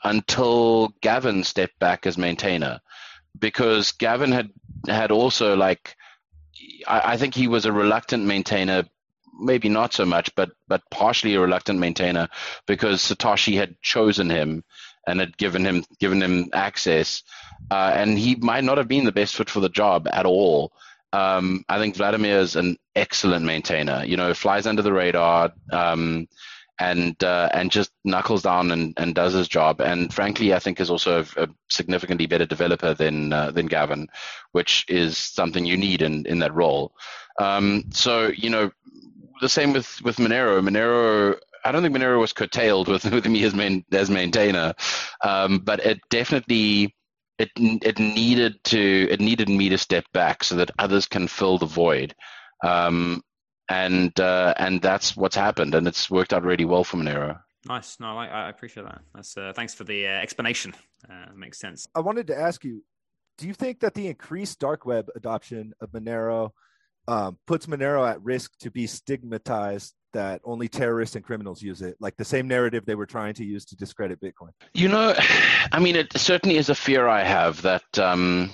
until 0.05 0.89
Gavin 1.01 1.45
stepped 1.45 1.79
back 1.79 2.07
as 2.07 2.19
maintainer, 2.19 2.81
because 3.39 3.93
Gavin 3.93 4.33
had 4.33 4.51
had 4.89 5.11
also 5.11 5.57
like 5.57 5.97
I, 6.87 7.13
I 7.13 7.17
think 7.17 7.35
he 7.35 7.49
was 7.49 7.65
a 7.65 7.73
reluctant 7.73 8.25
maintainer 8.25 8.85
maybe 9.39 9.69
not 9.69 9.93
so 9.93 10.05
much, 10.05 10.35
but 10.35 10.51
but 10.67 10.83
partially 10.91 11.35
a 11.35 11.41
reluctant 11.41 11.79
maintainer 11.79 12.29
because 12.67 13.01
Satoshi 13.03 13.57
had 13.57 13.81
chosen 13.81 14.29
him 14.29 14.65
and 15.07 15.21
had 15.21 15.37
given 15.37 15.65
him 15.65 15.85
given 15.99 16.23
him 16.23 16.51
access, 16.53 17.23
uh, 17.71 17.93
and 17.95 18.19
he 18.19 18.35
might 18.37 18.65
not 18.65 18.79
have 18.79 18.89
been 18.89 19.05
the 19.05 19.13
best 19.13 19.37
fit 19.37 19.49
for 19.49 19.61
the 19.61 19.69
job 19.69 20.09
at 20.13 20.27
all. 20.27 20.73
Um, 21.13 21.65
I 21.69 21.79
think 21.79 21.97
Wladimir 21.97 22.39
is 22.39 22.57
an 22.57 22.77
excellent 22.95 23.45
maintainer. 23.45 24.05
You 24.05 24.17
know, 24.17 24.35
flies 24.35 24.67
under 24.67 24.83
the 24.83 24.93
radar. 24.93 25.53
Um, 25.73 26.29
and 26.79 27.23
uh, 27.25 27.49
and 27.53 27.71
just 27.71 27.91
knuckles 28.05 28.43
down 28.43 28.71
and, 28.71 28.95
and 28.97 29.15
does 29.15 29.33
his 29.35 29.49
job. 29.49 29.81
And 29.81 30.13
frankly, 30.13 30.55
I 30.55 30.59
think 30.59 30.81
is 30.81 30.91
also 30.91 31.25
a, 31.37 31.45
a 31.45 31.49
significantly 31.69 32.27
better 32.27 32.47
developer 32.47 32.95
than 32.95 33.33
uh, 33.33 33.51
than 33.51 33.67
Gavin, 33.67 34.09
which 34.53 34.85
is 34.89 35.17
something 35.17 35.65
you 35.65 35.77
need 35.77 36.03
in, 36.03 36.27
in 36.27 36.39
that 36.41 36.55
role. 36.55 36.93
Um, 37.39 37.85
so 37.91 38.29
you 38.29 38.51
know, 38.51 38.71
the 39.41 39.49
same 39.49 39.73
with 39.73 40.01
with 40.03 40.17
Monero. 40.17 40.61
Monero. 40.63 41.39
I 41.65 41.73
don't 41.73 41.83
think 41.83 41.97
Monero 41.97 42.21
was 42.21 42.33
curtailed 42.33 42.89
with, 42.89 43.05
with 43.05 43.27
me 43.27 43.43
as 43.43 43.55
main, 43.55 43.85
as 43.91 44.09
maintainer, 44.09 44.75
um, 45.25 45.59
but 45.59 45.81
it 45.85 46.01
definitely 46.09 46.95
it 47.39 47.51
it 47.57 47.99
needed 47.99 48.63
to 48.65 49.09
it 49.11 49.21
needed 49.21 49.49
me 49.49 49.69
to 49.69 49.79
step 49.79 50.05
back 50.13 50.45
so 50.45 50.57
that 50.57 50.71
others 50.79 51.07
can 51.07 51.29
fill 51.29 51.59
the 51.59 51.67
void. 51.67 52.15
Um, 52.65 53.23
and 53.69 54.19
uh, 54.19 54.55
and 54.57 54.81
that's 54.81 55.17
what's 55.17 55.37
happened, 55.37 55.75
and 55.75 55.87
it's 55.87 56.11
worked 56.11 56.33
out 56.33 56.45
really 56.45 56.65
well 56.65 56.85
for 56.85 56.97
Monero. 56.97 57.41
Nice. 57.67 57.99
No, 58.01 58.17
I, 58.17 58.27
I 58.27 58.49
appreciate 58.49 58.85
that. 58.85 59.01
That's 59.15 59.37
uh, 59.37 59.53
thanks 59.55 59.75
for 59.75 59.85
the 59.85 60.07
uh, 60.07 60.11
explanation. 60.11 60.75
Uh, 61.09 61.27
makes 61.35 61.59
sense. 61.59 61.87
I 61.95 62.01
wanted 62.01 62.27
to 62.29 62.39
ask 62.39 62.65
you: 62.65 62.83
Do 63.37 63.47
you 63.47 63.55
think 63.55 63.81
that 63.81 63.95
the 63.95 64.07
increased 64.07 64.59
dark 64.59 64.87
web 64.87 65.09
adoption 65.17 65.75
of 65.81 65.91
Monero 65.91 66.51
um, 67.07 67.39
puts 67.47 67.67
Monero 67.67 68.09
at 68.09 68.23
risk 68.23 68.53
to 68.61 68.71
be 68.71 68.87
stigmatized 68.87 69.95
that 70.15 70.41
only 70.45 70.69
terrorists 70.69 71.17
and 71.17 71.25
criminals 71.25 71.63
use 71.63 71.83
it, 71.83 71.97
like 72.01 72.17
the 72.17 72.25
same 72.25 72.49
narrative 72.49 72.87
they 72.87 72.95
were 72.95 73.07
trying 73.07 73.35
to 73.35 73.45
use 73.45 73.65
to 73.67 73.77
discredit 73.77 74.21
Bitcoin? 74.21 74.51
You 74.73 74.89
know, 74.89 75.15
I 75.73 75.79
mean, 75.81 75.97
it 75.97 76.13
certainly 76.17 76.57
is 76.57 76.71
a 76.71 76.75
fear 76.75 77.07
I 77.07 77.23
have 77.25 77.61
that 77.63 77.99
um, 77.99 78.51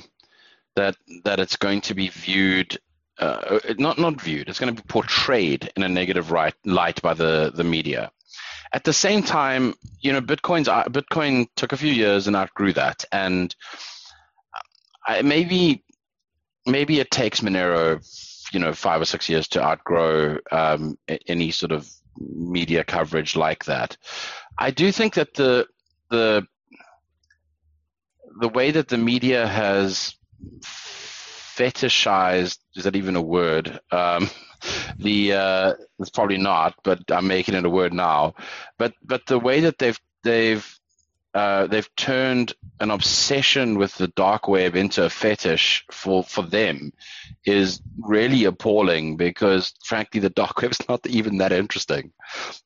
that 0.77 0.96
that 1.24 1.40
it's 1.40 1.57
going 1.57 1.83
to 1.83 1.94
be 1.94 2.09
viewed 2.09 2.79
uh, 3.18 3.59
not 3.79 3.98
not 3.98 4.20
viewed. 4.20 4.48
It's 4.48 4.59
going 4.59 4.74
to 4.74 4.83
be 4.83 4.87
portrayed 4.88 5.70
in 5.77 5.83
a 5.83 5.88
negative 5.88 6.31
right, 6.31 6.55
light 6.64 7.00
by 7.03 7.14
the 7.14 7.53
the 7.55 7.64
media. 7.64 8.11
At 8.72 8.85
the 8.85 8.92
same 8.92 9.22
time, 9.22 9.74
you 10.00 10.12
know, 10.12 10.20
Bitcoin's 10.20 10.68
uh, 10.68 10.85
Bitcoin 10.85 11.46
took 11.55 11.72
a 11.72 11.77
few 11.77 11.92
years 11.92 12.27
and 12.27 12.35
outgrew 12.35 12.72
that, 12.72 13.05
and 13.12 13.55
I, 15.07 15.22
maybe 15.22 15.85
maybe 16.66 16.98
it 16.98 17.11
takes 17.11 17.40
Monero, 17.40 18.00
you 18.53 18.61
know, 18.61 18.72
five 18.72 19.00
or 19.00 19.05
six 19.05 19.29
years 19.29 19.46
to 19.48 19.62
outgrow 19.62 20.38
um, 20.50 20.98
any 21.29 21.50
sort 21.50 21.72
of 21.72 21.88
media 22.18 22.85
coverage 22.85 23.37
like 23.37 23.64
that. 23.66 23.96
I 24.59 24.70
do 24.70 24.90
think 24.90 25.14
that 25.14 25.35
the 25.35 25.68
the 26.11 26.46
the 28.40 28.48
way 28.48 28.72
that 28.72 28.88
the 28.88 28.98
media 28.98 29.46
has 29.46 30.14
fetishized 31.57 32.59
is 32.75 32.85
that 32.85 32.97
even 32.97 33.17
a 33.17 33.23
word? 33.23 33.81
Um, 33.90 34.31
the 34.99 35.33
uh, 35.33 35.75
it's 35.99 36.11
probably 36.11 36.38
not 36.38 36.75
but 36.85 37.01
i'm 37.11 37.27
making 37.27 37.55
it 37.55 37.64
a 37.64 37.71
word 37.71 37.93
now. 37.93 38.35
But 38.79 38.95
but 39.03 39.27
the 39.27 39.38
way 39.38 39.61
that 39.61 39.79
they've 39.79 40.01
they've 40.23 40.67
uh, 41.35 41.67
they've 41.67 41.95
turned 41.97 42.55
an 42.79 42.93
obsession 42.93 43.77
with 43.77 43.95
the 43.97 44.07
dark 44.09 44.47
web 44.47 44.77
into 44.77 45.05
a 45.05 45.11
fetish 45.11 45.85
for, 45.90 46.23
for 46.23 46.43
them 46.43 46.93
is 47.45 47.81
really 48.01 48.45
appalling 48.45 49.17
because 49.17 49.75
frankly 49.85 50.21
the 50.21 50.31
dark 50.31 50.57
web's 50.63 50.88
not 50.88 51.05
even 51.07 51.38
that 51.38 51.52
interesting. 51.52 52.13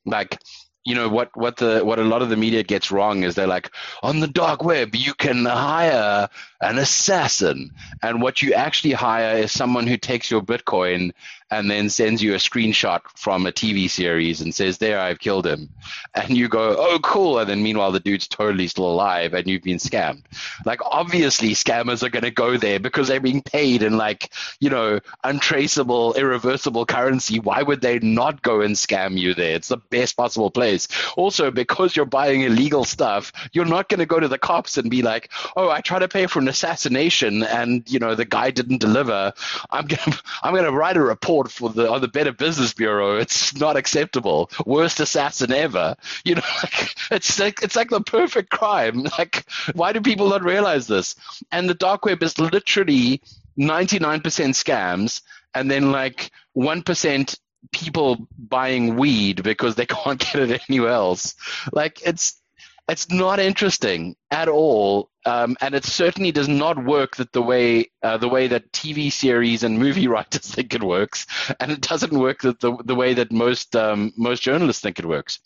Like 0.04 0.38
you 0.84 0.94
know 0.94 1.08
what 1.08 1.30
what 1.34 1.56
the 1.56 1.80
what 1.84 1.98
a 1.98 2.04
lot 2.04 2.22
of 2.22 2.30
the 2.30 2.36
media 2.36 2.62
gets 2.62 2.90
wrong 2.90 3.22
is 3.22 3.34
they're 3.34 3.46
like 3.46 3.70
on 4.02 4.20
the 4.20 4.28
dark 4.28 4.64
web 4.64 4.94
you 4.94 5.12
can 5.12 5.44
hire 5.44 6.28
an 6.60 6.78
assassin. 6.78 7.70
And 8.02 8.20
what 8.20 8.42
you 8.42 8.54
actually 8.54 8.92
hire 8.92 9.38
is 9.38 9.52
someone 9.52 9.86
who 9.86 9.96
takes 9.96 10.30
your 10.30 10.42
Bitcoin 10.42 11.12
and 11.50 11.70
then 11.70 11.88
sends 11.88 12.22
you 12.22 12.34
a 12.34 12.38
screenshot 12.38 13.00
from 13.14 13.46
a 13.46 13.52
TV 13.52 13.88
series 13.88 14.40
and 14.40 14.54
says, 14.54 14.78
There, 14.78 15.00
I've 15.00 15.18
killed 15.18 15.46
him. 15.46 15.70
And 16.14 16.36
you 16.36 16.48
go, 16.48 16.76
Oh, 16.78 16.98
cool. 17.02 17.38
And 17.38 17.48
then 17.48 17.62
meanwhile, 17.62 17.92
the 17.92 18.00
dude's 18.00 18.28
totally 18.28 18.66
still 18.66 18.90
alive 18.90 19.32
and 19.34 19.46
you've 19.46 19.62
been 19.62 19.78
scammed. 19.78 20.24
Like, 20.66 20.80
obviously, 20.84 21.50
scammers 21.50 22.02
are 22.02 22.10
going 22.10 22.24
to 22.24 22.30
go 22.30 22.56
there 22.56 22.78
because 22.78 23.08
they're 23.08 23.20
being 23.20 23.42
paid 23.42 23.82
in, 23.82 23.96
like, 23.96 24.32
you 24.60 24.68
know, 24.68 25.00
untraceable, 25.24 26.14
irreversible 26.14 26.84
currency. 26.84 27.40
Why 27.40 27.62
would 27.62 27.80
they 27.80 27.98
not 28.00 28.42
go 28.42 28.60
and 28.60 28.74
scam 28.74 29.16
you 29.16 29.32
there? 29.32 29.54
It's 29.54 29.68
the 29.68 29.78
best 29.78 30.16
possible 30.16 30.50
place. 30.50 30.88
Also, 31.16 31.50
because 31.50 31.96
you're 31.96 32.04
buying 32.04 32.42
illegal 32.42 32.84
stuff, 32.84 33.32
you're 33.52 33.64
not 33.64 33.88
going 33.88 34.00
to 34.00 34.06
go 34.06 34.20
to 34.20 34.28
the 34.28 34.38
cops 34.38 34.76
and 34.76 34.90
be 34.90 35.00
like, 35.02 35.30
Oh, 35.56 35.70
I 35.70 35.80
tried 35.80 36.00
to 36.00 36.08
pay 36.08 36.26
for 36.26 36.42
assassination 36.48 37.42
and, 37.42 37.88
you 37.90 37.98
know, 37.98 38.14
the 38.14 38.24
guy 38.24 38.50
didn't 38.50 38.78
deliver. 38.78 39.32
I'm 39.70 39.88
to, 39.88 40.22
I'm 40.42 40.54
to 40.54 40.70
write 40.72 40.96
a 40.96 41.02
report 41.02 41.50
for 41.50 41.70
the 41.70 41.90
on 41.90 42.00
the 42.00 42.08
Better 42.08 42.32
Business 42.32 42.72
Bureau. 42.72 43.16
It's 43.16 43.54
not 43.56 43.76
acceptable. 43.76 44.50
Worst 44.66 45.00
assassin 45.00 45.52
ever. 45.52 45.96
You 46.24 46.36
know, 46.36 46.42
like, 46.62 46.94
it's 47.10 47.38
like 47.38 47.62
it's 47.62 47.76
like 47.76 47.90
the 47.90 48.00
perfect 48.00 48.50
crime. 48.50 49.06
Like, 49.18 49.46
why 49.74 49.92
do 49.92 50.00
people 50.00 50.28
not 50.28 50.44
realize 50.44 50.86
this? 50.86 51.16
And 51.50 51.68
the 51.68 51.74
dark 51.74 52.04
web 52.04 52.22
is 52.22 52.38
literally 52.38 53.20
99% 53.58 54.20
scams, 54.22 55.22
and 55.54 55.68
then 55.68 55.90
like 55.90 56.30
one 56.52 56.82
percent 56.82 57.36
people 57.72 58.28
buying 58.38 58.96
weed 58.96 59.42
because 59.42 59.74
they 59.74 59.86
can't 59.86 60.20
get 60.20 60.50
it 60.50 60.62
anywhere 60.68 60.92
else. 60.92 61.34
Like, 61.72 62.00
it's 62.06 62.40
it's 62.88 63.10
not 63.10 63.38
interesting 63.38 64.16
at 64.30 64.48
all, 64.48 65.10
um, 65.26 65.56
and 65.60 65.74
it 65.74 65.84
certainly 65.84 66.32
does 66.32 66.48
not 66.48 66.82
work 66.82 67.16
that 67.16 67.32
the 67.32 67.42
way 67.42 67.90
uh, 68.02 68.16
the 68.16 68.28
way 68.28 68.48
that 68.48 68.72
TV 68.72 69.12
series 69.12 69.62
and 69.62 69.78
movie 69.78 70.08
writers 70.14 70.50
think 70.50 70.74
it 70.74 70.82
works, 70.82 71.26
and 71.60 71.70
it 71.70 71.82
doesn't 71.82 72.12
work 72.12 72.42
that 72.42 72.60
the 72.60 72.76
the 72.84 72.94
way 72.94 73.14
that 73.14 73.30
most 73.32 73.76
um, 73.76 74.12
most 74.16 74.42
journalists 74.42 74.82
think 74.82 74.98
it 74.98 75.06
works. 75.06 75.38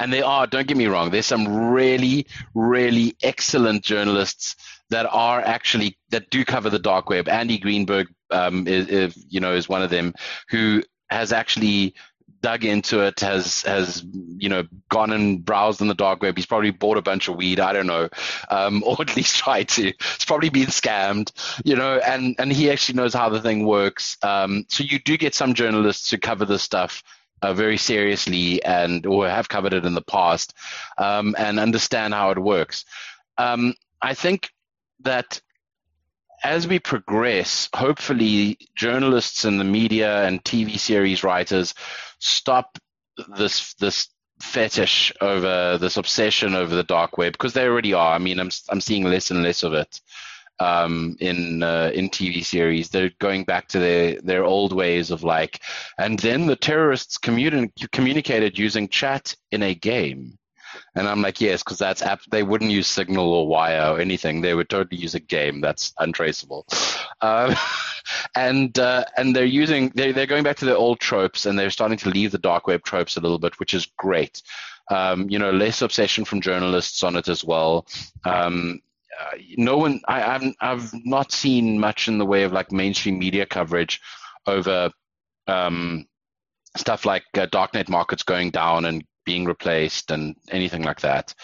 And 0.00 0.12
there 0.12 0.24
are, 0.24 0.46
don't 0.46 0.66
get 0.66 0.76
me 0.76 0.86
wrong, 0.86 1.10
there's 1.10 1.26
some 1.26 1.70
really, 1.70 2.26
really 2.54 3.16
excellent 3.22 3.84
journalists 3.84 4.56
that 4.90 5.06
are 5.06 5.40
actually 5.40 5.98
that 6.10 6.30
do 6.30 6.44
cover 6.44 6.70
the 6.70 6.78
dark 6.78 7.10
web. 7.10 7.28
Andy 7.28 7.58
Greenberg, 7.58 8.08
um, 8.30 8.66
is, 8.66 8.88
is, 8.88 9.26
you 9.28 9.40
know, 9.40 9.54
is 9.54 9.68
one 9.68 9.82
of 9.82 9.90
them 9.90 10.14
who 10.48 10.82
has 11.10 11.32
actually 11.32 11.94
dug 12.40 12.64
into 12.64 13.00
it, 13.00 13.20
has 13.20 13.62
has 13.62 14.04
you 14.38 14.48
know 14.48 14.64
gone 14.88 15.12
and 15.12 15.44
browsed 15.44 15.80
in 15.80 15.88
the 15.88 15.94
dark 15.94 16.22
web. 16.22 16.36
He's 16.36 16.46
probably 16.46 16.70
bought 16.70 16.96
a 16.96 17.02
bunch 17.02 17.28
of 17.28 17.36
weed. 17.36 17.60
I 17.60 17.72
don't 17.72 17.86
know, 17.86 18.08
um, 18.50 18.82
or 18.86 18.96
at 19.00 19.16
least 19.16 19.36
tried 19.36 19.68
to. 19.70 19.82
He's 19.82 20.24
probably 20.26 20.50
been 20.50 20.68
scammed, 20.68 21.32
you 21.64 21.76
know, 21.76 21.98
and 21.98 22.34
and 22.38 22.52
he 22.52 22.70
actually 22.70 22.96
knows 22.96 23.14
how 23.14 23.28
the 23.28 23.40
thing 23.40 23.64
works. 23.64 24.16
Um, 24.22 24.64
so 24.68 24.84
you 24.84 24.98
do 24.98 25.16
get 25.16 25.34
some 25.34 25.54
journalists 25.54 26.10
who 26.10 26.18
cover 26.18 26.44
this 26.44 26.62
stuff. 26.62 27.02
Uh, 27.40 27.54
very 27.54 27.76
seriously 27.76 28.60
and 28.64 29.06
or 29.06 29.28
have 29.28 29.48
covered 29.48 29.72
it 29.72 29.84
in 29.84 29.94
the 29.94 30.02
past 30.02 30.54
um, 30.96 31.36
and 31.38 31.60
understand 31.60 32.12
how 32.12 32.32
it 32.32 32.38
works. 32.38 32.84
Um, 33.36 33.74
I 34.02 34.14
think 34.14 34.50
that 35.02 35.40
as 36.44 36.66
we 36.66 36.78
progress, 36.78 37.68
hopefully 37.74 38.58
journalists 38.76 39.44
and 39.44 39.60
the 39.60 39.64
media 39.64 40.24
and 40.24 40.42
TV 40.44 40.78
series 40.78 41.24
writers 41.24 41.74
stop 42.18 42.78
this 43.36 43.74
this 43.74 44.08
fetish 44.40 45.12
over 45.20 45.78
this 45.78 45.96
obsession 45.96 46.54
over 46.54 46.74
the 46.74 46.84
dark 46.84 47.18
web 47.18 47.32
because 47.32 47.52
they 47.52 47.66
already 47.66 47.92
are. 47.92 48.14
I 48.14 48.18
mean, 48.18 48.38
I'm 48.38 48.50
I'm 48.68 48.80
seeing 48.80 49.04
less 49.04 49.30
and 49.30 49.42
less 49.42 49.62
of 49.62 49.74
it 49.74 50.00
um, 50.60 51.16
in 51.20 51.62
uh, 51.62 51.90
in 51.94 52.08
TV 52.08 52.44
series. 52.44 52.88
They're 52.88 53.12
going 53.18 53.44
back 53.44 53.68
to 53.68 53.78
their 53.78 54.20
their 54.20 54.44
old 54.44 54.72
ways 54.72 55.10
of 55.10 55.22
like, 55.22 55.60
and 55.98 56.18
then 56.18 56.46
the 56.46 56.56
terrorists 56.56 57.18
communi- 57.18 57.72
communicated 57.92 58.58
using 58.58 58.88
chat 58.88 59.34
in 59.52 59.62
a 59.62 59.74
game. 59.74 60.38
And 60.94 61.08
I'm 61.08 61.22
like, 61.22 61.40
yes, 61.40 61.62
because 61.62 61.78
that's 61.78 62.02
app. 62.02 62.20
They 62.30 62.42
wouldn't 62.42 62.70
use 62.70 62.86
Signal 62.86 63.32
or 63.32 63.46
Wire 63.46 63.92
or 63.92 64.00
anything. 64.00 64.40
They 64.40 64.54
would 64.54 64.68
totally 64.68 65.00
use 65.00 65.14
a 65.14 65.20
game 65.20 65.60
that's 65.60 65.92
untraceable. 65.98 66.66
Uh, 67.20 67.54
and 68.34 68.78
uh, 68.78 69.04
and 69.16 69.34
they're 69.34 69.44
using 69.44 69.90
they 69.94 70.12
they're 70.12 70.26
going 70.26 70.44
back 70.44 70.56
to 70.58 70.64
the 70.64 70.76
old 70.76 71.00
tropes 71.00 71.46
and 71.46 71.58
they're 71.58 71.70
starting 71.70 71.98
to 71.98 72.10
leave 72.10 72.30
the 72.30 72.38
dark 72.38 72.66
web 72.66 72.82
tropes 72.84 73.16
a 73.16 73.20
little 73.20 73.38
bit, 73.38 73.58
which 73.60 73.74
is 73.74 73.86
great. 73.96 74.42
Um, 74.90 75.28
you 75.28 75.38
know, 75.38 75.50
less 75.50 75.82
obsession 75.82 76.24
from 76.24 76.40
journalists 76.40 77.02
on 77.02 77.16
it 77.16 77.28
as 77.28 77.44
well. 77.44 77.86
Um, 78.24 78.80
uh, 79.20 79.36
no 79.56 79.76
one, 79.76 80.00
I, 80.08 80.22
I've 80.34 80.54
I've 80.60 80.92
not 81.04 81.32
seen 81.32 81.78
much 81.78 82.08
in 82.08 82.18
the 82.18 82.26
way 82.26 82.44
of 82.44 82.52
like 82.52 82.72
mainstream 82.72 83.18
media 83.18 83.46
coverage 83.46 84.00
over 84.46 84.90
um, 85.46 86.06
stuff 86.76 87.04
like 87.04 87.24
uh, 87.34 87.46
darknet 87.46 87.88
markets 87.88 88.22
going 88.22 88.50
down 88.50 88.84
and 88.84 89.04
being 89.28 89.44
replaced 89.44 90.10
and 90.10 90.34
anything 90.50 90.82
like 90.82 91.00
that. 91.00 91.34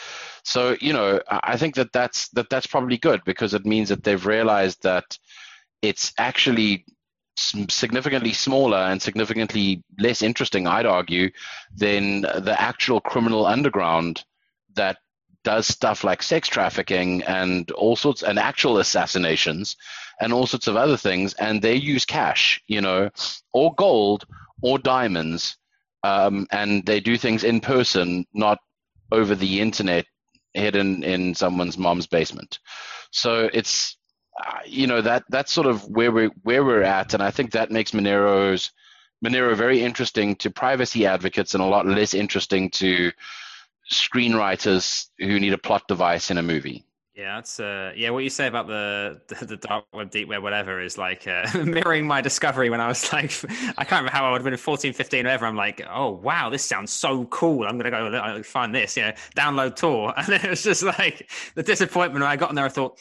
So 0.42 0.76
you 0.80 0.94
know, 0.94 1.20
I 1.28 1.58
think 1.58 1.74
that 1.74 1.92
that's 1.92 2.28
that 2.30 2.48
that's 2.48 2.66
probably 2.66 2.96
good 2.96 3.20
because 3.24 3.52
it 3.52 3.66
means 3.66 3.90
that 3.90 4.02
they've 4.04 4.26
realized 4.26 4.82
that 4.84 5.18
it's 5.82 6.14
actually 6.18 6.86
significantly 7.36 8.32
smaller 8.32 8.78
and 8.78 9.02
significantly 9.02 9.82
less 9.98 10.22
interesting, 10.22 10.66
I'd 10.66 10.86
argue, 10.86 11.30
than 11.76 12.22
the 12.22 12.56
actual 12.58 13.00
criminal 13.00 13.44
underground 13.44 14.24
that 14.76 14.96
does 15.42 15.66
stuff 15.66 16.04
like 16.04 16.22
sex 16.22 16.48
trafficking 16.48 17.22
and 17.24 17.70
all 17.72 17.96
sorts 17.96 18.22
and 18.22 18.38
actual 18.38 18.78
assassinations 18.78 19.76
and 20.22 20.32
all 20.32 20.46
sorts 20.46 20.68
of 20.68 20.76
other 20.76 20.96
things 20.96 21.34
and 21.34 21.60
they 21.60 21.74
use 21.74 22.06
cash 22.06 22.62
you 22.66 22.80
know 22.80 23.10
or 23.52 23.74
gold 23.74 24.24
or 24.62 24.78
diamonds 24.78 25.58
um, 26.04 26.46
and 26.52 26.84
they 26.86 27.00
do 27.00 27.16
things 27.16 27.44
in 27.44 27.60
person 27.60 28.24
not 28.32 28.58
over 29.10 29.34
the 29.34 29.60
internet 29.60 30.04
hidden 30.54 31.02
in 31.02 31.34
someone's 31.34 31.78
mom's 31.78 32.06
basement 32.06 32.58
so 33.10 33.48
it's 33.52 33.96
uh, 34.44 34.58
you 34.66 34.86
know 34.86 35.00
that 35.00 35.24
that's 35.28 35.52
sort 35.52 35.66
of 35.66 35.88
where 35.88 36.10
we 36.10 36.26
where 36.42 36.64
we're 36.64 36.82
at, 36.82 37.14
and 37.14 37.22
I 37.22 37.30
think 37.30 37.52
that 37.52 37.70
makes 37.70 37.92
Monero's 37.92 38.72
Monero 39.24 39.56
very 39.56 39.80
interesting 39.80 40.34
to 40.36 40.50
privacy 40.50 41.06
advocates 41.06 41.54
and 41.54 41.62
a 41.62 41.66
lot 41.66 41.86
less 41.86 42.14
interesting 42.14 42.70
to 42.70 43.12
screenwriters 43.92 45.06
who 45.18 45.38
need 45.38 45.52
a 45.52 45.58
plot 45.58 45.86
device 45.86 46.30
in 46.30 46.38
a 46.38 46.42
movie. 46.42 46.84
Yeah, 47.14 47.36
that's 47.36 47.60
uh, 47.60 47.92
yeah. 47.94 48.10
What 48.10 48.24
you 48.24 48.30
say 48.30 48.48
about 48.48 48.66
the 48.66 49.20
the, 49.28 49.56
dark 49.56 49.84
web, 49.92 50.10
deep 50.10 50.28
web, 50.28 50.42
whatever, 50.42 50.80
is 50.80 50.98
like 50.98 51.28
uh, 51.28 51.46
mirroring 51.64 52.06
my 52.06 52.20
discovery 52.20 52.70
when 52.70 52.80
I 52.80 52.88
was 52.88 53.12
like, 53.12 53.30
I 53.78 53.84
can't 53.84 53.90
remember 54.02 54.10
how 54.10 54.24
I 54.26 54.32
would 54.32 54.40
have 54.40 54.44
been 54.44 54.56
14, 54.56 54.92
15, 54.92 55.24
whatever. 55.24 55.46
I'm 55.46 55.56
like, 55.56 55.86
oh 55.88 56.10
wow, 56.10 56.50
this 56.50 56.64
sounds 56.64 56.92
so 56.92 57.24
cool. 57.26 57.66
I'm 57.66 57.78
gonna 57.78 57.90
go 57.90 58.42
find 58.42 58.74
this, 58.74 58.96
you 58.96 59.04
know, 59.04 59.12
download 59.36 59.76
Tor, 59.76 60.12
and 60.16 60.28
it 60.30 60.48
was 60.50 60.62
just 60.64 60.82
like 60.82 61.30
the 61.54 61.62
disappointment 61.62 62.22
when 62.22 62.30
I 62.30 62.36
got 62.36 62.50
in 62.50 62.56
there. 62.56 62.64
I 62.64 62.68
thought, 62.68 62.98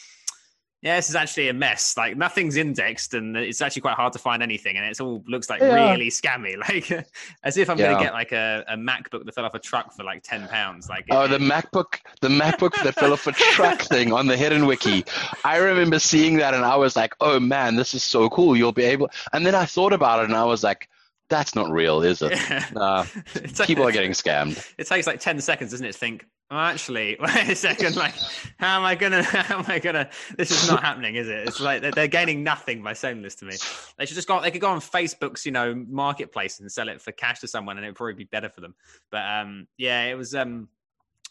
yeah, 0.84 0.98
this 0.98 1.10
is 1.10 1.16
actually 1.16 1.48
a 1.48 1.54
mess. 1.54 1.96
Like 1.96 2.18
nothing's 2.18 2.58
indexed, 2.58 3.14
and 3.14 3.38
it's 3.38 3.62
actually 3.62 3.84
quite 3.84 3.96
hard 3.96 4.12
to 4.14 4.20
find 4.20 4.44
anything, 4.44 4.76
and 4.76 4.86
it 4.86 5.00
all 5.00 5.24
looks 5.28 5.50
like 5.50 5.62
yeah. 5.62 5.92
really 5.92 6.10
scammy. 6.10 6.44
Like 6.64 7.06
as 7.44 7.58
if 7.58 7.70
I'm 7.70 7.78
yeah. 7.78 7.88
going 7.88 7.98
to 7.98 8.04
get 8.04 8.14
like 8.14 8.32
a, 8.32 8.64
a 8.68 8.76
MacBook 8.76 9.26
that 9.26 9.34
fell 9.34 9.46
off 9.46 9.54
a 9.54 9.60
truck 9.60 9.94
for 9.94 10.04
like 10.04 10.24
ten 10.24 10.48
pounds. 10.48 10.90
Like 10.90 11.06
oh, 11.10 11.26
it, 11.26 11.30
the 11.30 11.38
MacBook, 11.38 12.00
the 12.22 12.30
MacBook 12.30 12.82
that 12.84 12.96
fell 12.96 13.14
off 13.14 13.28
a 13.28 13.32
truck 13.32 13.82
thing 13.82 14.12
on 14.12 14.28
the 14.28 14.36
Hidden 14.36 14.66
Wiki. 14.66 15.06
I 15.44 15.58
remember 15.58 16.00
seeing 16.00 16.38
that, 16.38 16.54
and 16.54 16.66
I 16.66 16.76
was 16.76 16.96
like, 16.96 17.16
oh 17.22 17.40
man, 17.40 17.76
this 17.76 17.94
is 17.94 18.04
so 18.04 18.30
cool. 18.30 18.56
You'll 18.56 18.72
be 18.72 18.84
able. 18.84 19.10
And 19.32 19.46
then 19.46 19.56
I 19.56 19.66
thought 19.66 19.94
about 19.94 20.20
it, 20.20 20.26
and 20.26 20.36
I 20.36 20.44
was 20.44 20.64
like, 20.64 20.90
that's 21.30 21.56
not 21.56 21.72
real, 21.72 22.02
is 22.02 22.22
it? 22.22 22.34
Yeah. 22.34 22.66
Nah, 22.74 23.06
people 23.66 23.88
are 23.88 23.92
getting 23.92 24.12
scammed. 24.12 24.74
It 24.78 24.88
takes 24.88 25.08
like 25.08 25.20
10 25.20 25.40
seconds, 25.42 25.72
doesn't 25.72 25.86
it, 25.86 25.94
to 25.94 25.98
think, 25.98 26.26
well, 26.50 26.60
actually, 26.60 27.18
wait 27.20 27.50
a 27.50 27.56
second, 27.56 27.96
like, 27.96 28.16
how 28.58 28.78
am 28.78 28.86
I 28.86 28.96
gonna, 28.96 29.24
how 29.24 29.60
am 29.60 29.66
I 29.68 29.80
gonna, 29.80 30.10
this 30.38 30.52
is 30.52 30.70
not 30.70 30.82
happening, 30.82 31.16
is 31.16 31.28
it? 31.28 31.48
It's 31.48 31.60
like 31.60 31.82
they're, 31.82 31.92
they're, 31.92 32.08
gaining 32.08 32.44
nothing 32.44 32.84
by 32.84 32.94
saying 32.94 33.22
this 33.22 33.36
to 33.36 33.46
me. 33.46 33.56
They 33.98 34.06
should 34.06 34.16
just 34.16 34.28
go, 34.28 34.42
they 34.42 34.52
could 34.52 34.62
go 34.62 34.70
on 34.70 34.80
Facebook's, 34.80 35.46
you 35.46 35.52
know, 35.52 35.74
marketplace 35.74 36.60
and 36.60 36.72
sell 36.72 36.90
it 36.90 37.02
for 37.02 37.12
cash 37.12 37.40
to 37.40 37.48
someone 37.48 37.78
and 37.78 37.86
it'd 37.86 37.96
probably 37.96 38.14
be 38.14 38.26
better 38.26 38.50
for 38.50 38.62
them. 38.62 38.76
But 39.12 39.26
um, 39.26 39.68
yeah, 39.78 40.04
it 40.06 40.16
was, 40.16 40.36
um, 40.36 40.68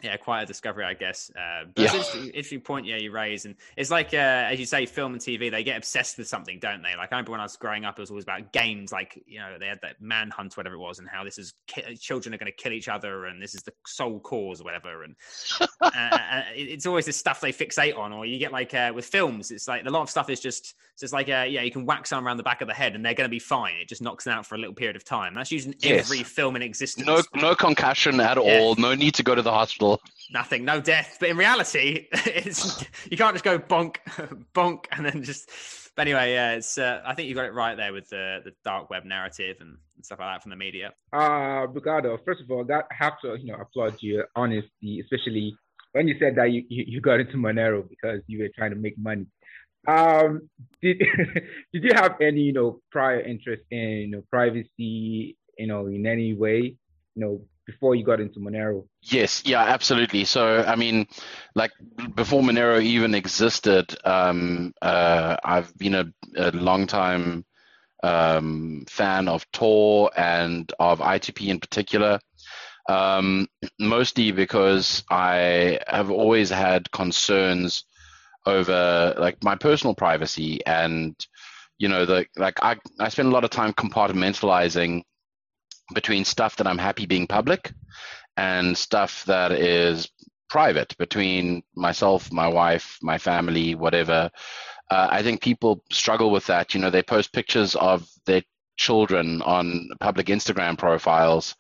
yeah, 0.03 0.17
quite 0.17 0.43
a 0.43 0.47
discovery, 0.47 0.85
I 0.85 0.95
guess. 0.95 1.31
Uh, 1.31 1.65
but 1.75 1.83
yeah. 1.83 1.89
interesting, 1.89 2.27
interesting, 2.27 2.61
point, 2.61 2.87
yeah, 2.87 2.97
you 2.97 3.13
raise, 3.13 3.45
and 3.45 3.55
it's 3.77 3.91
like, 3.91 4.13
uh, 4.13 4.17
as 4.17 4.59
you 4.59 4.67
say, 4.67 4.87
film 4.87 5.13
and 5.13 5.21
TV, 5.21 5.51
they 5.51 5.63
get 5.63 5.77
obsessed 5.77 6.19
with 6.19 6.27
something, 6.29 6.59
don't 6.59 6.83
they? 6.83 6.97
Like 6.97 7.13
I 7.13 7.17
remember 7.17 7.33
when 7.33 7.41
I 7.41 7.45
was 7.45 7.57
growing 7.57 7.85
up, 7.85 7.99
it 7.99 8.03
was 8.03 8.11
always 8.11 8.25
about 8.25 8.53
games, 8.53 8.93
like 8.93 9.23
you 9.27 9.39
know, 9.39 9.57
they 9.59 9.67
had 9.67 9.81
that 9.83 10.01
Manhunt, 10.01 10.57
whatever 10.57 10.75
it 10.75 10.79
was, 10.79 10.99
and 10.99 11.09
how 11.09 11.25
this 11.25 11.39
is 11.39 11.55
ki- 11.67 11.97
children 11.97 12.35
are 12.35 12.39
going 12.39 12.51
to 12.51 12.57
kill 12.57 12.73
each 12.73 12.89
other, 12.89 13.27
and 13.27 13.41
this 13.41 13.55
is 13.55 13.63
the 13.63 13.73
sole 13.87 14.21
cause, 14.21 14.61
or 14.61 14.65
whatever. 14.65 15.05
And 15.05 15.15
uh, 15.61 15.91
uh 15.93 16.43
it's 16.55 16.87
always 16.87 17.07
this 17.07 17.17
stuff 17.17 17.41
they 17.41 17.53
fixate 17.53 17.97
on, 17.97 18.13
or 18.13 18.27
you 18.27 18.39
get 18.39 18.53
like 18.53 18.75
uh, 18.75 18.93
with 18.95 19.07
films, 19.07 19.51
it's 19.51 19.69
like 19.69 19.85
a 19.85 19.91
lot 19.91 20.03
of 20.03 20.11
stuff 20.11 20.31
is 20.31 20.41
just 20.41 20.75
it's 20.93 21.01
just 21.01 21.13
like, 21.13 21.29
uh, 21.29 21.47
yeah, 21.49 21.63
you 21.63 21.71
can 21.71 21.87
whack 21.87 22.07
someone 22.07 22.27
around 22.27 22.37
the 22.37 22.43
back 22.43 22.61
of 22.61 22.69
the 22.69 22.75
head, 22.75 22.95
and 22.95 23.05
they're 23.05 23.15
going 23.15 23.29
to 23.29 23.31
be 23.31 23.39
fine. 23.39 23.75
It 23.81 23.89
just 23.89 24.03
knocks 24.03 24.25
them 24.25 24.35
out 24.35 24.47
for 24.47 24.57
a 24.57 24.59
little 24.59 24.75
period 24.75 24.97
of 24.97 25.05
time. 25.05 25.35
That's 25.35 25.51
using 25.51 25.75
yes. 25.79 26.05
every 26.05 26.23
film 26.23 26.57
in 26.57 26.63
existence. 26.63 27.07
No, 27.07 27.23
no 27.35 27.55
concussion 27.55 28.21
at 28.21 28.37
yeah. 28.37 28.59
all. 28.59 28.75
No 28.77 28.95
need 28.95 29.15
to 29.15 29.23
go 29.23 29.35
to 29.35 29.43
the 29.43 29.51
hospital 29.51 29.92
kill. 29.97 30.13
Nothing, 30.33 30.65
no 30.65 30.81
death. 30.81 31.17
But 31.21 31.31
in 31.31 31.37
reality, 31.37 32.09
it's 32.13 32.85
you 33.11 33.17
can't 33.17 33.35
just 33.35 33.45
go 33.45 33.59
bonk, 33.59 33.97
bonk, 34.55 34.87
and 34.93 35.07
then 35.07 35.23
just. 35.23 35.51
But 35.95 36.03
anyway, 36.09 36.33
yeah, 36.33 36.53
it's. 36.53 36.79
Uh, 36.79 37.03
I 37.05 37.15
think 37.15 37.29
you 37.29 37.35
got 37.35 37.45
it 37.45 37.55
right 37.55 37.77
there 37.77 37.93
with 37.93 38.09
the 38.09 38.41
the 38.45 38.53
dark 38.65 38.91
web 38.91 39.05
narrative 39.05 39.57
and 39.61 39.77
stuff 40.03 40.19
like 40.21 40.35
that 40.35 40.43
from 40.43 40.51
the 40.51 40.57
media. 40.57 40.93
Uh, 41.13 41.67
Ricardo, 41.69 42.19
first 42.25 42.41
of 42.41 42.51
all, 42.51 42.67
I 42.73 42.83
have 42.91 43.15
to 43.23 43.37
you 43.39 43.53
know 43.53 43.59
applaud 43.61 43.97
your 44.01 44.27
honesty, 44.35 45.01
especially 45.01 45.55
when 45.93 46.09
you 46.09 46.17
said 46.19 46.37
that 46.37 46.51
you, 46.51 46.65
you, 46.69 46.85
you 46.87 47.01
got 47.01 47.21
into 47.21 47.37
Monero 47.37 47.87
because 47.89 48.21
you 48.27 48.39
were 48.41 48.49
trying 48.57 48.71
to 48.71 48.77
make 48.77 48.97
money. 48.99 49.27
Um, 49.87 50.49
did 50.81 50.99
did 51.73 51.85
you 51.85 51.91
have 51.95 52.21
any 52.21 52.41
you 52.41 52.53
know 52.53 52.81
prior 52.91 53.21
interest 53.21 53.63
in 53.71 53.79
you 53.79 54.09
know 54.09 54.23
privacy 54.31 55.37
you 55.59 55.67
know 55.67 55.87
in 55.87 56.07
any 56.07 56.35
way 56.35 56.77
you 57.15 57.21
know 57.23 57.43
before 57.67 57.95
you 57.95 58.05
got 58.05 58.21
into 58.21 58.41
Monero? 58.41 58.87
Yes, 59.03 59.43
yeah, 59.45 59.63
absolutely. 59.63 60.25
So, 60.25 60.65
I 60.67 60.77
mean, 60.77 61.07
like 61.55 61.73
before 62.15 62.43
Monero 62.43 62.83
even 62.83 63.15
existed, 63.15 63.95
um, 64.05 64.73
uh, 64.83 65.37
I've 65.45 65.77
been 65.77 65.95
a, 65.95 66.07
a 66.37 66.51
long 66.53 66.87
time 66.87 67.45
um, 68.03 68.85
fan 68.89 69.29
of 69.29 69.51
Tor 69.53 70.11
and 70.17 70.73
of 70.79 71.01
I2P 71.01 71.49
in 71.49 71.61
particular. 71.61 72.19
Um, 72.89 73.47
mostly 73.79 74.33
because 74.33 75.05
I 75.09 75.79
have 75.87 76.11
always 76.11 76.51
had 76.51 76.91
concerns 76.91 77.85
over 78.45 79.15
like 79.19 79.43
my 79.45 79.55
personal 79.55 79.95
privacy 79.95 80.61
and 80.67 81.15
you 81.79 81.89
know 81.89 82.05
the 82.05 82.27
like 82.37 82.59
I 82.61 82.77
I 82.99 83.09
spend 83.09 83.29
a 83.29 83.31
lot 83.31 83.45
of 83.45 83.51
time 83.51 83.73
compartmentalizing 83.73 85.03
between 85.93 86.25
stuff 86.25 86.57
that 86.57 86.67
I'm 86.67 86.79
happy 86.79 87.07
being 87.07 87.27
public 87.27 87.73
and 88.37 88.77
stuff 88.77 89.25
that 89.27 89.53
is 89.53 90.09
private 90.49 90.97
between 90.99 91.63
myself, 91.75 92.33
my 92.33 92.49
wife, 92.49 92.99
my 93.03 93.19
family, 93.19 93.75
whatever. 93.75 94.31
Uh, 94.91 95.09
I 95.11 95.23
think 95.23 95.41
people 95.41 95.83
struggle 95.91 96.31
with 96.31 96.47
that. 96.47 96.75
You 96.75 96.81
know, 96.81 96.91
they 96.91 97.03
post 97.03 97.33
pictures 97.33 97.75
of 97.77 98.09
their 98.27 98.43
children 98.77 99.43
on 99.43 99.89
public 100.01 100.27
Instagram 100.27 100.79
profiles 100.79 101.55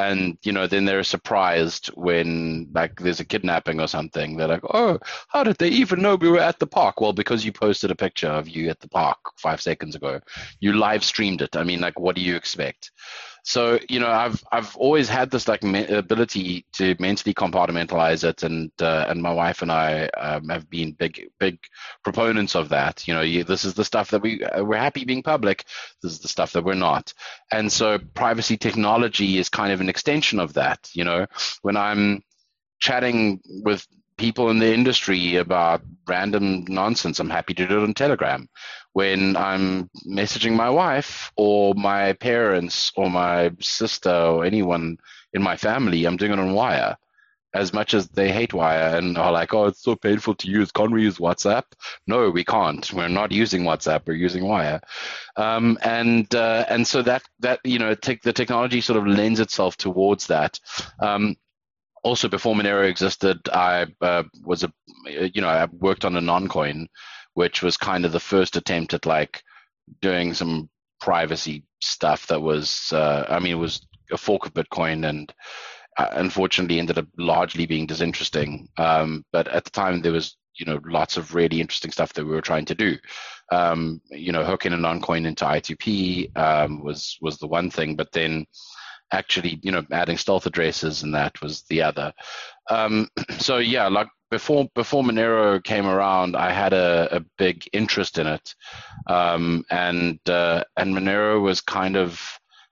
and 0.00 0.38
you 0.42 0.52
know 0.52 0.66
then 0.66 0.84
they're 0.84 1.02
surprised 1.02 1.88
when 1.88 2.68
like 2.72 2.98
there's 3.00 3.20
a 3.20 3.24
kidnapping 3.24 3.80
or 3.80 3.86
something. 3.86 4.36
They're 4.36 4.48
like 4.48 4.64
oh 4.72 4.98
how 5.28 5.44
did 5.44 5.56
they 5.58 5.68
even 5.68 6.00
know 6.00 6.16
we 6.16 6.30
were 6.30 6.40
at 6.40 6.58
the 6.58 6.66
park? 6.66 7.00
Well 7.00 7.12
because 7.12 7.44
you 7.44 7.52
posted 7.52 7.90
a 7.90 7.96
picture 7.96 8.28
of 8.28 8.48
you 8.48 8.70
at 8.70 8.80
the 8.80 8.88
park 8.88 9.18
five 9.36 9.60
seconds 9.60 9.94
ago. 9.94 10.20
You 10.60 10.72
live 10.72 11.04
streamed 11.04 11.42
it. 11.42 11.56
I 11.56 11.64
mean 11.64 11.80
like 11.80 11.98
what 11.98 12.16
do 12.16 12.22
you 12.22 12.36
expect 12.36 12.90
so 13.50 13.80
you 13.88 13.98
know 13.98 14.10
i've 14.10 14.42
i've 14.52 14.76
always 14.76 15.08
had 15.08 15.28
this 15.28 15.48
like 15.48 15.64
me- 15.64 15.86
ability 15.86 16.64
to 16.72 16.94
mentally 17.00 17.34
compartmentalize 17.34 18.22
it 18.22 18.44
and 18.44 18.70
uh, 18.80 19.06
and 19.08 19.20
my 19.20 19.32
wife 19.32 19.62
and 19.62 19.72
i 19.72 20.04
um, 20.10 20.48
have 20.48 20.70
been 20.70 20.92
big 20.92 21.28
big 21.40 21.58
proponents 22.04 22.54
of 22.54 22.68
that. 22.68 23.08
You 23.08 23.14
know 23.14 23.22
you, 23.22 23.42
this 23.42 23.64
is 23.64 23.74
the 23.74 23.84
stuff 23.84 24.10
that 24.10 24.22
we 24.22 24.44
uh, 24.44 24.62
we're 24.62 24.76
happy 24.76 25.04
being 25.04 25.22
public. 25.22 25.64
This 26.00 26.12
is 26.12 26.20
the 26.20 26.28
stuff 26.28 26.52
that 26.52 26.64
we're 26.64 26.74
not. 26.74 27.12
And 27.50 27.70
so 27.72 27.98
privacy 28.14 28.56
technology 28.56 29.38
is 29.38 29.48
kind 29.48 29.72
of 29.72 29.80
an 29.80 29.88
extension 29.88 30.38
of 30.38 30.54
that 30.54 30.88
you 30.92 31.04
know. 31.04 31.26
When 31.62 31.76
i'm 31.76 32.22
chatting 32.80 33.40
with 33.64 33.86
people 34.20 34.50
in 34.50 34.58
the 34.58 34.72
industry 34.72 35.36
about 35.36 35.82
random 36.06 36.64
nonsense 36.68 37.18
i'm 37.18 37.30
happy 37.30 37.54
to 37.54 37.66
do 37.66 37.80
it 37.80 37.82
on 37.82 37.94
telegram 37.94 38.48
when 38.92 39.36
I'm 39.36 39.88
messaging 40.06 40.54
my 40.54 40.70
wife 40.70 41.32
or 41.36 41.74
my 41.74 42.12
parents 42.14 42.92
or 42.96 43.08
my 43.08 43.52
sister 43.60 44.10
or 44.10 44.44
anyone 44.44 44.98
in 45.32 45.42
my 45.42 45.56
family, 45.56 46.04
I'm 46.04 46.16
doing 46.16 46.32
it 46.32 46.38
on 46.38 46.54
Wire. 46.54 46.96
As 47.52 47.72
much 47.72 47.94
as 47.94 48.08
they 48.08 48.30
hate 48.30 48.54
Wire 48.54 48.96
and 48.96 49.18
are 49.18 49.32
like, 49.32 49.52
oh, 49.54 49.66
it's 49.66 49.82
so 49.82 49.96
painful 49.96 50.36
to 50.36 50.48
use. 50.48 50.70
Can't 50.70 50.92
we 50.92 51.02
use 51.02 51.18
WhatsApp? 51.18 51.64
No, 52.06 52.30
we 52.30 52.44
can't. 52.44 52.92
We're 52.92 53.08
not 53.08 53.32
using 53.32 53.62
WhatsApp. 53.62 54.02
We're 54.06 54.14
using 54.14 54.46
Wire. 54.46 54.80
Um, 55.36 55.76
and 55.82 56.32
uh, 56.32 56.64
and 56.68 56.86
so 56.86 57.02
that 57.02 57.22
that 57.40 57.58
you 57.64 57.80
know, 57.80 57.96
te- 57.96 58.20
the 58.22 58.32
technology 58.32 58.80
sort 58.80 58.98
of 58.98 59.06
lends 59.08 59.40
itself 59.40 59.76
towards 59.76 60.28
that. 60.28 60.60
Um, 61.00 61.36
also, 62.02 62.28
before 62.28 62.54
Monero 62.54 62.88
existed, 62.88 63.38
I 63.52 63.86
uh, 64.00 64.24
was 64.44 64.64
a 64.64 64.72
you 65.06 65.40
know 65.40 65.48
I 65.48 65.66
worked 65.66 66.04
on 66.04 66.14
Anoncoin 66.14 66.86
which 67.34 67.62
was 67.62 67.76
kind 67.76 68.04
of 68.04 68.12
the 68.12 68.20
first 68.20 68.56
attempt 68.56 68.94
at 68.94 69.06
like 69.06 69.42
doing 70.00 70.34
some 70.34 70.68
privacy 71.00 71.64
stuff 71.82 72.26
that 72.26 72.40
was, 72.40 72.92
uh, 72.92 73.24
I 73.28 73.38
mean, 73.38 73.52
it 73.52 73.56
was 73.56 73.86
a 74.12 74.18
fork 74.18 74.46
of 74.46 74.54
Bitcoin 74.54 75.08
and 75.08 75.32
uh, 75.98 76.08
unfortunately 76.12 76.78
ended 76.78 76.98
up 76.98 77.06
largely 77.16 77.66
being 77.66 77.86
disinteresting. 77.86 78.68
Um, 78.76 79.24
but 79.32 79.48
at 79.48 79.64
the 79.64 79.70
time, 79.70 80.02
there 80.02 80.12
was, 80.12 80.36
you 80.58 80.66
know, 80.66 80.80
lots 80.84 81.16
of 81.16 81.34
really 81.34 81.60
interesting 81.60 81.90
stuff 81.90 82.12
that 82.14 82.24
we 82.24 82.32
were 82.32 82.40
trying 82.42 82.66
to 82.66 82.74
do. 82.74 82.98
Um, 83.50 84.00
you 84.10 84.30
know, 84.30 84.44
hooking 84.44 84.72
Anoncoin 84.72 85.26
into 85.26 85.44
I2P 85.44 86.36
um, 86.36 86.84
was 86.84 87.16
was 87.20 87.38
the 87.38 87.46
one 87.46 87.70
thing, 87.70 87.96
but 87.96 88.12
then 88.12 88.46
actually, 89.12 89.58
you 89.62 89.72
know, 89.72 89.84
adding 89.90 90.16
stealth 90.16 90.46
addresses 90.46 91.02
and 91.02 91.14
that 91.14 91.40
was 91.42 91.62
the 91.62 91.82
other. 91.82 92.12
Um, 92.68 93.08
so 93.38 93.58
yeah, 93.58 93.88
like 93.88 94.08
before 94.30 94.68
before 94.74 95.02
Monero 95.02 95.62
came 95.62 95.86
around, 95.86 96.36
I 96.36 96.52
had 96.52 96.72
a, 96.72 97.16
a 97.16 97.20
big 97.36 97.68
interest 97.72 98.18
in 98.18 98.26
it, 98.26 98.54
um, 99.06 99.64
and 99.70 100.18
uh, 100.28 100.64
and 100.76 100.94
Monero 100.94 101.42
was 101.42 101.60
kind 101.60 101.96
of 101.96 102.20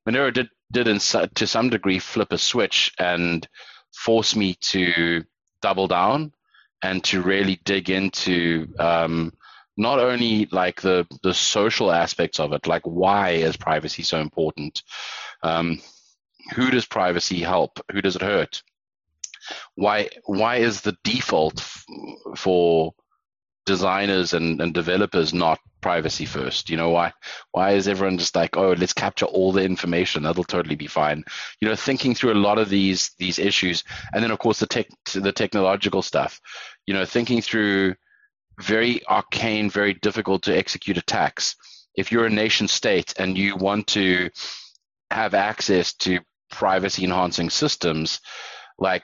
Monero 0.08 0.32
did 0.32 0.48
did 0.70 0.86
in, 0.86 0.98
to 0.98 1.46
some 1.46 1.70
degree 1.70 1.98
flip 1.98 2.32
a 2.32 2.38
switch 2.38 2.92
and 2.98 3.46
force 3.92 4.36
me 4.36 4.54
to 4.60 5.24
double 5.62 5.88
down 5.88 6.32
and 6.82 7.02
to 7.04 7.22
really 7.22 7.58
dig 7.64 7.90
into 7.90 8.68
um, 8.78 9.32
not 9.76 9.98
only 9.98 10.46
like 10.52 10.80
the 10.80 11.06
the 11.22 11.34
social 11.34 11.90
aspects 11.90 12.38
of 12.38 12.52
it, 12.52 12.66
like 12.66 12.82
why 12.84 13.30
is 13.30 13.56
privacy 13.56 14.02
so 14.02 14.20
important? 14.20 14.82
Um, 15.42 15.80
who 16.54 16.70
does 16.70 16.86
privacy 16.86 17.40
help? 17.40 17.80
Who 17.92 18.02
does 18.02 18.16
it 18.16 18.22
hurt? 18.22 18.62
why 19.74 20.08
why 20.24 20.56
is 20.56 20.80
the 20.80 20.96
default 21.04 21.58
f- 21.58 21.84
for 22.36 22.94
designers 23.66 24.32
and, 24.32 24.60
and 24.60 24.72
developers 24.72 25.34
not 25.34 25.60
privacy 25.80 26.24
first? 26.24 26.70
You 26.70 26.76
know 26.76 26.90
why 26.90 27.12
why 27.52 27.72
is 27.72 27.88
everyone 27.88 28.18
just 28.18 28.34
like 28.34 28.56
oh 28.56 28.72
let's 28.72 28.92
capture 28.92 29.26
all 29.26 29.52
the 29.52 29.64
information. 29.64 30.22
That'll 30.22 30.44
totally 30.44 30.76
be 30.76 30.86
fine. 30.86 31.24
You 31.60 31.68
know 31.68 31.76
thinking 31.76 32.14
through 32.14 32.32
a 32.32 32.44
lot 32.46 32.58
of 32.58 32.68
these 32.68 33.10
these 33.18 33.38
issues 33.38 33.84
and 34.12 34.22
then 34.22 34.30
of 34.30 34.38
course 34.38 34.60
the 34.60 34.66
tech 34.66 34.88
the 35.14 35.32
technological 35.32 36.02
stuff. 36.02 36.40
You 36.86 36.94
know 36.94 37.04
thinking 37.04 37.42
through 37.42 37.94
very 38.60 39.06
arcane 39.06 39.70
very 39.70 39.94
difficult 39.94 40.42
to 40.42 40.56
execute 40.56 40.98
attacks. 40.98 41.56
If 41.94 42.12
you're 42.12 42.26
a 42.26 42.30
nation 42.30 42.68
state 42.68 43.14
and 43.18 43.36
you 43.36 43.56
want 43.56 43.88
to 43.88 44.30
have 45.10 45.34
access 45.34 45.94
to 45.94 46.20
privacy 46.50 47.04
enhancing 47.04 47.50
systems 47.50 48.20
like 48.78 49.02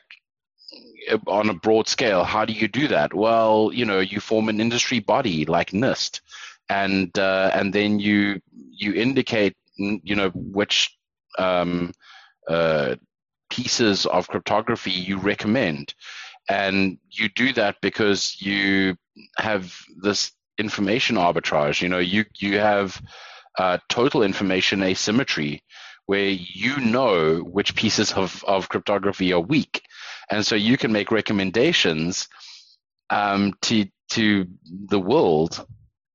on 1.27 1.51
a 1.51 1.55
broad 1.55 1.89
scale, 1.89 2.25
how 2.25 2.45
do 2.45 2.53
you 2.53 2.69
do 2.69 2.89
that? 2.89 3.13
Well, 3.15 3.71
you 3.73 3.85
know, 3.85 4.01
you 4.01 4.21
form 4.21 4.49
an 4.49 4.61
industry 4.61 5.01
body 5.01 5.45
like 5.45 5.71
NIST, 5.71 6.21
and 6.69 7.17
uh, 7.19 7.51
and 7.55 7.73
then 7.73 7.99
you 7.99 8.41
you 8.51 8.95
indicate 8.95 9.55
you 9.77 10.15
know 10.15 10.31
which 10.31 10.97
um, 11.39 11.93
uh, 12.49 12.97
pieces 13.51 14.07
of 14.07 14.29
cryptography 14.29 14.91
you 14.91 15.19
recommend, 15.19 15.95
and 16.49 16.99
you 17.11 17.29
do 17.29 17.53
that 17.53 17.77
because 17.83 18.41
you 18.41 18.97
have 19.39 19.77
this 20.03 20.33
information 20.59 21.17
arbitrage. 21.17 21.83
You 21.83 21.89
know, 21.89 21.99
you 21.99 22.25
you 22.39 22.59
have 22.59 23.01
uh, 23.59 23.79
total 23.89 24.23
information 24.23 24.83
asymmetry 24.83 25.63
where 26.07 26.29
you 26.29 26.79
know 26.79 27.39
which 27.39 27.75
pieces 27.75 28.13
of, 28.13 28.45
of 28.47 28.69
cryptography 28.69 29.33
are 29.33 29.41
weak 29.41 29.83
and 30.31 30.47
so 30.47 30.55
you 30.55 30.77
can 30.77 30.93
make 30.93 31.11
recommendations 31.11 32.29
um, 33.11 33.55
to 33.63 33.87
to 34.11 34.47
the 34.89 34.99
world 34.99 35.67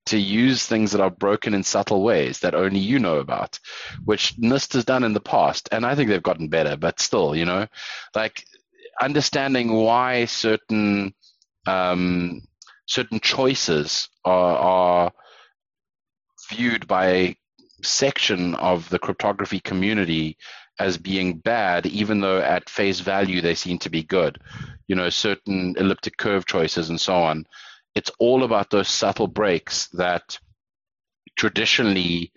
to 0.09 0.17
use 0.17 0.65
things 0.65 0.91
that 0.91 1.01
are 1.01 1.11
broken 1.11 1.53
in 1.53 1.63
subtle 1.63 2.01
ways 2.01 2.39
that 2.39 2.55
only 2.55 2.79
you 2.79 2.97
know 2.97 3.19
about, 3.19 3.59
which 4.05 4.35
NIST 4.37 4.73
has 4.73 4.83
done 4.83 5.03
in 5.03 5.13
the 5.13 5.19
past, 5.19 5.69
and 5.71 5.85
I 5.85 5.93
think 5.93 6.09
they've 6.09 6.23
gotten 6.23 6.47
better. 6.47 6.75
But 6.75 6.99
still, 6.99 7.35
you 7.35 7.45
know, 7.45 7.67
like 8.15 8.43
understanding 8.99 9.71
why 9.71 10.25
certain 10.25 11.13
um, 11.67 12.41
certain 12.87 13.19
choices 13.19 14.09
are, 14.25 14.57
are 14.57 15.11
viewed 16.49 16.87
by 16.87 17.35
section 17.83 18.55
of 18.55 18.89
the 18.89 18.99
cryptography 18.99 19.59
community 19.59 20.37
as 20.79 20.97
being 20.97 21.37
bad, 21.37 21.85
even 21.85 22.21
though 22.21 22.39
at 22.39 22.69
face 22.69 23.01
value 23.01 23.41
they 23.41 23.55
seem 23.55 23.77
to 23.79 23.89
be 23.89 24.03
good. 24.03 24.39
You 24.87 24.95
know, 24.95 25.09
certain 25.09 25.75
elliptic 25.77 26.17
curve 26.17 26.45
choices 26.45 26.89
and 26.89 26.99
so 26.99 27.15
on. 27.15 27.45
It's 27.95 28.11
all 28.19 28.43
about 28.43 28.69
those 28.69 28.87
subtle 28.87 29.27
breaks 29.27 29.87
that 29.89 30.39
traditionally 31.37 32.31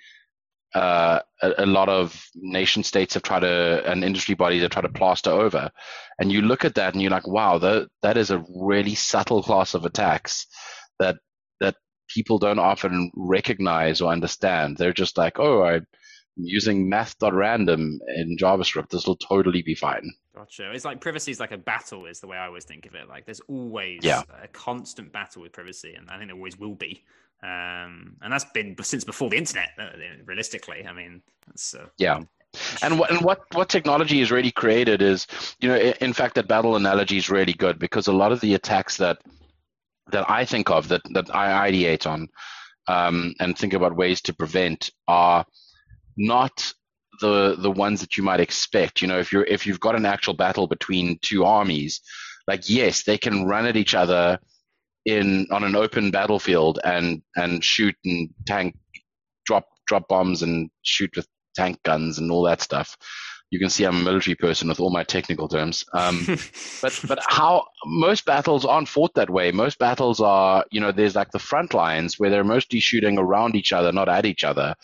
uh, 0.75 1.21
a, 1.43 1.53
a, 1.59 1.67
lot 1.67 1.89
of 1.89 2.25
nation 2.35 2.83
states 2.83 3.15
have 3.15 3.23
tried 3.23 3.41
to, 3.41 3.83
and 3.87 4.03
industry 4.03 4.35
bodies 4.35 4.63
have 4.63 4.71
tried 4.71 4.83
to 4.83 4.89
plaster 4.89 5.31
over. 5.31 5.71
And 6.19 6.33
you 6.33 6.41
look 6.41 6.65
at 6.65 6.77
that 6.77 6.95
and 6.95 7.03
you're 7.03 7.11
like, 7.11 7.27
wow, 7.27 7.59
that, 7.59 7.89
that 8.03 8.17
is 8.17 8.31
a 8.31 8.45
really 8.49 8.95
subtle 8.95 9.43
class 9.43 9.75
of 9.75 9.85
attacks 9.85 10.47
that 10.99 11.17
people 12.13 12.39
don't 12.39 12.59
often 12.59 13.11
recognize 13.15 14.01
or 14.01 14.13
understand. 14.13 14.77
They're 14.77 14.93
just 14.93 15.17
like, 15.17 15.39
oh, 15.39 15.63
I'm 15.63 15.87
using 16.37 16.89
math.random 16.89 18.01
in 18.17 18.37
JavaScript. 18.37 18.91
This 18.91 19.07
will 19.07 19.17
totally 19.17 19.63
be 19.63 19.75
fine. 19.75 20.11
Gotcha. 20.35 20.73
It's 20.73 20.85
like 20.85 21.01
privacy 21.01 21.31
is 21.31 21.41
like 21.41 21.53
a 21.53 21.59
battle, 21.59 22.07
is 22.07 22.21
the 22.21 22.27
way 22.27 22.37
I 22.37 22.47
always 22.47 22.65
think 22.65 22.87
of 22.87 22.95
it. 22.95 23.09
Like 23.09 23.27
there's 23.27 23.41
always 23.49 24.01
yeah. 24.03 24.23
a 24.43 24.49
constant 24.49 25.13
battle 25.13 25.43
with 25.43 25.53
privacy, 25.53 25.95
and 25.95 26.09
I 26.11 26.17
think 26.17 26.29
there 26.29 26.37
always 26.37 26.59
will 26.59 26.75
be. 26.75 27.05
Um, 27.43 28.17
and 28.23 28.33
that's 28.33 28.45
been 28.45 28.77
since 28.83 29.05
before 29.05 29.29
the 29.29 29.37
internet. 29.37 29.71
Uh, 29.79 29.91
realistically, 30.25 30.87
I 30.87 30.93
mean, 30.93 31.23
that's 31.47 31.75
uh, 31.75 31.87
yeah. 31.99 32.21
And 32.83 32.99
what 32.99 33.11
and 33.11 33.21
what 33.23 33.41
what 33.53 33.69
technology 33.69 34.21
has 34.21 34.31
really 34.31 34.51
created 34.51 35.03
is, 35.03 35.27
you 35.61 35.69
know, 35.69 35.77
in 35.77 36.13
fact, 36.13 36.35
that 36.37 36.49
battle 36.49 36.77
analogy 36.77 37.17
is 37.17 37.31
really 37.31 37.55
good 37.55 37.79
because 37.79 38.07
a 38.07 38.13
lot 38.13 38.31
of 38.31 38.41
the 38.41 38.55
attacks 38.55 38.99
that 38.99 39.23
that 40.11 40.29
I 40.29 40.45
think 40.45 40.71
of 40.71 40.89
that 40.89 41.03
that 41.13 41.35
I 41.35 41.71
ideate 41.71 42.07
on 42.07 42.29
um, 42.89 43.35
and 43.41 43.57
think 43.57 43.73
about 43.73 43.97
ways 43.97 44.21
to 44.23 44.35
prevent 44.35 44.91
are 45.09 45.45
not 46.17 46.73
the 47.21 47.57
the 47.59 47.71
ones 47.71 48.01
that 48.01 48.17
you 48.17 48.23
might 48.23 48.41
expect. 48.41 49.01
You 49.01 49.09
know, 49.09 49.19
if 49.19 49.33
you're 49.33 49.45
if 49.45 49.67
you've 49.67 49.81
got 49.81 49.97
an 49.97 50.07
actual 50.07 50.35
battle 50.35 50.67
between 50.67 51.19
two 51.23 51.45
armies, 51.45 52.01
like 52.47 52.69
yes, 52.69 53.05
they 53.05 53.19
can 53.19 53.45
run 53.47 53.67
at 53.67 53.77
each 53.77 53.95
other 53.95 54.39
in 55.05 55.47
on 55.51 55.65
an 55.65 55.77
open 55.77 56.11
battlefield 56.11 56.79
and 56.85 57.23
and 57.37 57.65
shoot 57.65 57.97
and 58.05 58.31
tank 58.47 58.77
drop 59.47 59.67
drop 59.87 60.09
bombs 60.09 60.43
and 60.43 60.71
shoot 60.83 61.11
with 61.17 61.27
tank 61.55 61.79
guns 61.83 62.19
and 62.19 62.31
all 62.31 62.43
that 62.43 62.61
stuff. 62.61 62.97
You 63.53 63.59
can 63.59 63.69
see 63.69 63.85
I'm 63.85 64.01
a 64.01 64.03
military 64.03 64.35
person 64.35 64.69
with 64.69 64.81
all 64.81 64.91
my 64.91 65.05
technical 65.05 65.47
terms. 65.47 65.85
Um, 65.93 66.25
but 66.83 66.99
but 67.07 67.19
how 67.29 67.67
most 67.85 68.25
battles 68.25 68.65
aren't 68.65 68.89
fought 68.89 69.15
that 69.15 69.29
way. 69.29 69.53
Most 69.53 69.79
battles 69.79 70.21
are 70.21 70.65
you 70.71 70.81
know 70.81 70.91
there's 70.91 71.15
like 71.15 71.33
the 71.33 71.39
front 71.39 71.75
lines 71.75 72.19
where 72.19 72.31
they're 72.31 72.45
mostly 72.45 72.81
shooting 72.81 73.19
around 73.19 73.55
each 73.55 73.73
other, 73.73 73.93
not 73.93 74.09
at 74.09 74.25
each 74.25 74.43
other. 74.43 74.75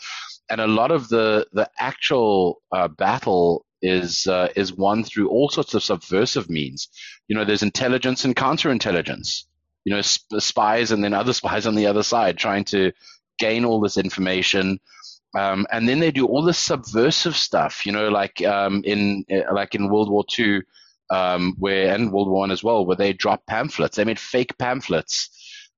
And 0.51 0.61
a 0.61 0.67
lot 0.67 0.91
of 0.91 1.09
the 1.09 1.47
the 1.51 1.67
actual 1.79 2.61
uh, 2.71 2.87
battle 2.87 3.65
is 3.81 4.27
uh, 4.27 4.49
is 4.55 4.71
won 4.71 5.03
through 5.03 5.29
all 5.29 5.49
sorts 5.49 5.73
of 5.73 5.81
subversive 5.81 6.47
means. 6.47 6.89
You 7.27 7.35
know, 7.35 7.45
there's 7.45 7.63
intelligence 7.63 8.23
and 8.23 8.35
counterintelligence 8.35 9.45
you 9.85 9.95
know, 9.95 10.01
sp- 10.05 10.37
spies 10.39 10.91
and 10.91 11.03
then 11.03 11.13
other 11.13 11.33
spies 11.41 11.65
on 11.65 11.75
the 11.75 11.87
other 11.87 12.03
side 12.03 12.37
trying 12.37 12.63
to 12.65 12.91
gain 13.39 13.65
all 13.65 13.79
this 13.79 13.97
information. 13.97 14.79
Um, 15.37 15.67
and 15.71 15.87
then 15.87 15.99
they 15.99 16.11
do 16.11 16.25
all 16.25 16.43
this 16.43 16.57
subversive 16.57 17.35
stuff, 17.35 17.85
you 17.85 17.91
know, 17.91 18.09
like 18.09 18.43
um, 18.43 18.81
in 18.83 19.25
uh, 19.31 19.53
like 19.53 19.75
in 19.75 19.89
World 19.89 20.09
War 20.09 20.25
II, 20.37 20.61
um, 21.11 21.55
where 21.59 21.93
and 21.93 22.11
World 22.11 22.29
War 22.29 22.39
One 22.39 22.51
as 22.51 22.63
well, 22.63 22.85
where 22.85 22.97
they 22.97 23.13
dropped 23.13 23.47
pamphlets. 23.47 23.97
They 23.97 24.05
made 24.05 24.19
fake 24.19 24.57
pamphlets 24.57 25.29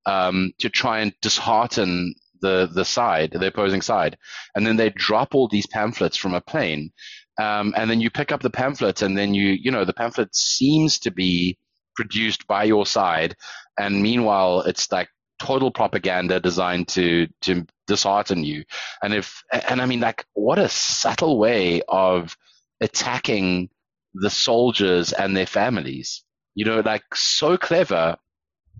um, 0.06 0.52
to 0.58 0.70
try 0.70 1.00
and 1.00 1.12
dishearten 1.20 2.14
the 2.40 2.70
the 2.72 2.84
side, 2.84 3.32
the 3.32 3.46
opposing 3.46 3.82
side, 3.82 4.16
and 4.54 4.66
then 4.66 4.76
they 4.76 4.90
drop 4.90 5.34
all 5.34 5.48
these 5.48 5.66
pamphlets 5.66 6.16
from 6.16 6.34
a 6.34 6.40
plane, 6.40 6.90
um, 7.38 7.74
and 7.76 7.90
then 7.90 8.00
you 8.00 8.10
pick 8.10 8.32
up 8.32 8.40
the 8.40 8.50
pamphlets, 8.50 9.02
and 9.02 9.16
then 9.18 9.34
you 9.34 9.48
you 9.48 9.70
know 9.70 9.84
the 9.84 9.92
pamphlet 9.92 10.34
seems 10.34 10.98
to 11.00 11.10
be 11.10 11.58
produced 11.94 12.46
by 12.46 12.64
your 12.64 12.86
side, 12.86 13.36
and 13.78 14.02
meanwhile 14.02 14.60
it's 14.62 14.90
like 14.90 15.08
total 15.42 15.72
propaganda 15.72 16.38
designed 16.38 16.86
to 16.86 17.26
to 17.40 17.66
dishearten 17.88 18.44
you. 18.44 18.64
And 19.02 19.12
if 19.12 19.42
and 19.68 19.82
I 19.82 19.86
mean 19.86 20.00
like 20.00 20.24
what 20.34 20.60
a 20.60 20.68
subtle 20.68 21.36
way 21.36 21.82
of 21.88 22.36
attacking 22.80 23.68
the 24.14 24.30
soldiers 24.30 25.12
and 25.12 25.36
their 25.36 25.46
families. 25.46 26.22
You 26.54 26.64
know, 26.64 26.80
like 26.80 27.02
so 27.14 27.56
clever 27.56 28.16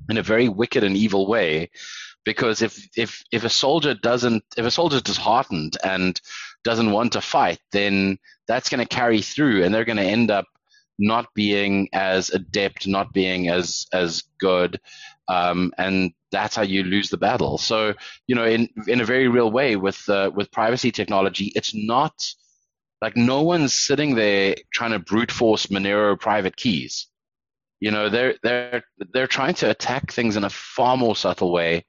in 0.08 0.18
a 0.18 0.22
very 0.22 0.48
wicked 0.48 0.84
and 0.84 0.96
evil 0.96 1.26
way. 1.26 1.70
Because 2.24 2.62
if 2.62 2.88
if 2.96 3.24
if 3.32 3.42
a 3.42 3.48
soldier 3.48 3.94
doesn't 3.94 4.44
if 4.56 4.64
a 4.64 4.70
soldier 4.70 4.96
is 4.96 5.02
disheartened 5.02 5.76
and 5.82 6.20
doesn't 6.62 6.92
want 6.92 7.12
to 7.14 7.20
fight, 7.20 7.58
then 7.72 8.18
that's 8.46 8.68
going 8.68 8.86
to 8.86 8.96
carry 8.96 9.20
through, 9.22 9.64
and 9.64 9.74
they're 9.74 9.90
going 9.92 10.04
to 10.04 10.14
end 10.16 10.30
up 10.30 10.46
not 11.00 11.26
being 11.34 11.88
as 11.92 12.30
adept, 12.30 12.86
not 12.86 13.12
being 13.12 13.48
as 13.48 13.86
as 13.92 14.22
good, 14.38 14.78
um, 15.26 15.72
and 15.76 16.12
that's 16.32 16.56
how 16.56 16.62
you 16.62 16.82
lose 16.82 17.10
the 17.10 17.16
battle. 17.16 17.58
So 17.58 17.94
you 18.26 18.34
know, 18.34 18.44
in 18.44 18.68
in 18.88 19.00
a 19.00 19.04
very 19.04 19.28
real 19.28 19.50
way, 19.50 19.76
with 19.76 20.08
uh, 20.08 20.30
with 20.34 20.50
privacy 20.50 20.90
technology, 20.90 21.52
it's 21.54 21.74
not 21.74 22.14
like 23.00 23.16
no 23.16 23.42
one's 23.42 23.74
sitting 23.74 24.14
there 24.14 24.56
trying 24.72 24.92
to 24.92 24.98
brute 24.98 25.30
force 25.30 25.66
Monero 25.66 26.18
private 26.18 26.56
keys. 26.56 27.06
You 27.80 27.90
know, 27.90 28.08
they're 28.08 28.36
they're 28.42 28.82
they're 29.12 29.26
trying 29.26 29.54
to 29.54 29.70
attack 29.70 30.10
things 30.10 30.36
in 30.36 30.44
a 30.44 30.50
far 30.50 30.96
more 30.96 31.14
subtle 31.14 31.52
way 31.52 31.84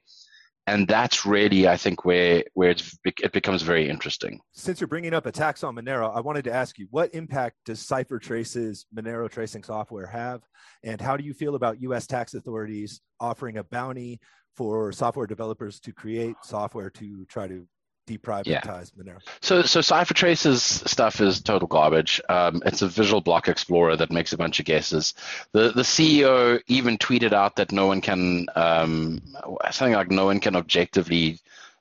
and 0.66 0.88
that's 0.88 1.26
really 1.26 1.68
i 1.68 1.76
think 1.76 2.04
where 2.04 2.44
where 2.54 2.74
it 3.04 3.32
becomes 3.32 3.62
very 3.62 3.88
interesting. 3.88 4.40
Since 4.52 4.80
you're 4.80 4.88
bringing 4.88 5.14
up 5.14 5.26
attacks 5.26 5.62
on 5.62 5.74
monero 5.76 6.14
i 6.14 6.20
wanted 6.20 6.44
to 6.44 6.52
ask 6.52 6.78
you 6.78 6.86
what 6.90 7.14
impact 7.14 7.56
does 7.64 7.80
ciphertrace's 7.80 8.86
monero 8.94 9.30
tracing 9.30 9.62
software 9.62 10.06
have? 10.06 10.42
And 10.82 11.00
how 11.00 11.16
do 11.16 11.24
you 11.24 11.34
feel 11.34 11.54
about 11.54 11.78
us 11.78 12.06
tax 12.06 12.34
authorities 12.34 13.00
offering 13.20 13.58
a 13.58 13.64
bounty 13.64 14.20
for 14.56 14.92
software 14.92 15.26
developers 15.26 15.80
to 15.80 15.92
create 15.92 16.36
software 16.42 16.90
to 16.90 17.24
try 17.26 17.48
to 17.48 17.66
deprivatize 18.06 18.46
yeah. 18.46 19.02
Monero. 19.02 19.18
So, 19.40 19.62
so 19.62 19.80
CipherTrace's 19.80 20.62
stuff 20.62 21.20
is 21.20 21.40
total 21.40 21.68
garbage. 21.68 22.20
Um, 22.28 22.62
it's 22.66 22.82
a 22.82 22.88
visual 22.88 23.20
block 23.20 23.48
explorer 23.48 23.96
that 23.96 24.12
makes 24.12 24.32
a 24.32 24.36
bunch 24.36 24.60
of 24.60 24.66
guesses. 24.66 25.14
The 25.52 25.70
the 25.70 25.82
CEO 25.82 26.60
even 26.66 26.98
tweeted 26.98 27.32
out 27.32 27.56
that 27.56 27.72
no 27.72 27.86
one 27.86 28.00
can 28.00 28.46
um, 28.54 29.22
something 29.70 29.94
like 29.94 30.10
no 30.10 30.26
one 30.26 30.40
can 30.40 30.56
objectively 30.56 31.38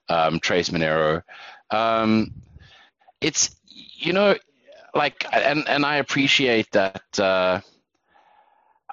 um, 0.09 0.39
trace 0.39 0.69
Monero. 0.69 1.23
Um, 1.71 2.31
it's 3.21 3.55
you 3.67 4.13
know 4.13 4.35
like 4.93 5.25
and 5.31 5.67
and 5.67 5.85
I 5.85 5.97
appreciate 5.97 6.71
that. 6.71 7.03
Uh, 7.19 7.61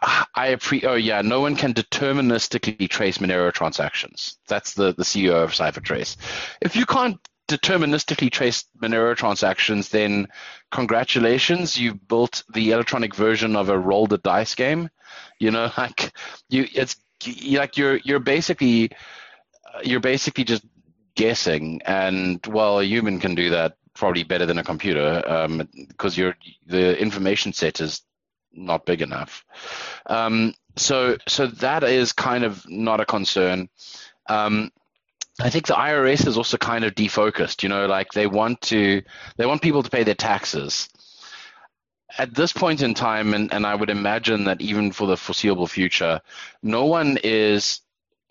I 0.02 0.48
appreciate. 0.48 0.88
Oh 0.88 0.94
yeah, 0.94 1.20
no 1.22 1.40
one 1.40 1.56
can 1.56 1.74
deterministically 1.74 2.88
trace 2.88 3.18
Monero 3.18 3.52
transactions. 3.52 4.38
That's 4.48 4.74
the 4.74 4.94
the 4.94 5.02
CEO 5.02 5.42
of 5.42 5.52
CipherTrace. 5.52 6.16
If 6.60 6.74
you 6.74 6.86
can't 6.86 7.18
deterministically 7.48 8.30
trace 8.30 8.64
Monero 8.80 9.14
transactions, 9.16 9.88
then 9.88 10.28
congratulations, 10.70 11.76
you 11.76 11.94
built 11.94 12.44
the 12.54 12.70
electronic 12.70 13.14
version 13.14 13.56
of 13.56 13.68
a 13.68 13.78
roll 13.78 14.06
the 14.06 14.18
dice 14.18 14.54
game. 14.54 14.88
You 15.38 15.50
know, 15.50 15.70
like 15.78 16.12
you, 16.48 16.66
it's 16.72 16.96
like 17.50 17.76
you're 17.76 17.96
you're 18.04 18.20
basically 18.20 18.90
you're 19.84 20.00
basically 20.00 20.44
just 20.44 20.64
guessing, 21.14 21.82
and 21.84 22.44
well, 22.46 22.80
a 22.80 22.84
human 22.84 23.20
can 23.20 23.34
do 23.34 23.50
that 23.50 23.76
probably 23.94 24.22
better 24.22 24.46
than 24.46 24.58
a 24.58 24.64
computer 24.64 25.20
because 25.88 26.18
um, 26.18 26.34
the 26.66 26.98
information 26.98 27.52
set 27.52 27.80
is 27.80 28.02
not 28.52 28.86
big 28.86 29.02
enough. 29.02 29.44
Um, 30.06 30.54
so 30.76 31.16
so 31.28 31.46
that 31.46 31.84
is 31.84 32.12
kind 32.12 32.44
of 32.44 32.68
not 32.68 33.00
a 33.00 33.06
concern. 33.06 33.68
Um, 34.28 34.70
I 35.40 35.50
think 35.50 35.66
the 35.66 35.74
IRS 35.74 36.26
is 36.26 36.36
also 36.36 36.56
kind 36.56 36.84
of 36.84 36.94
defocused. 36.94 37.62
You 37.62 37.68
know, 37.68 37.86
like 37.86 38.12
they 38.12 38.26
want 38.26 38.60
to 38.62 39.02
they 39.36 39.46
want 39.46 39.62
people 39.62 39.82
to 39.82 39.90
pay 39.90 40.04
their 40.04 40.14
taxes. 40.14 40.88
At 42.18 42.34
this 42.34 42.52
point 42.52 42.82
in 42.82 42.94
time, 42.94 43.34
and, 43.34 43.52
and 43.54 43.64
I 43.64 43.74
would 43.74 43.88
imagine 43.88 44.44
that 44.44 44.60
even 44.60 44.90
for 44.90 45.06
the 45.06 45.16
foreseeable 45.16 45.68
future, 45.68 46.20
no 46.60 46.86
one 46.86 47.18
is 47.22 47.82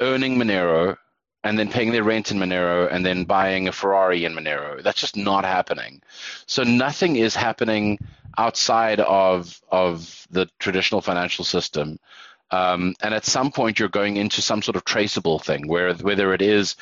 earning 0.01 0.37
Monero 0.37 0.97
and 1.43 1.57
then 1.57 1.69
paying 1.69 1.91
their 1.91 2.03
rent 2.03 2.31
in 2.31 2.37
Monero 2.37 2.91
and 2.91 3.05
then 3.05 3.23
buying 3.23 3.67
a 3.67 3.71
Ferrari 3.71 4.25
in 4.25 4.33
Monero. 4.33 4.83
That's 4.83 4.99
just 4.99 5.15
not 5.15 5.45
happening. 5.45 6.01
So 6.45 6.63
nothing 6.63 7.15
is 7.15 7.35
happening 7.35 7.99
outside 8.37 8.99
of 8.99 9.61
of 9.71 10.27
the 10.31 10.49
traditional 10.59 11.01
financial 11.01 11.45
system. 11.45 11.99
Um, 12.51 12.95
and 13.01 13.13
at 13.13 13.25
some 13.25 13.51
point, 13.51 13.77
you're 13.79 13.89
going 13.89 14.17
into 14.17 14.41
some 14.41 14.61
sort 14.61 14.75
of 14.75 14.83
traceable 14.83 15.39
thing, 15.39 15.67
where 15.67 15.93
whether 15.93 16.33
it 16.33 16.41
is 16.41 16.75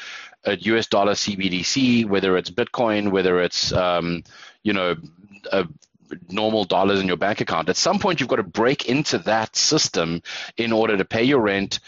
a 0.45 0.55
US 0.55 0.87
dollar 0.87 1.13
CBDC, 1.13 2.05
whether 2.05 2.37
it's 2.37 2.49
Bitcoin, 2.49 3.11
whether 3.11 3.41
it's 3.41 3.73
um, 3.73 4.23
you 4.63 4.73
know 4.73 4.95
a 5.51 5.67
normal 6.29 6.63
dollars 6.63 6.99
in 6.99 7.07
your 7.07 7.17
bank 7.17 7.41
account. 7.41 7.69
At 7.69 7.77
some 7.77 7.99
point, 7.99 8.19
you've 8.19 8.29
got 8.29 8.37
to 8.37 8.43
break 8.43 8.87
into 8.87 9.17
that 9.19 9.55
system 9.55 10.21
in 10.55 10.71
order 10.71 10.97
to 10.97 11.05
pay 11.05 11.23
your 11.23 11.41
rent, 11.41 11.79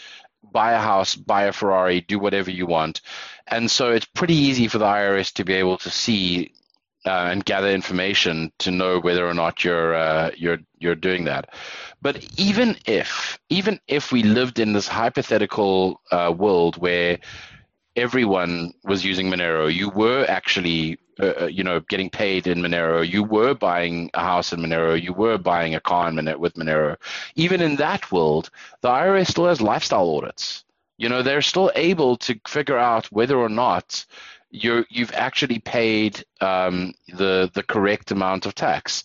buy 0.42 0.72
a 0.72 0.78
house, 0.78 1.16
buy 1.16 1.44
a 1.44 1.52
Ferrari, 1.52 2.00
do 2.00 2.18
whatever 2.18 2.50
you 2.50 2.66
want. 2.66 3.00
And 3.46 3.70
so 3.70 3.92
it's 3.92 4.06
pretty 4.06 4.34
easy 4.34 4.68
for 4.68 4.78
the 4.78 4.86
IRS 4.86 5.32
to 5.34 5.44
be 5.44 5.54
able 5.54 5.78
to 5.78 5.90
see 5.90 6.52
uh, 7.06 7.28
and 7.30 7.44
gather 7.44 7.70
information 7.70 8.52
to 8.58 8.70
know 8.70 9.00
whether 9.00 9.26
or 9.26 9.34
not 9.34 9.64
you're 9.64 9.94
uh, 9.94 10.30
you're 10.36 10.58
you're 10.78 10.94
doing 10.94 11.24
that. 11.24 11.48
But 12.02 12.26
even 12.38 12.76
if 12.86 13.38
even 13.48 13.80
if 13.88 14.12
we 14.12 14.22
lived 14.22 14.58
in 14.58 14.72
this 14.72 14.88
hypothetical 14.88 16.00
uh, 16.10 16.34
world 16.36 16.76
where 16.76 17.18
everyone 17.96 18.72
was 18.84 19.04
using 19.04 19.30
Monero, 19.30 19.72
you 19.72 19.88
were 19.90 20.24
actually 20.28 20.98
uh, 21.22 21.46
you 21.46 21.62
know, 21.62 21.80
getting 21.80 22.10
paid 22.10 22.46
in 22.46 22.60
Monero. 22.60 23.06
You 23.06 23.22
were 23.24 23.54
buying 23.54 24.10
a 24.14 24.20
house 24.20 24.52
in 24.52 24.60
Monero. 24.60 25.00
You 25.00 25.12
were 25.12 25.38
buying 25.38 25.74
a 25.74 25.80
car 25.80 26.08
in 26.08 26.14
Monero, 26.14 26.38
with 26.38 26.54
Monero. 26.54 26.96
Even 27.34 27.60
in 27.60 27.76
that 27.76 28.10
world, 28.10 28.50
the 28.80 28.88
IRS 28.88 29.28
still 29.28 29.46
has 29.46 29.60
lifestyle 29.60 30.08
audits. 30.08 30.64
You 30.98 31.08
know, 31.08 31.22
they're 31.22 31.42
still 31.42 31.70
able 31.74 32.16
to 32.18 32.38
figure 32.46 32.78
out 32.78 33.06
whether 33.06 33.38
or 33.38 33.48
not 33.48 34.04
you 34.50 34.84
you've 34.90 35.12
actually 35.12 35.60
paid 35.60 36.24
um, 36.40 36.92
the 37.08 37.50
the 37.54 37.62
correct 37.62 38.10
amount 38.10 38.46
of 38.46 38.54
tax, 38.54 39.04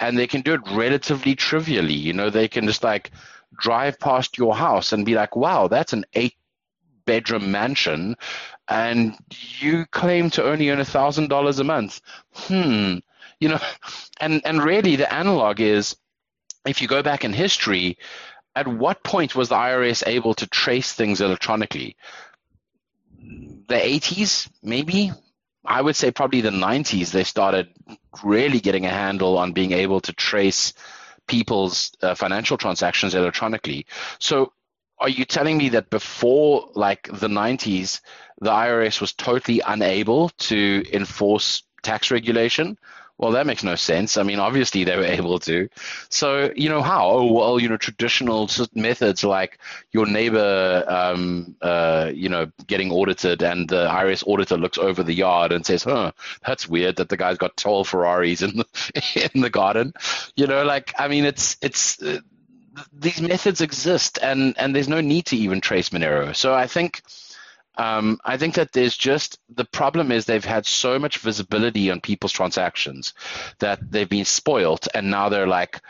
and 0.00 0.18
they 0.18 0.26
can 0.26 0.40
do 0.40 0.54
it 0.54 0.60
relatively 0.72 1.34
trivially. 1.34 1.94
You 1.94 2.12
know, 2.12 2.30
they 2.30 2.48
can 2.48 2.66
just 2.66 2.82
like 2.82 3.10
drive 3.58 3.98
past 4.00 4.38
your 4.38 4.56
house 4.56 4.92
and 4.92 5.04
be 5.04 5.14
like, 5.14 5.36
"Wow, 5.36 5.68
that's 5.68 5.92
an 5.92 6.04
eight 6.14 6.34
bedroom 7.04 7.52
mansion 7.52 8.16
and 8.68 9.16
you 9.58 9.86
claim 9.86 10.30
to 10.30 10.44
only 10.44 10.70
earn 10.70 10.80
a 10.80 10.84
thousand 10.84 11.28
dollars 11.28 11.58
a 11.58 11.64
month. 11.64 12.00
Hmm. 12.32 12.96
You 13.40 13.50
know 13.50 13.60
and 14.20 14.42
and 14.44 14.62
really 14.62 14.96
the 14.96 15.12
analog 15.12 15.60
is 15.60 15.96
if 16.66 16.82
you 16.82 16.88
go 16.88 17.02
back 17.02 17.24
in 17.24 17.32
history 17.32 17.98
at 18.54 18.66
what 18.66 19.04
point 19.04 19.36
was 19.36 19.50
the 19.50 19.54
irs 19.54 20.02
able 20.06 20.34
to 20.34 20.46
trace 20.46 20.92
things 20.92 21.20
electronically? 21.20 21.96
The 23.20 23.74
80s 23.74 24.48
maybe? 24.62 25.12
I 25.64 25.82
would 25.82 25.96
say 25.96 26.10
probably 26.10 26.40
the 26.40 26.50
90s 26.50 27.10
they 27.10 27.24
started 27.24 27.68
really 28.24 28.60
getting 28.60 28.86
a 28.86 28.90
handle 28.90 29.36
on 29.36 29.52
being 29.52 29.72
able 29.72 30.00
to 30.00 30.12
trace 30.12 30.72
people's 31.26 31.92
uh, 32.02 32.14
financial 32.14 32.56
transactions 32.56 33.14
electronically. 33.14 33.86
So 34.18 34.52
are 34.98 35.08
you 35.08 35.24
telling 35.24 35.58
me 35.58 35.70
that 35.70 35.90
before 35.90 36.70
like 36.74 37.04
the 37.04 37.28
90s 37.28 38.00
the 38.40 38.50
irs 38.50 39.00
was 39.00 39.12
totally 39.12 39.60
unable 39.66 40.28
to 40.30 40.84
enforce 40.92 41.62
tax 41.82 42.10
regulation? 42.10 42.78
Well 43.18 43.32
that 43.32 43.46
makes 43.46 43.64
no 43.64 43.76
sense. 43.76 44.18
I 44.18 44.24
mean 44.24 44.38
obviously 44.38 44.84
they 44.84 44.96
were 44.96 45.04
able 45.20 45.38
to. 45.40 45.68
So 46.10 46.50
you 46.54 46.68
know 46.68 46.82
how? 46.82 47.08
Oh 47.08 47.32
well 47.32 47.58
you 47.58 47.68
know 47.68 47.76
traditional 47.76 48.50
methods 48.74 49.24
like 49.24 49.58
your 49.92 50.06
neighbor 50.06 50.84
um, 50.86 51.56
uh, 51.62 52.10
you 52.14 52.28
know 52.28 52.50
getting 52.66 52.90
audited 52.90 53.42
and 53.42 53.68
the 53.68 53.88
irs 53.88 54.26
auditor 54.26 54.56
looks 54.56 54.78
over 54.78 55.02
the 55.02 55.14
yard 55.14 55.52
and 55.52 55.64
says 55.64 55.84
huh 55.84 56.12
that's 56.44 56.68
weird 56.68 56.96
that 56.96 57.08
the 57.08 57.16
guy's 57.16 57.38
got 57.38 57.56
12 57.56 57.88
ferraris 57.88 58.42
in 58.42 58.56
the 58.56 59.30
in 59.34 59.40
the 59.40 59.50
garden. 59.50 59.92
You 60.36 60.46
know 60.46 60.64
like 60.64 60.94
i 60.98 61.08
mean 61.08 61.24
it's 61.24 61.56
it's 61.62 61.98
these 62.92 63.20
methods 63.20 63.60
exist, 63.60 64.18
and 64.22 64.54
and 64.58 64.74
there's 64.74 64.88
no 64.88 65.00
need 65.00 65.26
to 65.26 65.36
even 65.36 65.60
trace 65.60 65.90
Monero. 65.90 66.34
So 66.34 66.54
I 66.54 66.66
think. 66.66 67.02
Um, 67.78 68.18
I 68.24 68.38
think 68.38 68.54
that 68.54 68.72
there's 68.72 68.96
just 68.96 69.38
the 69.54 69.66
problem 69.66 70.10
is 70.10 70.24
they've 70.24 70.42
had 70.42 70.64
so 70.64 70.98
much 70.98 71.18
visibility 71.18 71.90
on 71.90 72.00
people's 72.00 72.32
transactions 72.32 73.12
that 73.58 73.78
they've 73.90 74.08
been 74.08 74.24
spoilt, 74.24 74.88
and 74.94 75.10
now 75.10 75.28
they're 75.28 75.46
like, 75.46 75.82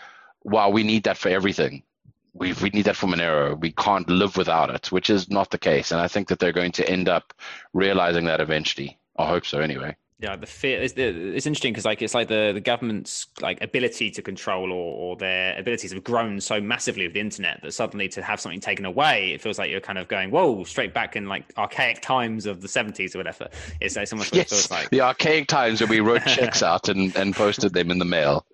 "Wow, 0.42 0.70
we 0.70 0.82
need 0.82 1.04
that 1.04 1.16
for 1.16 1.28
everything. 1.28 1.84
We 2.32 2.54
we 2.54 2.70
need 2.70 2.86
that 2.86 2.96
for 2.96 3.06
Monero. 3.06 3.56
We 3.60 3.70
can't 3.70 4.10
live 4.10 4.36
without 4.36 4.70
it," 4.70 4.90
which 4.90 5.10
is 5.10 5.30
not 5.30 5.52
the 5.52 5.58
case. 5.58 5.92
And 5.92 6.00
I 6.00 6.08
think 6.08 6.26
that 6.26 6.40
they're 6.40 6.50
going 6.50 6.72
to 6.72 6.90
end 6.90 7.08
up 7.08 7.32
realizing 7.72 8.24
that 8.24 8.40
eventually. 8.40 8.98
I 9.16 9.28
hope 9.28 9.46
so, 9.46 9.60
anyway 9.60 9.96
yeah 10.18 10.34
the 10.34 10.46
fear 10.46 10.80
it's, 10.80 10.94
it's 10.96 11.46
interesting 11.46 11.72
because 11.72 11.84
like 11.84 12.00
it's 12.00 12.14
like 12.14 12.28
the, 12.28 12.52
the 12.54 12.60
government's 12.60 13.26
like 13.40 13.62
ability 13.62 14.10
to 14.10 14.22
control 14.22 14.72
or, 14.72 14.94
or 14.94 15.16
their 15.16 15.58
abilities 15.58 15.92
have 15.92 16.02
grown 16.02 16.40
so 16.40 16.60
massively 16.60 17.04
with 17.04 17.12
the 17.12 17.20
internet 17.20 17.60
that 17.62 17.72
suddenly 17.72 18.08
to 18.08 18.22
have 18.22 18.40
something 18.40 18.60
taken 18.60 18.86
away 18.86 19.32
it 19.32 19.42
feels 19.42 19.58
like 19.58 19.70
you're 19.70 19.80
kind 19.80 19.98
of 19.98 20.08
going 20.08 20.30
whoa 20.30 20.64
straight 20.64 20.94
back 20.94 21.16
in 21.16 21.26
like 21.26 21.44
archaic 21.58 22.00
times 22.00 22.46
of 22.46 22.60
the 22.60 22.68
70s 22.68 23.14
or 23.14 23.18
whatever. 23.18 23.48
It's, 23.80 23.96
it's 23.96 24.12
almost 24.12 24.34
yes, 24.34 24.50
feels 24.50 24.70
like. 24.70 24.90
the 24.90 25.02
archaic 25.02 25.48
times 25.48 25.80
when 25.80 25.90
we 25.90 26.00
wrote 26.00 26.22
checks 26.26 26.62
out 26.62 26.88
and, 26.88 27.14
and 27.16 27.34
posted 27.34 27.74
them 27.74 27.90
in 27.90 27.98
the 27.98 28.04
mail. 28.04 28.46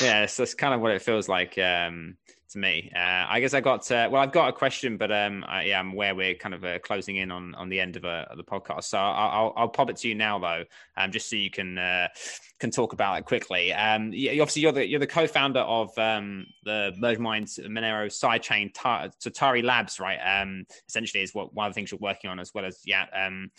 Yeah 0.00 0.26
so 0.26 0.42
that's 0.42 0.54
kind 0.54 0.74
of 0.74 0.80
what 0.80 0.92
it 0.92 1.02
feels 1.02 1.28
like 1.28 1.58
um 1.58 2.16
to 2.50 2.58
me. 2.58 2.90
Uh, 2.94 3.26
I 3.28 3.40
guess 3.40 3.54
I 3.54 3.60
got 3.60 3.90
uh, 3.90 4.08
well. 4.10 4.22
I've 4.22 4.32
got 4.32 4.48
a 4.48 4.52
question, 4.52 4.96
but 4.96 5.12
um, 5.12 5.44
I, 5.46 5.64
yeah, 5.64 5.78
I'm 5.78 5.92
aware 5.92 6.14
we're 6.14 6.34
kind 6.34 6.54
of 6.54 6.64
uh, 6.64 6.78
closing 6.80 7.16
in 7.16 7.30
on 7.30 7.54
on 7.54 7.68
the 7.68 7.80
end 7.80 7.96
of, 7.96 8.04
uh, 8.04 8.26
the 8.36 8.44
podcast. 8.44 8.84
So 8.84 8.98
I'll, 8.98 9.30
I'll, 9.30 9.52
I'll 9.56 9.68
pop 9.68 9.90
it 9.90 9.96
to 9.98 10.08
you 10.08 10.14
now, 10.14 10.38
though, 10.38 10.64
um, 10.96 11.12
just 11.12 11.30
so 11.30 11.36
you 11.36 11.50
can 11.50 11.78
uh, 11.78 12.08
can 12.58 12.70
talk 12.70 12.92
about 12.92 13.18
it 13.18 13.24
quickly. 13.24 13.72
Um, 13.72 14.12
yeah, 14.12 14.32
obviously 14.32 14.62
you're 14.62 14.72
the 14.72 14.86
you're 14.86 15.00
the 15.00 15.06
co-founder 15.06 15.60
of 15.60 15.96
um, 15.98 16.46
the 16.64 16.92
merge 16.98 17.18
mined 17.18 17.46
Monero 17.46 18.06
sidechain 18.06 18.72
Tatari 18.72 19.62
Labs, 19.62 20.00
right? 20.00 20.18
Um, 20.18 20.66
essentially, 20.88 21.22
is 21.22 21.34
what 21.34 21.54
one 21.54 21.66
of 21.66 21.72
the 21.72 21.74
things 21.74 21.92
you're 21.92 22.00
working 22.00 22.30
on, 22.30 22.40
as 22.40 22.52
well 22.54 22.64
as 22.64 22.80
yeah. 22.84 23.06
Um, 23.14 23.50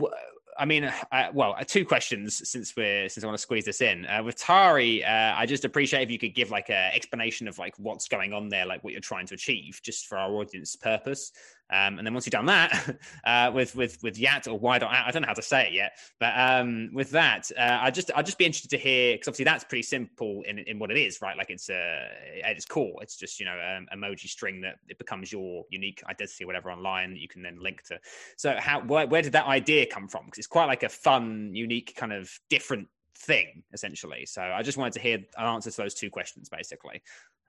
wh- 0.00 0.12
I 0.58 0.64
mean, 0.64 0.84
uh, 0.84 1.30
well, 1.32 1.54
uh, 1.58 1.64
two 1.64 1.84
questions 1.84 2.48
since 2.48 2.74
we're 2.76 3.08
since 3.08 3.24
I 3.24 3.26
want 3.26 3.36
to 3.36 3.42
squeeze 3.42 3.64
this 3.64 3.80
in. 3.80 4.06
Uh, 4.06 4.22
with 4.22 4.36
Tari, 4.36 5.04
uh, 5.04 5.34
I 5.36 5.46
just 5.46 5.64
appreciate 5.64 6.02
if 6.02 6.10
you 6.10 6.18
could 6.18 6.34
give 6.34 6.50
like 6.50 6.70
an 6.70 6.92
explanation 6.94 7.48
of 7.48 7.58
like 7.58 7.74
what's 7.78 8.08
going 8.08 8.32
on 8.32 8.48
there, 8.48 8.66
like 8.66 8.82
what 8.84 8.92
you're 8.92 9.00
trying 9.00 9.26
to 9.26 9.34
achieve, 9.34 9.80
just 9.82 10.06
for 10.06 10.18
our 10.18 10.30
audience 10.32 10.76
purpose. 10.76 11.32
Um, 11.68 11.98
and 11.98 12.06
then 12.06 12.14
once 12.14 12.26
you've 12.26 12.32
done 12.32 12.46
that 12.46 12.96
uh, 13.24 13.50
with 13.52 13.74
with 13.74 14.02
with 14.02 14.18
Yat 14.18 14.46
or 14.46 14.58
why 14.58 14.78
don't 14.78 14.90
I 14.90 15.10
don't 15.10 15.22
know 15.22 15.28
how 15.28 15.34
to 15.34 15.42
say 15.42 15.66
it 15.66 15.72
yet, 15.72 15.98
but 16.20 16.32
um, 16.36 16.90
with 16.92 17.10
that, 17.10 17.50
uh, 17.58 17.78
I 17.80 17.90
just 17.90 18.10
I'd 18.14 18.26
just 18.26 18.38
be 18.38 18.44
interested 18.44 18.70
to 18.70 18.78
hear 18.78 19.14
because 19.14 19.28
obviously 19.28 19.46
that's 19.46 19.64
pretty 19.64 19.82
simple 19.82 20.42
in 20.46 20.58
in 20.60 20.78
what 20.78 20.90
it 20.90 20.98
is, 20.98 21.20
right? 21.20 21.36
Like 21.36 21.50
it's 21.50 21.68
uh, 21.68 22.08
at 22.44 22.56
its 22.56 22.66
core, 22.66 23.02
it's 23.02 23.16
just 23.16 23.40
you 23.40 23.46
know 23.46 23.58
um, 23.58 23.86
emoji 23.92 24.28
string 24.28 24.60
that 24.60 24.76
it 24.88 24.98
becomes 24.98 25.32
your 25.32 25.64
unique 25.70 26.02
identity 26.08 26.44
or 26.44 26.46
whatever 26.46 26.70
online 26.70 27.14
that 27.14 27.20
you 27.20 27.28
can 27.28 27.42
then 27.42 27.58
link 27.60 27.82
to. 27.84 27.98
So 28.36 28.56
how 28.58 28.80
where 28.80 29.22
did 29.22 29.32
that 29.32 29.46
idea 29.46 29.86
come 29.86 30.06
from? 30.08 30.26
Because 30.26 30.38
it's 30.38 30.46
quite 30.46 30.66
like 30.66 30.84
a 30.84 30.88
fun, 30.88 31.50
unique 31.52 31.94
kind 31.96 32.12
of 32.12 32.30
different 32.48 32.88
thing 33.16 33.62
essentially. 33.72 34.26
So 34.26 34.42
I 34.42 34.62
just 34.62 34.78
wanted 34.78 34.94
to 34.94 35.00
hear 35.00 35.18
an 35.36 35.44
answer 35.44 35.70
to 35.70 35.76
those 35.76 35.94
two 35.94 36.10
questions 36.10 36.48
basically. 36.48 37.02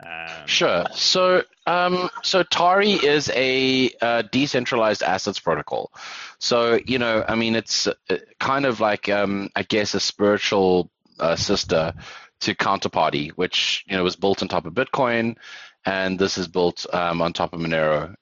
Um, 0.05 0.45
sure. 0.45 0.85
So, 0.93 1.43
um, 1.65 2.09
so 2.23 2.43
Tari 2.43 2.91
is 2.91 3.29
a, 3.33 3.91
a, 4.01 4.23
decentralized 4.23 5.01
assets 5.01 5.39
protocol. 5.39 5.91
So, 6.39 6.79
you 6.85 6.99
know, 6.99 7.25
I 7.27 7.33
mean, 7.33 7.55
it's 7.55 7.87
uh, 7.87 7.93
kind 8.39 8.65
of 8.67 8.79
like, 8.79 9.09
um, 9.09 9.49
I 9.55 9.63
guess, 9.63 9.95
a 9.95 9.99
spiritual 9.99 10.91
uh, 11.19 11.35
sister 11.35 11.93
to 12.41 12.55
Counterparty, 12.55 13.31
which 13.31 13.83
you 13.87 13.97
know 13.97 14.03
was 14.03 14.15
built 14.15 14.41
on 14.41 14.47
top 14.47 14.65
of 14.65 14.73
Bitcoin, 14.73 15.37
and 15.85 16.19
this 16.19 16.37
is 16.37 16.47
built 16.47 16.85
um, 16.93 17.21
on 17.21 17.33
top 17.33 17.53
of 17.53 17.59
Monero. 17.59 18.15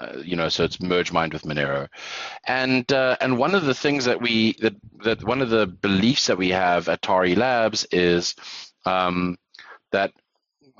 Uh, 0.00 0.16
you 0.24 0.34
know, 0.34 0.48
so 0.48 0.64
it's 0.64 0.80
merge 0.80 1.12
mined 1.12 1.34
with 1.34 1.42
Monero, 1.42 1.86
and 2.46 2.90
uh, 2.90 3.16
and 3.20 3.36
one 3.36 3.54
of 3.54 3.66
the 3.66 3.74
things 3.74 4.06
that 4.06 4.22
we 4.22 4.54
that 4.54 4.74
that 5.04 5.22
one 5.22 5.42
of 5.42 5.50
the 5.50 5.66
beliefs 5.66 6.26
that 6.28 6.38
we 6.38 6.48
have 6.48 6.88
at 6.88 7.02
Tari 7.02 7.34
Labs 7.34 7.84
is 7.92 8.34
um, 8.86 9.36
that 9.92 10.12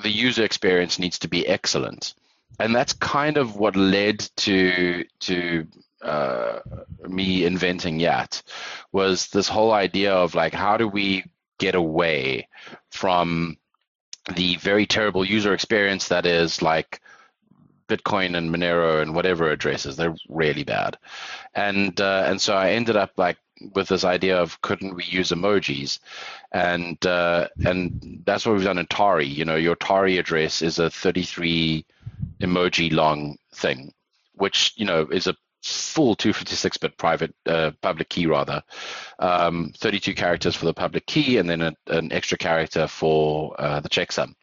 the 0.03 0.09
user 0.09 0.43
experience 0.43 0.99
needs 0.99 1.19
to 1.19 1.29
be 1.29 1.47
excellent, 1.47 2.15
and 2.59 2.75
that's 2.75 2.95
kind 2.95 3.37
of 3.37 3.57
what 3.57 3.77
led 3.77 4.21
to 4.37 5.05
to 5.21 5.67
uh, 6.01 6.61
me 7.07 7.45
inventing 7.45 8.01
Yat 8.01 8.43
was 8.91 9.29
this 9.29 9.49
whole 9.49 9.73
idea 9.73 10.15
of 10.15 10.35
like 10.35 10.55
how 10.55 10.79
do 10.79 10.89
we 10.89 11.25
get 11.59 11.75
away 11.75 12.49
from 12.91 13.59
the 14.35 14.57
very 14.57 14.87
terrible 14.87 15.27
user 15.27 15.53
experience 15.53 16.09
that 16.09 16.25
is 16.25 16.63
like 16.63 17.03
Bitcoin 17.91 18.37
and 18.37 18.55
Monero 18.55 19.03
and 19.03 19.15
whatever 19.15 19.51
addresses. 19.51 19.97
They're 19.97 20.17
really 20.29 20.65
bad, 20.65 20.97
and 21.55 22.01
uh, 22.01 22.25
and 22.27 22.41
so 22.41 22.55
I 22.55 22.71
ended 22.71 22.97
up 22.97 23.13
like 23.17 23.37
with 23.75 23.89
this 23.89 24.05
idea 24.05 24.41
of 24.41 24.61
couldn't 24.63 24.95
we 24.95 25.05
use 25.05 25.31
emojis, 25.31 25.99
and 26.53 27.05
uh, 27.05 27.49
and 27.65 28.23
that's 28.25 28.47
what 28.47 28.55
we've 28.55 28.65
done 28.65 28.79
in 28.79 28.87
Tari. 28.87 29.27
You 29.27 29.45
know, 29.45 29.57
your 29.57 29.77
Tari 29.77 30.19
address 30.19 30.63
is 30.63 30.79
a 30.79 30.89
33 30.89 31.85
emoji 32.41 32.93
long 32.93 33.37
thing, 33.55 33.93
which 34.35 34.73
you 34.77 34.87
know 34.87 35.07
is 35.11 35.27
a 35.27 35.37
full 35.63 36.17
256-bit 36.17 36.97
private 36.97 37.35
uh, 37.47 37.71
public 37.83 38.09
key 38.09 38.27
rather. 38.27 38.63
Um, 39.19 39.73
32 39.77 40.15
characters 40.15 40.57
for 40.57 40.65
the 40.65 40.75
public 40.75 41.07
key 41.07 41.39
and 41.39 41.49
then 41.49 41.61
a, 41.61 41.75
an 41.89 42.13
extra 42.13 42.39
character 42.39 42.87
for 42.87 43.55
uh, 43.61 43.81
the 43.81 43.89
checksum 43.89 44.35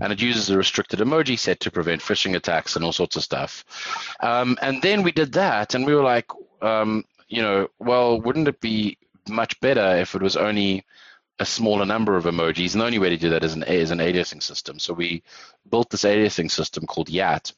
and 0.00 0.12
it 0.12 0.20
uses 0.20 0.50
a 0.50 0.56
restricted 0.56 1.00
emoji 1.00 1.38
set 1.38 1.60
to 1.60 1.70
prevent 1.70 2.00
phishing 2.00 2.36
attacks 2.36 2.76
and 2.76 2.84
all 2.84 2.92
sorts 2.92 3.16
of 3.16 3.22
stuff. 3.22 3.64
Um, 4.20 4.56
and 4.62 4.80
then 4.82 5.02
we 5.02 5.12
did 5.12 5.32
that 5.32 5.74
and 5.74 5.86
we 5.86 5.94
were 5.94 6.02
like 6.02 6.26
um, 6.62 7.04
you 7.28 7.42
know 7.42 7.68
well 7.78 8.20
wouldn't 8.20 8.48
it 8.48 8.60
be 8.60 8.96
much 9.28 9.58
better 9.60 9.96
if 9.96 10.14
it 10.14 10.22
was 10.22 10.36
only 10.36 10.84
a 11.38 11.46
smaller 11.46 11.86
number 11.86 12.16
of 12.16 12.24
emojis? 12.24 12.72
And 12.72 12.80
the 12.80 12.86
only 12.86 12.98
way 12.98 13.10
to 13.10 13.16
do 13.16 13.30
that 13.30 13.44
is 13.44 13.54
an, 13.54 13.62
is 13.64 13.90
an 13.90 13.98
aliasing 13.98 14.42
system. 14.42 14.78
So 14.78 14.92
we 14.92 15.22
built 15.70 15.90
this 15.90 16.04
aliasing 16.04 16.50
system 16.50 16.86
called 16.86 17.08
yat 17.08 17.52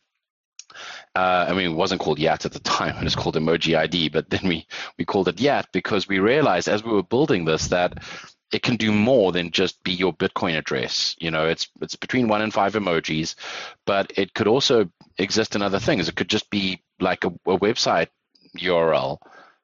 uh, 1.15 1.47
I 1.49 1.53
mean, 1.53 1.73
it 1.73 1.75
wasn't 1.75 2.01
called 2.01 2.19
Yat 2.19 2.45
at 2.45 2.53
the 2.53 2.61
time; 2.61 2.97
it 3.01 3.05
was 3.05 3.17
called 3.17 3.37
Emoji 3.37 3.77
ID. 3.77 4.09
But 4.09 4.31
then 4.31 4.41
we 4.45 4.67
we 4.99 5.05
called 5.05 5.29
it 5.29 5.41
Yat 5.41 5.69
because 5.73 6.09
we 6.09 6.19
realized 6.19 6.69
as 6.69 6.85
we 6.85 6.93
were 6.93 7.03
building 7.03 7.45
this 7.45 7.69
that 7.69 8.03
it 8.53 8.63
can 8.63 8.77
do 8.77 8.93
more 8.93 9.33
than 9.33 9.51
just 9.51 9.83
be 9.83 9.93
your 9.93 10.13
Bitcoin 10.13 10.57
address. 10.57 11.17
You 11.19 11.31
know, 11.31 11.47
it's 11.47 11.69
it's 11.81 11.97
between 11.97 12.29
one 12.29 12.43
and 12.43 12.53
five 12.53 12.75
emojis, 12.75 13.35
but 13.85 14.13
it 14.17 14.35
could 14.35 14.49
also 14.49 14.91
exist 15.19 15.57
in 15.57 15.63
other 15.63 15.81
things. 15.81 16.09
It 16.09 16.17
could 16.17 16.29
just 16.29 16.51
be 16.51 16.83
like 17.01 17.25
a, 17.25 17.29
a 17.29 17.59
website 17.59 18.09
URL 18.59 19.19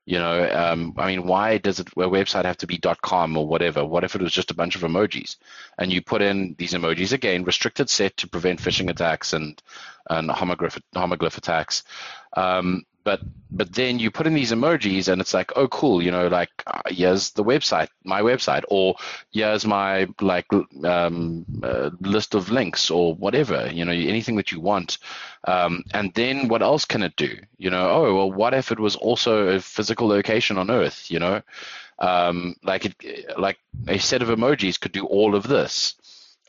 You 0.07 0.19
know, 0.19 0.51
um, 0.51 0.95
I 0.97 1.07
mean, 1.07 1.27
why 1.27 1.59
does 1.59 1.79
it, 1.79 1.89
a 1.89 2.09
website 2.09 2.45
have 2.45 2.57
to 2.59 2.67
be 2.67 2.81
.com 3.03 3.37
or 3.37 3.47
whatever? 3.47 3.85
What 3.85 4.03
if 4.03 4.15
it 4.15 4.23
was 4.23 4.33
just 4.33 4.51
a 4.51 4.55
bunch 4.55 4.75
of 4.75 4.83
emojis, 4.83 5.37
and 5.79 5.93
you 5.93 6.03
put 6.03 6.23
in 6.23 6.57
these 6.59 6.73
emojis 6.73 7.13
again, 7.13 7.45
restricted 7.45 7.91
set 7.91 8.17
to 8.19 8.29
prevent 8.29 8.61
phishing 8.61 8.91
attacks 8.91 9.33
and 9.33 9.63
and 10.09 10.31
homoglyph 10.31 10.81
homoglyph 10.95 11.37
attacks. 11.37 11.85
Um, 12.37 12.85
but 13.05 13.21
but 13.51 13.73
then 13.75 13.99
you 13.99 14.11
put 14.11 14.27
in 14.27 14.35
these 14.35 14.53
emojis 14.53 15.09
and 15.09 15.21
it's 15.21 15.35
like 15.35 15.53
oh 15.57 15.69
cool 15.69 16.03
you 16.03 16.11
know 16.11 16.29
like 16.29 16.51
uh, 16.67 16.83
here's 16.87 17.31
the 17.33 17.45
website 17.45 17.89
my 18.05 18.21
website 18.21 18.63
or 18.69 18.95
here's 19.33 19.67
my 19.67 20.07
like 20.21 20.47
um, 20.85 21.45
uh, 21.63 21.91
list 22.01 22.35
of 22.35 22.51
links 22.51 22.91
or 22.91 23.15
whatever 23.15 23.71
you 23.73 23.85
know 23.85 23.93
anything 23.93 24.37
that 24.37 24.53
you 24.53 24.61
want. 24.61 24.99
Um, 25.45 25.85
and 25.95 26.13
then 26.15 26.49
what 26.49 26.63
else 26.63 26.85
can 26.85 27.03
it 27.03 27.17
do? 27.17 27.37
You 27.59 27.71
know 27.71 27.91
oh 27.91 28.15
well 28.15 28.33
what 28.33 28.55
if 28.55 28.73
it 28.73 28.81
was 28.81 28.97
also 28.97 29.49
a 29.49 29.61
physical 29.61 30.09
location 30.09 30.59
on 30.59 30.71
earth 30.71 31.11
you 31.11 31.19
know? 31.19 31.43
Um, 31.99 32.57
like 32.63 32.87
it 32.87 33.39
like 33.39 33.59
a 33.87 33.99
set 33.99 34.23
of 34.23 34.29
emojis 34.29 34.81
could 34.81 34.93
do 34.93 35.05
all 35.05 35.35
of 35.35 35.47
this 35.47 35.95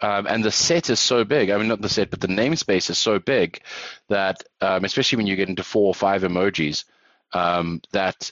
um, 0.01 0.25
and 0.27 0.43
the 0.43 0.51
set 0.51 0.89
is 0.89 0.99
so 0.99 1.23
big. 1.23 1.49
I 1.49 1.57
mean, 1.57 1.67
not 1.67 1.81
the 1.81 1.89
set, 1.89 2.09
but 2.09 2.21
the 2.21 2.27
namespace 2.27 2.89
is 2.89 2.97
so 2.97 3.19
big 3.19 3.61
that, 4.09 4.43
um, 4.59 4.83
especially 4.83 5.17
when 5.17 5.27
you 5.27 5.35
get 5.35 5.49
into 5.49 5.63
four 5.63 5.87
or 5.87 5.93
five 5.93 6.23
emojis, 6.23 6.85
um, 7.33 7.81
that 7.91 8.31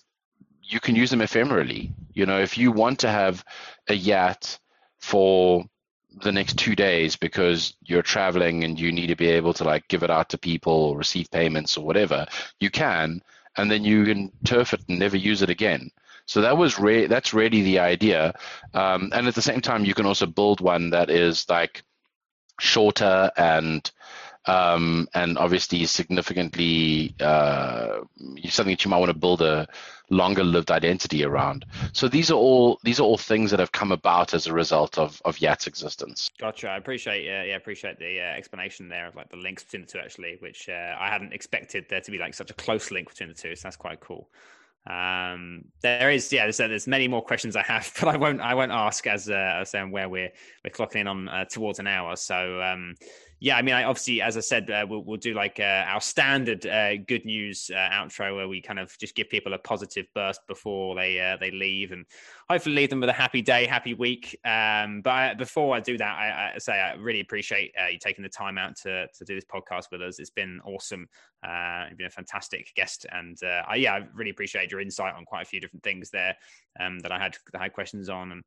you 0.63 0.80
can 0.80 0.95
use 0.95 1.11
them 1.11 1.20
ephemerally. 1.20 1.91
You 2.13 2.26
know, 2.26 2.39
if 2.39 2.57
you 2.57 2.72
want 2.72 2.99
to 2.99 3.09
have 3.09 3.43
a 3.88 3.93
Yat 3.93 4.57
for 4.99 5.65
the 6.22 6.32
next 6.32 6.57
two 6.57 6.76
days 6.76 7.15
because 7.15 7.76
you're 7.86 8.01
traveling 8.01 8.63
and 8.63 8.80
you 8.80 8.91
need 8.91 9.07
to 9.07 9.15
be 9.15 9.28
able 9.28 9.53
to 9.53 9.63
like 9.63 9.88
give 9.88 10.03
it 10.03 10.09
out 10.09 10.30
to 10.30 10.38
people 10.38 10.74
or 10.74 10.97
receive 10.97 11.30
payments 11.32 11.78
or 11.78 11.86
whatever, 11.86 12.26
you 12.59 12.70
can, 12.72 13.22
and 13.57 13.70
then 13.70 13.84
you 13.84 14.05
can 14.05 14.32
turf 14.43 14.74
it 14.74 14.82
and 14.89 14.99
never 14.99 15.17
use 15.17 15.41
it 15.41 15.49
again. 15.49 15.91
So 16.30 16.42
that 16.42 16.58
was 16.58 16.78
re- 16.78 17.08
that's 17.08 17.34
really 17.34 17.64
the 17.64 17.80
idea. 17.80 18.36
Um, 18.76 19.10
and 19.14 19.28
at 19.28 19.34
the 19.34 19.42
same 19.42 19.62
time, 19.62 19.84
you 19.84 19.96
can 19.96 20.06
also 20.06 20.28
build 20.28 20.62
one 20.62 20.92
that 20.92 21.10
is 21.10 21.50
like 21.50 21.82
shorter 22.60 23.32
and 23.36 23.90
um, 24.46 25.08
and 25.16 25.40
obviously 25.40 25.84
significantly 25.88 27.16
uh, 27.20 28.02
something 28.48 28.74
that 28.74 28.86
you 28.86 28.92
might 28.92 29.00
want 29.00 29.10
to 29.10 29.18
build 29.18 29.42
a 29.42 29.68
longer 30.12 30.44
lived 30.44 30.70
identity 30.70 31.24
around. 31.24 31.66
So 31.94 32.08
these 32.08 32.30
are 32.30 32.38
all 32.38 32.80
these 32.84 33.00
are 33.00 33.04
all 33.04 33.18
things 33.18 33.50
that 33.50 33.60
have 33.60 33.72
come 33.72 33.92
about 33.92 34.36
as 34.36 34.46
a 34.46 34.54
result 34.54 35.00
of 35.00 35.20
of 35.26 35.42
Yat's 35.42 35.66
existence. 35.66 36.30
Gotcha. 36.40 36.70
I 36.70 36.78
appreciate 36.78 37.28
uh, 37.28 37.44
yeah 37.44 37.56
appreciate 37.56 37.98
the 37.98 38.20
uh, 38.20 38.38
explanation 38.38 38.88
there 38.88 39.08
of 39.08 39.16
like 39.16 39.30
the 39.30 39.38
links 39.38 39.64
between 39.64 39.82
the 39.82 39.88
two 39.88 39.98
actually, 39.98 40.38
which 40.42 40.70
uh, 40.70 40.96
I 41.00 41.10
hadn't 41.10 41.34
expected 41.34 41.88
there 41.90 42.02
to 42.02 42.12
be 42.12 42.20
like 42.20 42.36
such 42.36 42.52
a 42.52 42.54
close 42.54 42.92
link 42.92 43.10
between 43.10 43.30
the 43.30 43.36
two. 43.36 43.56
So 43.56 43.64
that's 43.64 43.78
quite 43.78 44.00
cool. 44.00 44.30
Um, 44.88 45.66
there 45.82 46.12
is, 46.12 46.32
yeah, 46.32 46.46
there's, 46.46 46.58
there's 46.58 46.88
many 46.88 47.08
more 47.08 47.22
questions 47.22 47.56
I 47.56 47.64
have, 47.64 47.92
but 48.00 48.10
I 48.10 48.18
won't, 48.18 48.42
I 48.42 48.54
won't 48.54 48.72
ask 48.72 49.06
as, 49.08 49.30
uh, 49.30 49.60
as 49.62 49.74
um, 49.76 49.92
where 49.92 50.10
we're, 50.10 50.32
we're 50.64 50.72
clocking 50.72 51.02
in 51.02 51.08
on 51.08 51.30
uh, 51.30 51.46
towards 51.46 51.80
an 51.80 51.88
hour. 51.88 52.16
So, 52.16 52.62
um, 52.62 52.96
yeah, 53.42 53.56
I 53.56 53.62
mean, 53.62 53.74
I, 53.74 53.86
obviously, 53.86 54.22
as 54.22 54.36
I 54.36 54.42
said, 54.42 54.70
uh, 54.70 54.86
we'll, 54.90 55.02
we'll 55.04 55.18
do 55.18 55.34
like 55.34 55.62
uh, 55.62 55.86
our 55.88 56.02
standard 56.02 56.66
uh, 56.66 56.98
good 56.98 57.24
news 57.24 57.72
uh, 57.74 57.78
outro 57.78 58.36
where 58.36 58.50
we 58.50 58.62
kind 58.62 58.80
of 58.80 58.98
just 58.98 59.16
give 59.16 59.30
people 59.30 59.54
a 59.54 59.58
positive 59.58 60.08
burst 60.14 60.42
before 60.46 60.96
they 60.96 61.22
uh, 61.22 61.38
they 61.38 61.50
leave, 61.50 61.94
and 61.94 62.06
hopefully 62.50 62.76
leave 62.76 62.90
them 62.90 63.00
with 63.00 63.10
a 63.10 63.14
happy 63.14 63.42
day, 63.42 63.66
happy 63.66 63.94
week. 63.94 64.38
Um, 64.44 65.02
but 65.02 65.12
I, 65.12 65.34
before 65.36 65.74
I 65.74 65.80
do 65.80 65.98
that, 65.98 66.18
I, 66.18 66.52
I, 66.56 66.58
say 66.58 66.74
I 66.74 66.96
really 66.96 67.22
appreciate 67.22 67.74
uh, 67.82 67.88
you 67.88 67.98
taking 67.98 68.24
the 68.24 68.30
time 68.30 68.58
out 68.58 68.76
to 68.84 69.08
to 69.08 69.26
do 69.26 69.36
this 69.36 69.46
podcast 69.46 69.86
with 69.90 70.02
us. 70.02 70.20
It's 70.20 70.30
been 70.30 70.60
awesome. 70.66 71.08
you've 71.88 71.98
been 71.98 72.08
a 72.08 72.12
fantastic 72.12 72.74
guest, 72.76 73.06
and 73.10 73.38
I, 73.70 73.76
yeah, 73.76 73.94
I 73.94 74.08
really 74.14 74.32
appreciate 74.32 74.70
your 74.70 74.82
insight 74.82 75.16
on 75.16 75.24
quite 75.24 75.44
a 75.44 75.50
few 75.50 75.62
different 75.62 75.84
things 75.84 76.10
there 76.10 76.36
um, 76.82 77.00
that 77.00 77.14
I 77.14 77.18
had 77.18 77.38
that 77.54 77.60
I 77.62 77.64
had 77.64 77.74
questions 77.74 78.10
on, 78.10 78.34
and 78.34 78.44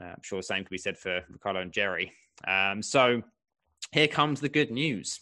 I'm 0.00 0.22
sure 0.22 0.38
the 0.38 0.44
same 0.44 0.64
could 0.64 0.70
be 0.70 0.78
said 0.78 0.96
for 0.96 1.20
Ricardo 1.28 1.60
and 1.60 1.72
Jerry. 1.72 2.12
Um, 2.48 2.82
so 2.82 3.22
here 3.92 4.08
comes 4.08 4.40
the 4.40 4.48
good 4.48 4.70
news. 4.70 5.20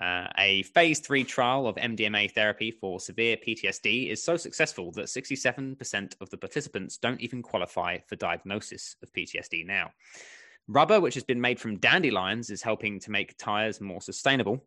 Uh, 0.00 0.26
a 0.38 0.62
phase 0.62 1.00
three 1.00 1.22
trial 1.22 1.66
of 1.66 1.76
MDMA 1.76 2.30
therapy 2.32 2.70
for 2.70 2.98
severe 2.98 3.36
PTSD 3.36 4.10
is 4.10 4.22
so 4.22 4.36
successful 4.36 4.90
that 4.92 5.04
67% 5.06 6.14
of 6.20 6.30
the 6.30 6.38
participants 6.38 6.96
don't 6.96 7.20
even 7.20 7.42
qualify 7.42 7.98
for 8.06 8.16
diagnosis 8.16 8.96
of 9.02 9.12
PTSD 9.12 9.66
now. 9.66 9.90
Rubber, 10.68 11.00
which 11.00 11.14
has 11.14 11.24
been 11.24 11.40
made 11.40 11.60
from 11.60 11.78
dandelions, 11.78 12.48
is 12.48 12.62
helping 12.62 13.00
to 13.00 13.10
make 13.10 13.36
tires 13.36 13.80
more 13.80 14.00
sustainable. 14.00 14.64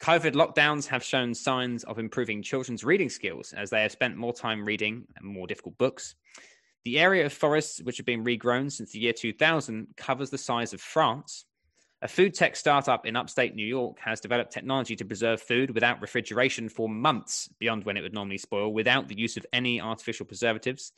COVID 0.00 0.32
lockdowns 0.32 0.86
have 0.86 1.04
shown 1.04 1.34
signs 1.34 1.84
of 1.84 1.98
improving 1.98 2.42
children's 2.42 2.84
reading 2.84 3.10
skills 3.10 3.52
as 3.52 3.70
they 3.70 3.82
have 3.82 3.92
spent 3.92 4.16
more 4.16 4.32
time 4.32 4.64
reading 4.64 5.04
more 5.22 5.46
difficult 5.46 5.76
books. 5.76 6.14
The 6.84 6.98
area 6.98 7.26
of 7.26 7.32
forests 7.32 7.82
which 7.82 7.96
have 7.98 8.06
been 8.06 8.24
regrown 8.24 8.70
since 8.70 8.92
the 8.92 8.98
year 8.98 9.12
2000 9.12 9.88
covers 9.96 10.30
the 10.30 10.38
size 10.38 10.72
of 10.72 10.80
France 10.80 11.46
a 12.04 12.08
food 12.08 12.34
tech 12.34 12.54
startup 12.54 13.06
in 13.06 13.16
upstate 13.16 13.54
New 13.54 13.66
York 13.66 13.98
has 13.98 14.20
developed 14.20 14.52
technology 14.52 14.94
to 14.94 15.06
preserve 15.06 15.40
food 15.40 15.70
without 15.70 16.02
refrigeration 16.02 16.68
for 16.68 16.86
months 16.86 17.48
beyond 17.58 17.82
when 17.84 17.96
it 17.96 18.02
would 18.02 18.12
normally 18.12 18.36
spoil 18.36 18.74
without 18.74 19.08
the 19.08 19.18
use 19.18 19.38
of 19.38 19.46
any 19.54 19.80
artificial 19.80 20.26
preservatives. 20.26 20.92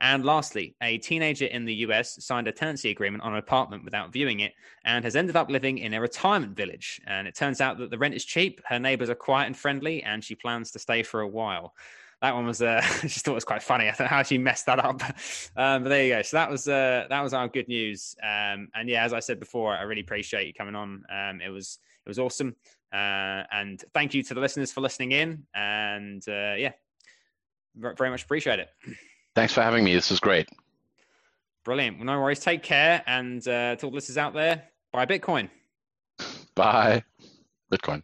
And 0.00 0.24
lastly, 0.24 0.76
a 0.80 0.98
teenager 0.98 1.46
in 1.46 1.64
the 1.64 1.74
US 1.86 2.24
signed 2.24 2.46
a 2.46 2.52
tenancy 2.52 2.90
agreement 2.90 3.24
on 3.24 3.32
an 3.32 3.40
apartment 3.40 3.84
without 3.84 4.12
viewing 4.12 4.38
it 4.38 4.52
and 4.84 5.04
has 5.04 5.16
ended 5.16 5.34
up 5.34 5.50
living 5.50 5.78
in 5.78 5.94
a 5.94 6.00
retirement 6.00 6.54
village. 6.54 7.00
And 7.08 7.26
it 7.26 7.34
turns 7.34 7.60
out 7.60 7.78
that 7.78 7.90
the 7.90 7.98
rent 7.98 8.14
is 8.14 8.24
cheap, 8.24 8.60
her 8.64 8.78
neighbors 8.78 9.10
are 9.10 9.16
quiet 9.16 9.46
and 9.46 9.56
friendly, 9.56 10.00
and 10.04 10.22
she 10.22 10.36
plans 10.36 10.70
to 10.70 10.78
stay 10.78 11.02
for 11.02 11.22
a 11.22 11.28
while 11.28 11.74
that 12.22 12.34
one 12.34 12.46
was 12.46 12.62
uh, 12.62 12.80
I 13.02 13.06
just 13.06 13.24
thought 13.24 13.32
it 13.32 13.34
was 13.34 13.44
quite 13.44 13.62
funny. 13.62 13.88
I 13.88 13.92
thought 13.92 14.06
how 14.06 14.22
she 14.22 14.38
messed 14.38 14.66
that 14.66 14.78
up. 14.78 15.02
Um, 15.54 15.82
but 15.82 15.90
there 15.90 16.04
you 16.04 16.14
go. 16.14 16.22
So 16.22 16.36
that 16.38 16.50
was 16.50 16.66
uh, 16.66 17.06
that 17.10 17.20
was 17.20 17.34
our 17.34 17.46
good 17.46 17.68
news. 17.68 18.16
Um, 18.22 18.68
and 18.74 18.88
yeah, 18.88 19.04
as 19.04 19.12
I 19.12 19.20
said 19.20 19.38
before, 19.38 19.74
I 19.74 19.82
really 19.82 20.00
appreciate 20.00 20.46
you 20.46 20.54
coming 20.54 20.74
on. 20.74 21.04
Um, 21.10 21.40
it 21.42 21.50
was 21.50 21.78
it 22.06 22.08
was 22.08 22.18
awesome. 22.18 22.56
Uh, 22.92 23.44
and 23.52 23.84
thank 23.92 24.14
you 24.14 24.22
to 24.22 24.34
the 24.34 24.40
listeners 24.40 24.72
for 24.72 24.80
listening 24.80 25.12
in. 25.12 25.44
And 25.54 26.22
uh, 26.26 26.54
yeah, 26.56 26.72
very 27.76 28.10
much 28.10 28.24
appreciate 28.24 28.60
it. 28.60 28.68
Thanks 29.34 29.52
for 29.52 29.62
having 29.62 29.84
me. 29.84 29.94
This 29.94 30.10
was 30.10 30.20
great. 30.20 30.48
Brilliant. 31.64 31.98
Well, 31.98 32.06
no 32.06 32.20
worries. 32.20 32.40
Take 32.40 32.62
care. 32.62 33.02
And 33.06 33.46
uh, 33.46 33.76
to 33.76 33.86
all 33.86 33.90
the 33.90 33.96
listeners 33.96 34.18
out 34.18 34.32
there, 34.32 34.64
buy 34.92 35.06
Bitcoin. 35.06 35.50
Bye. 36.54 37.02
Bitcoin. 37.70 38.02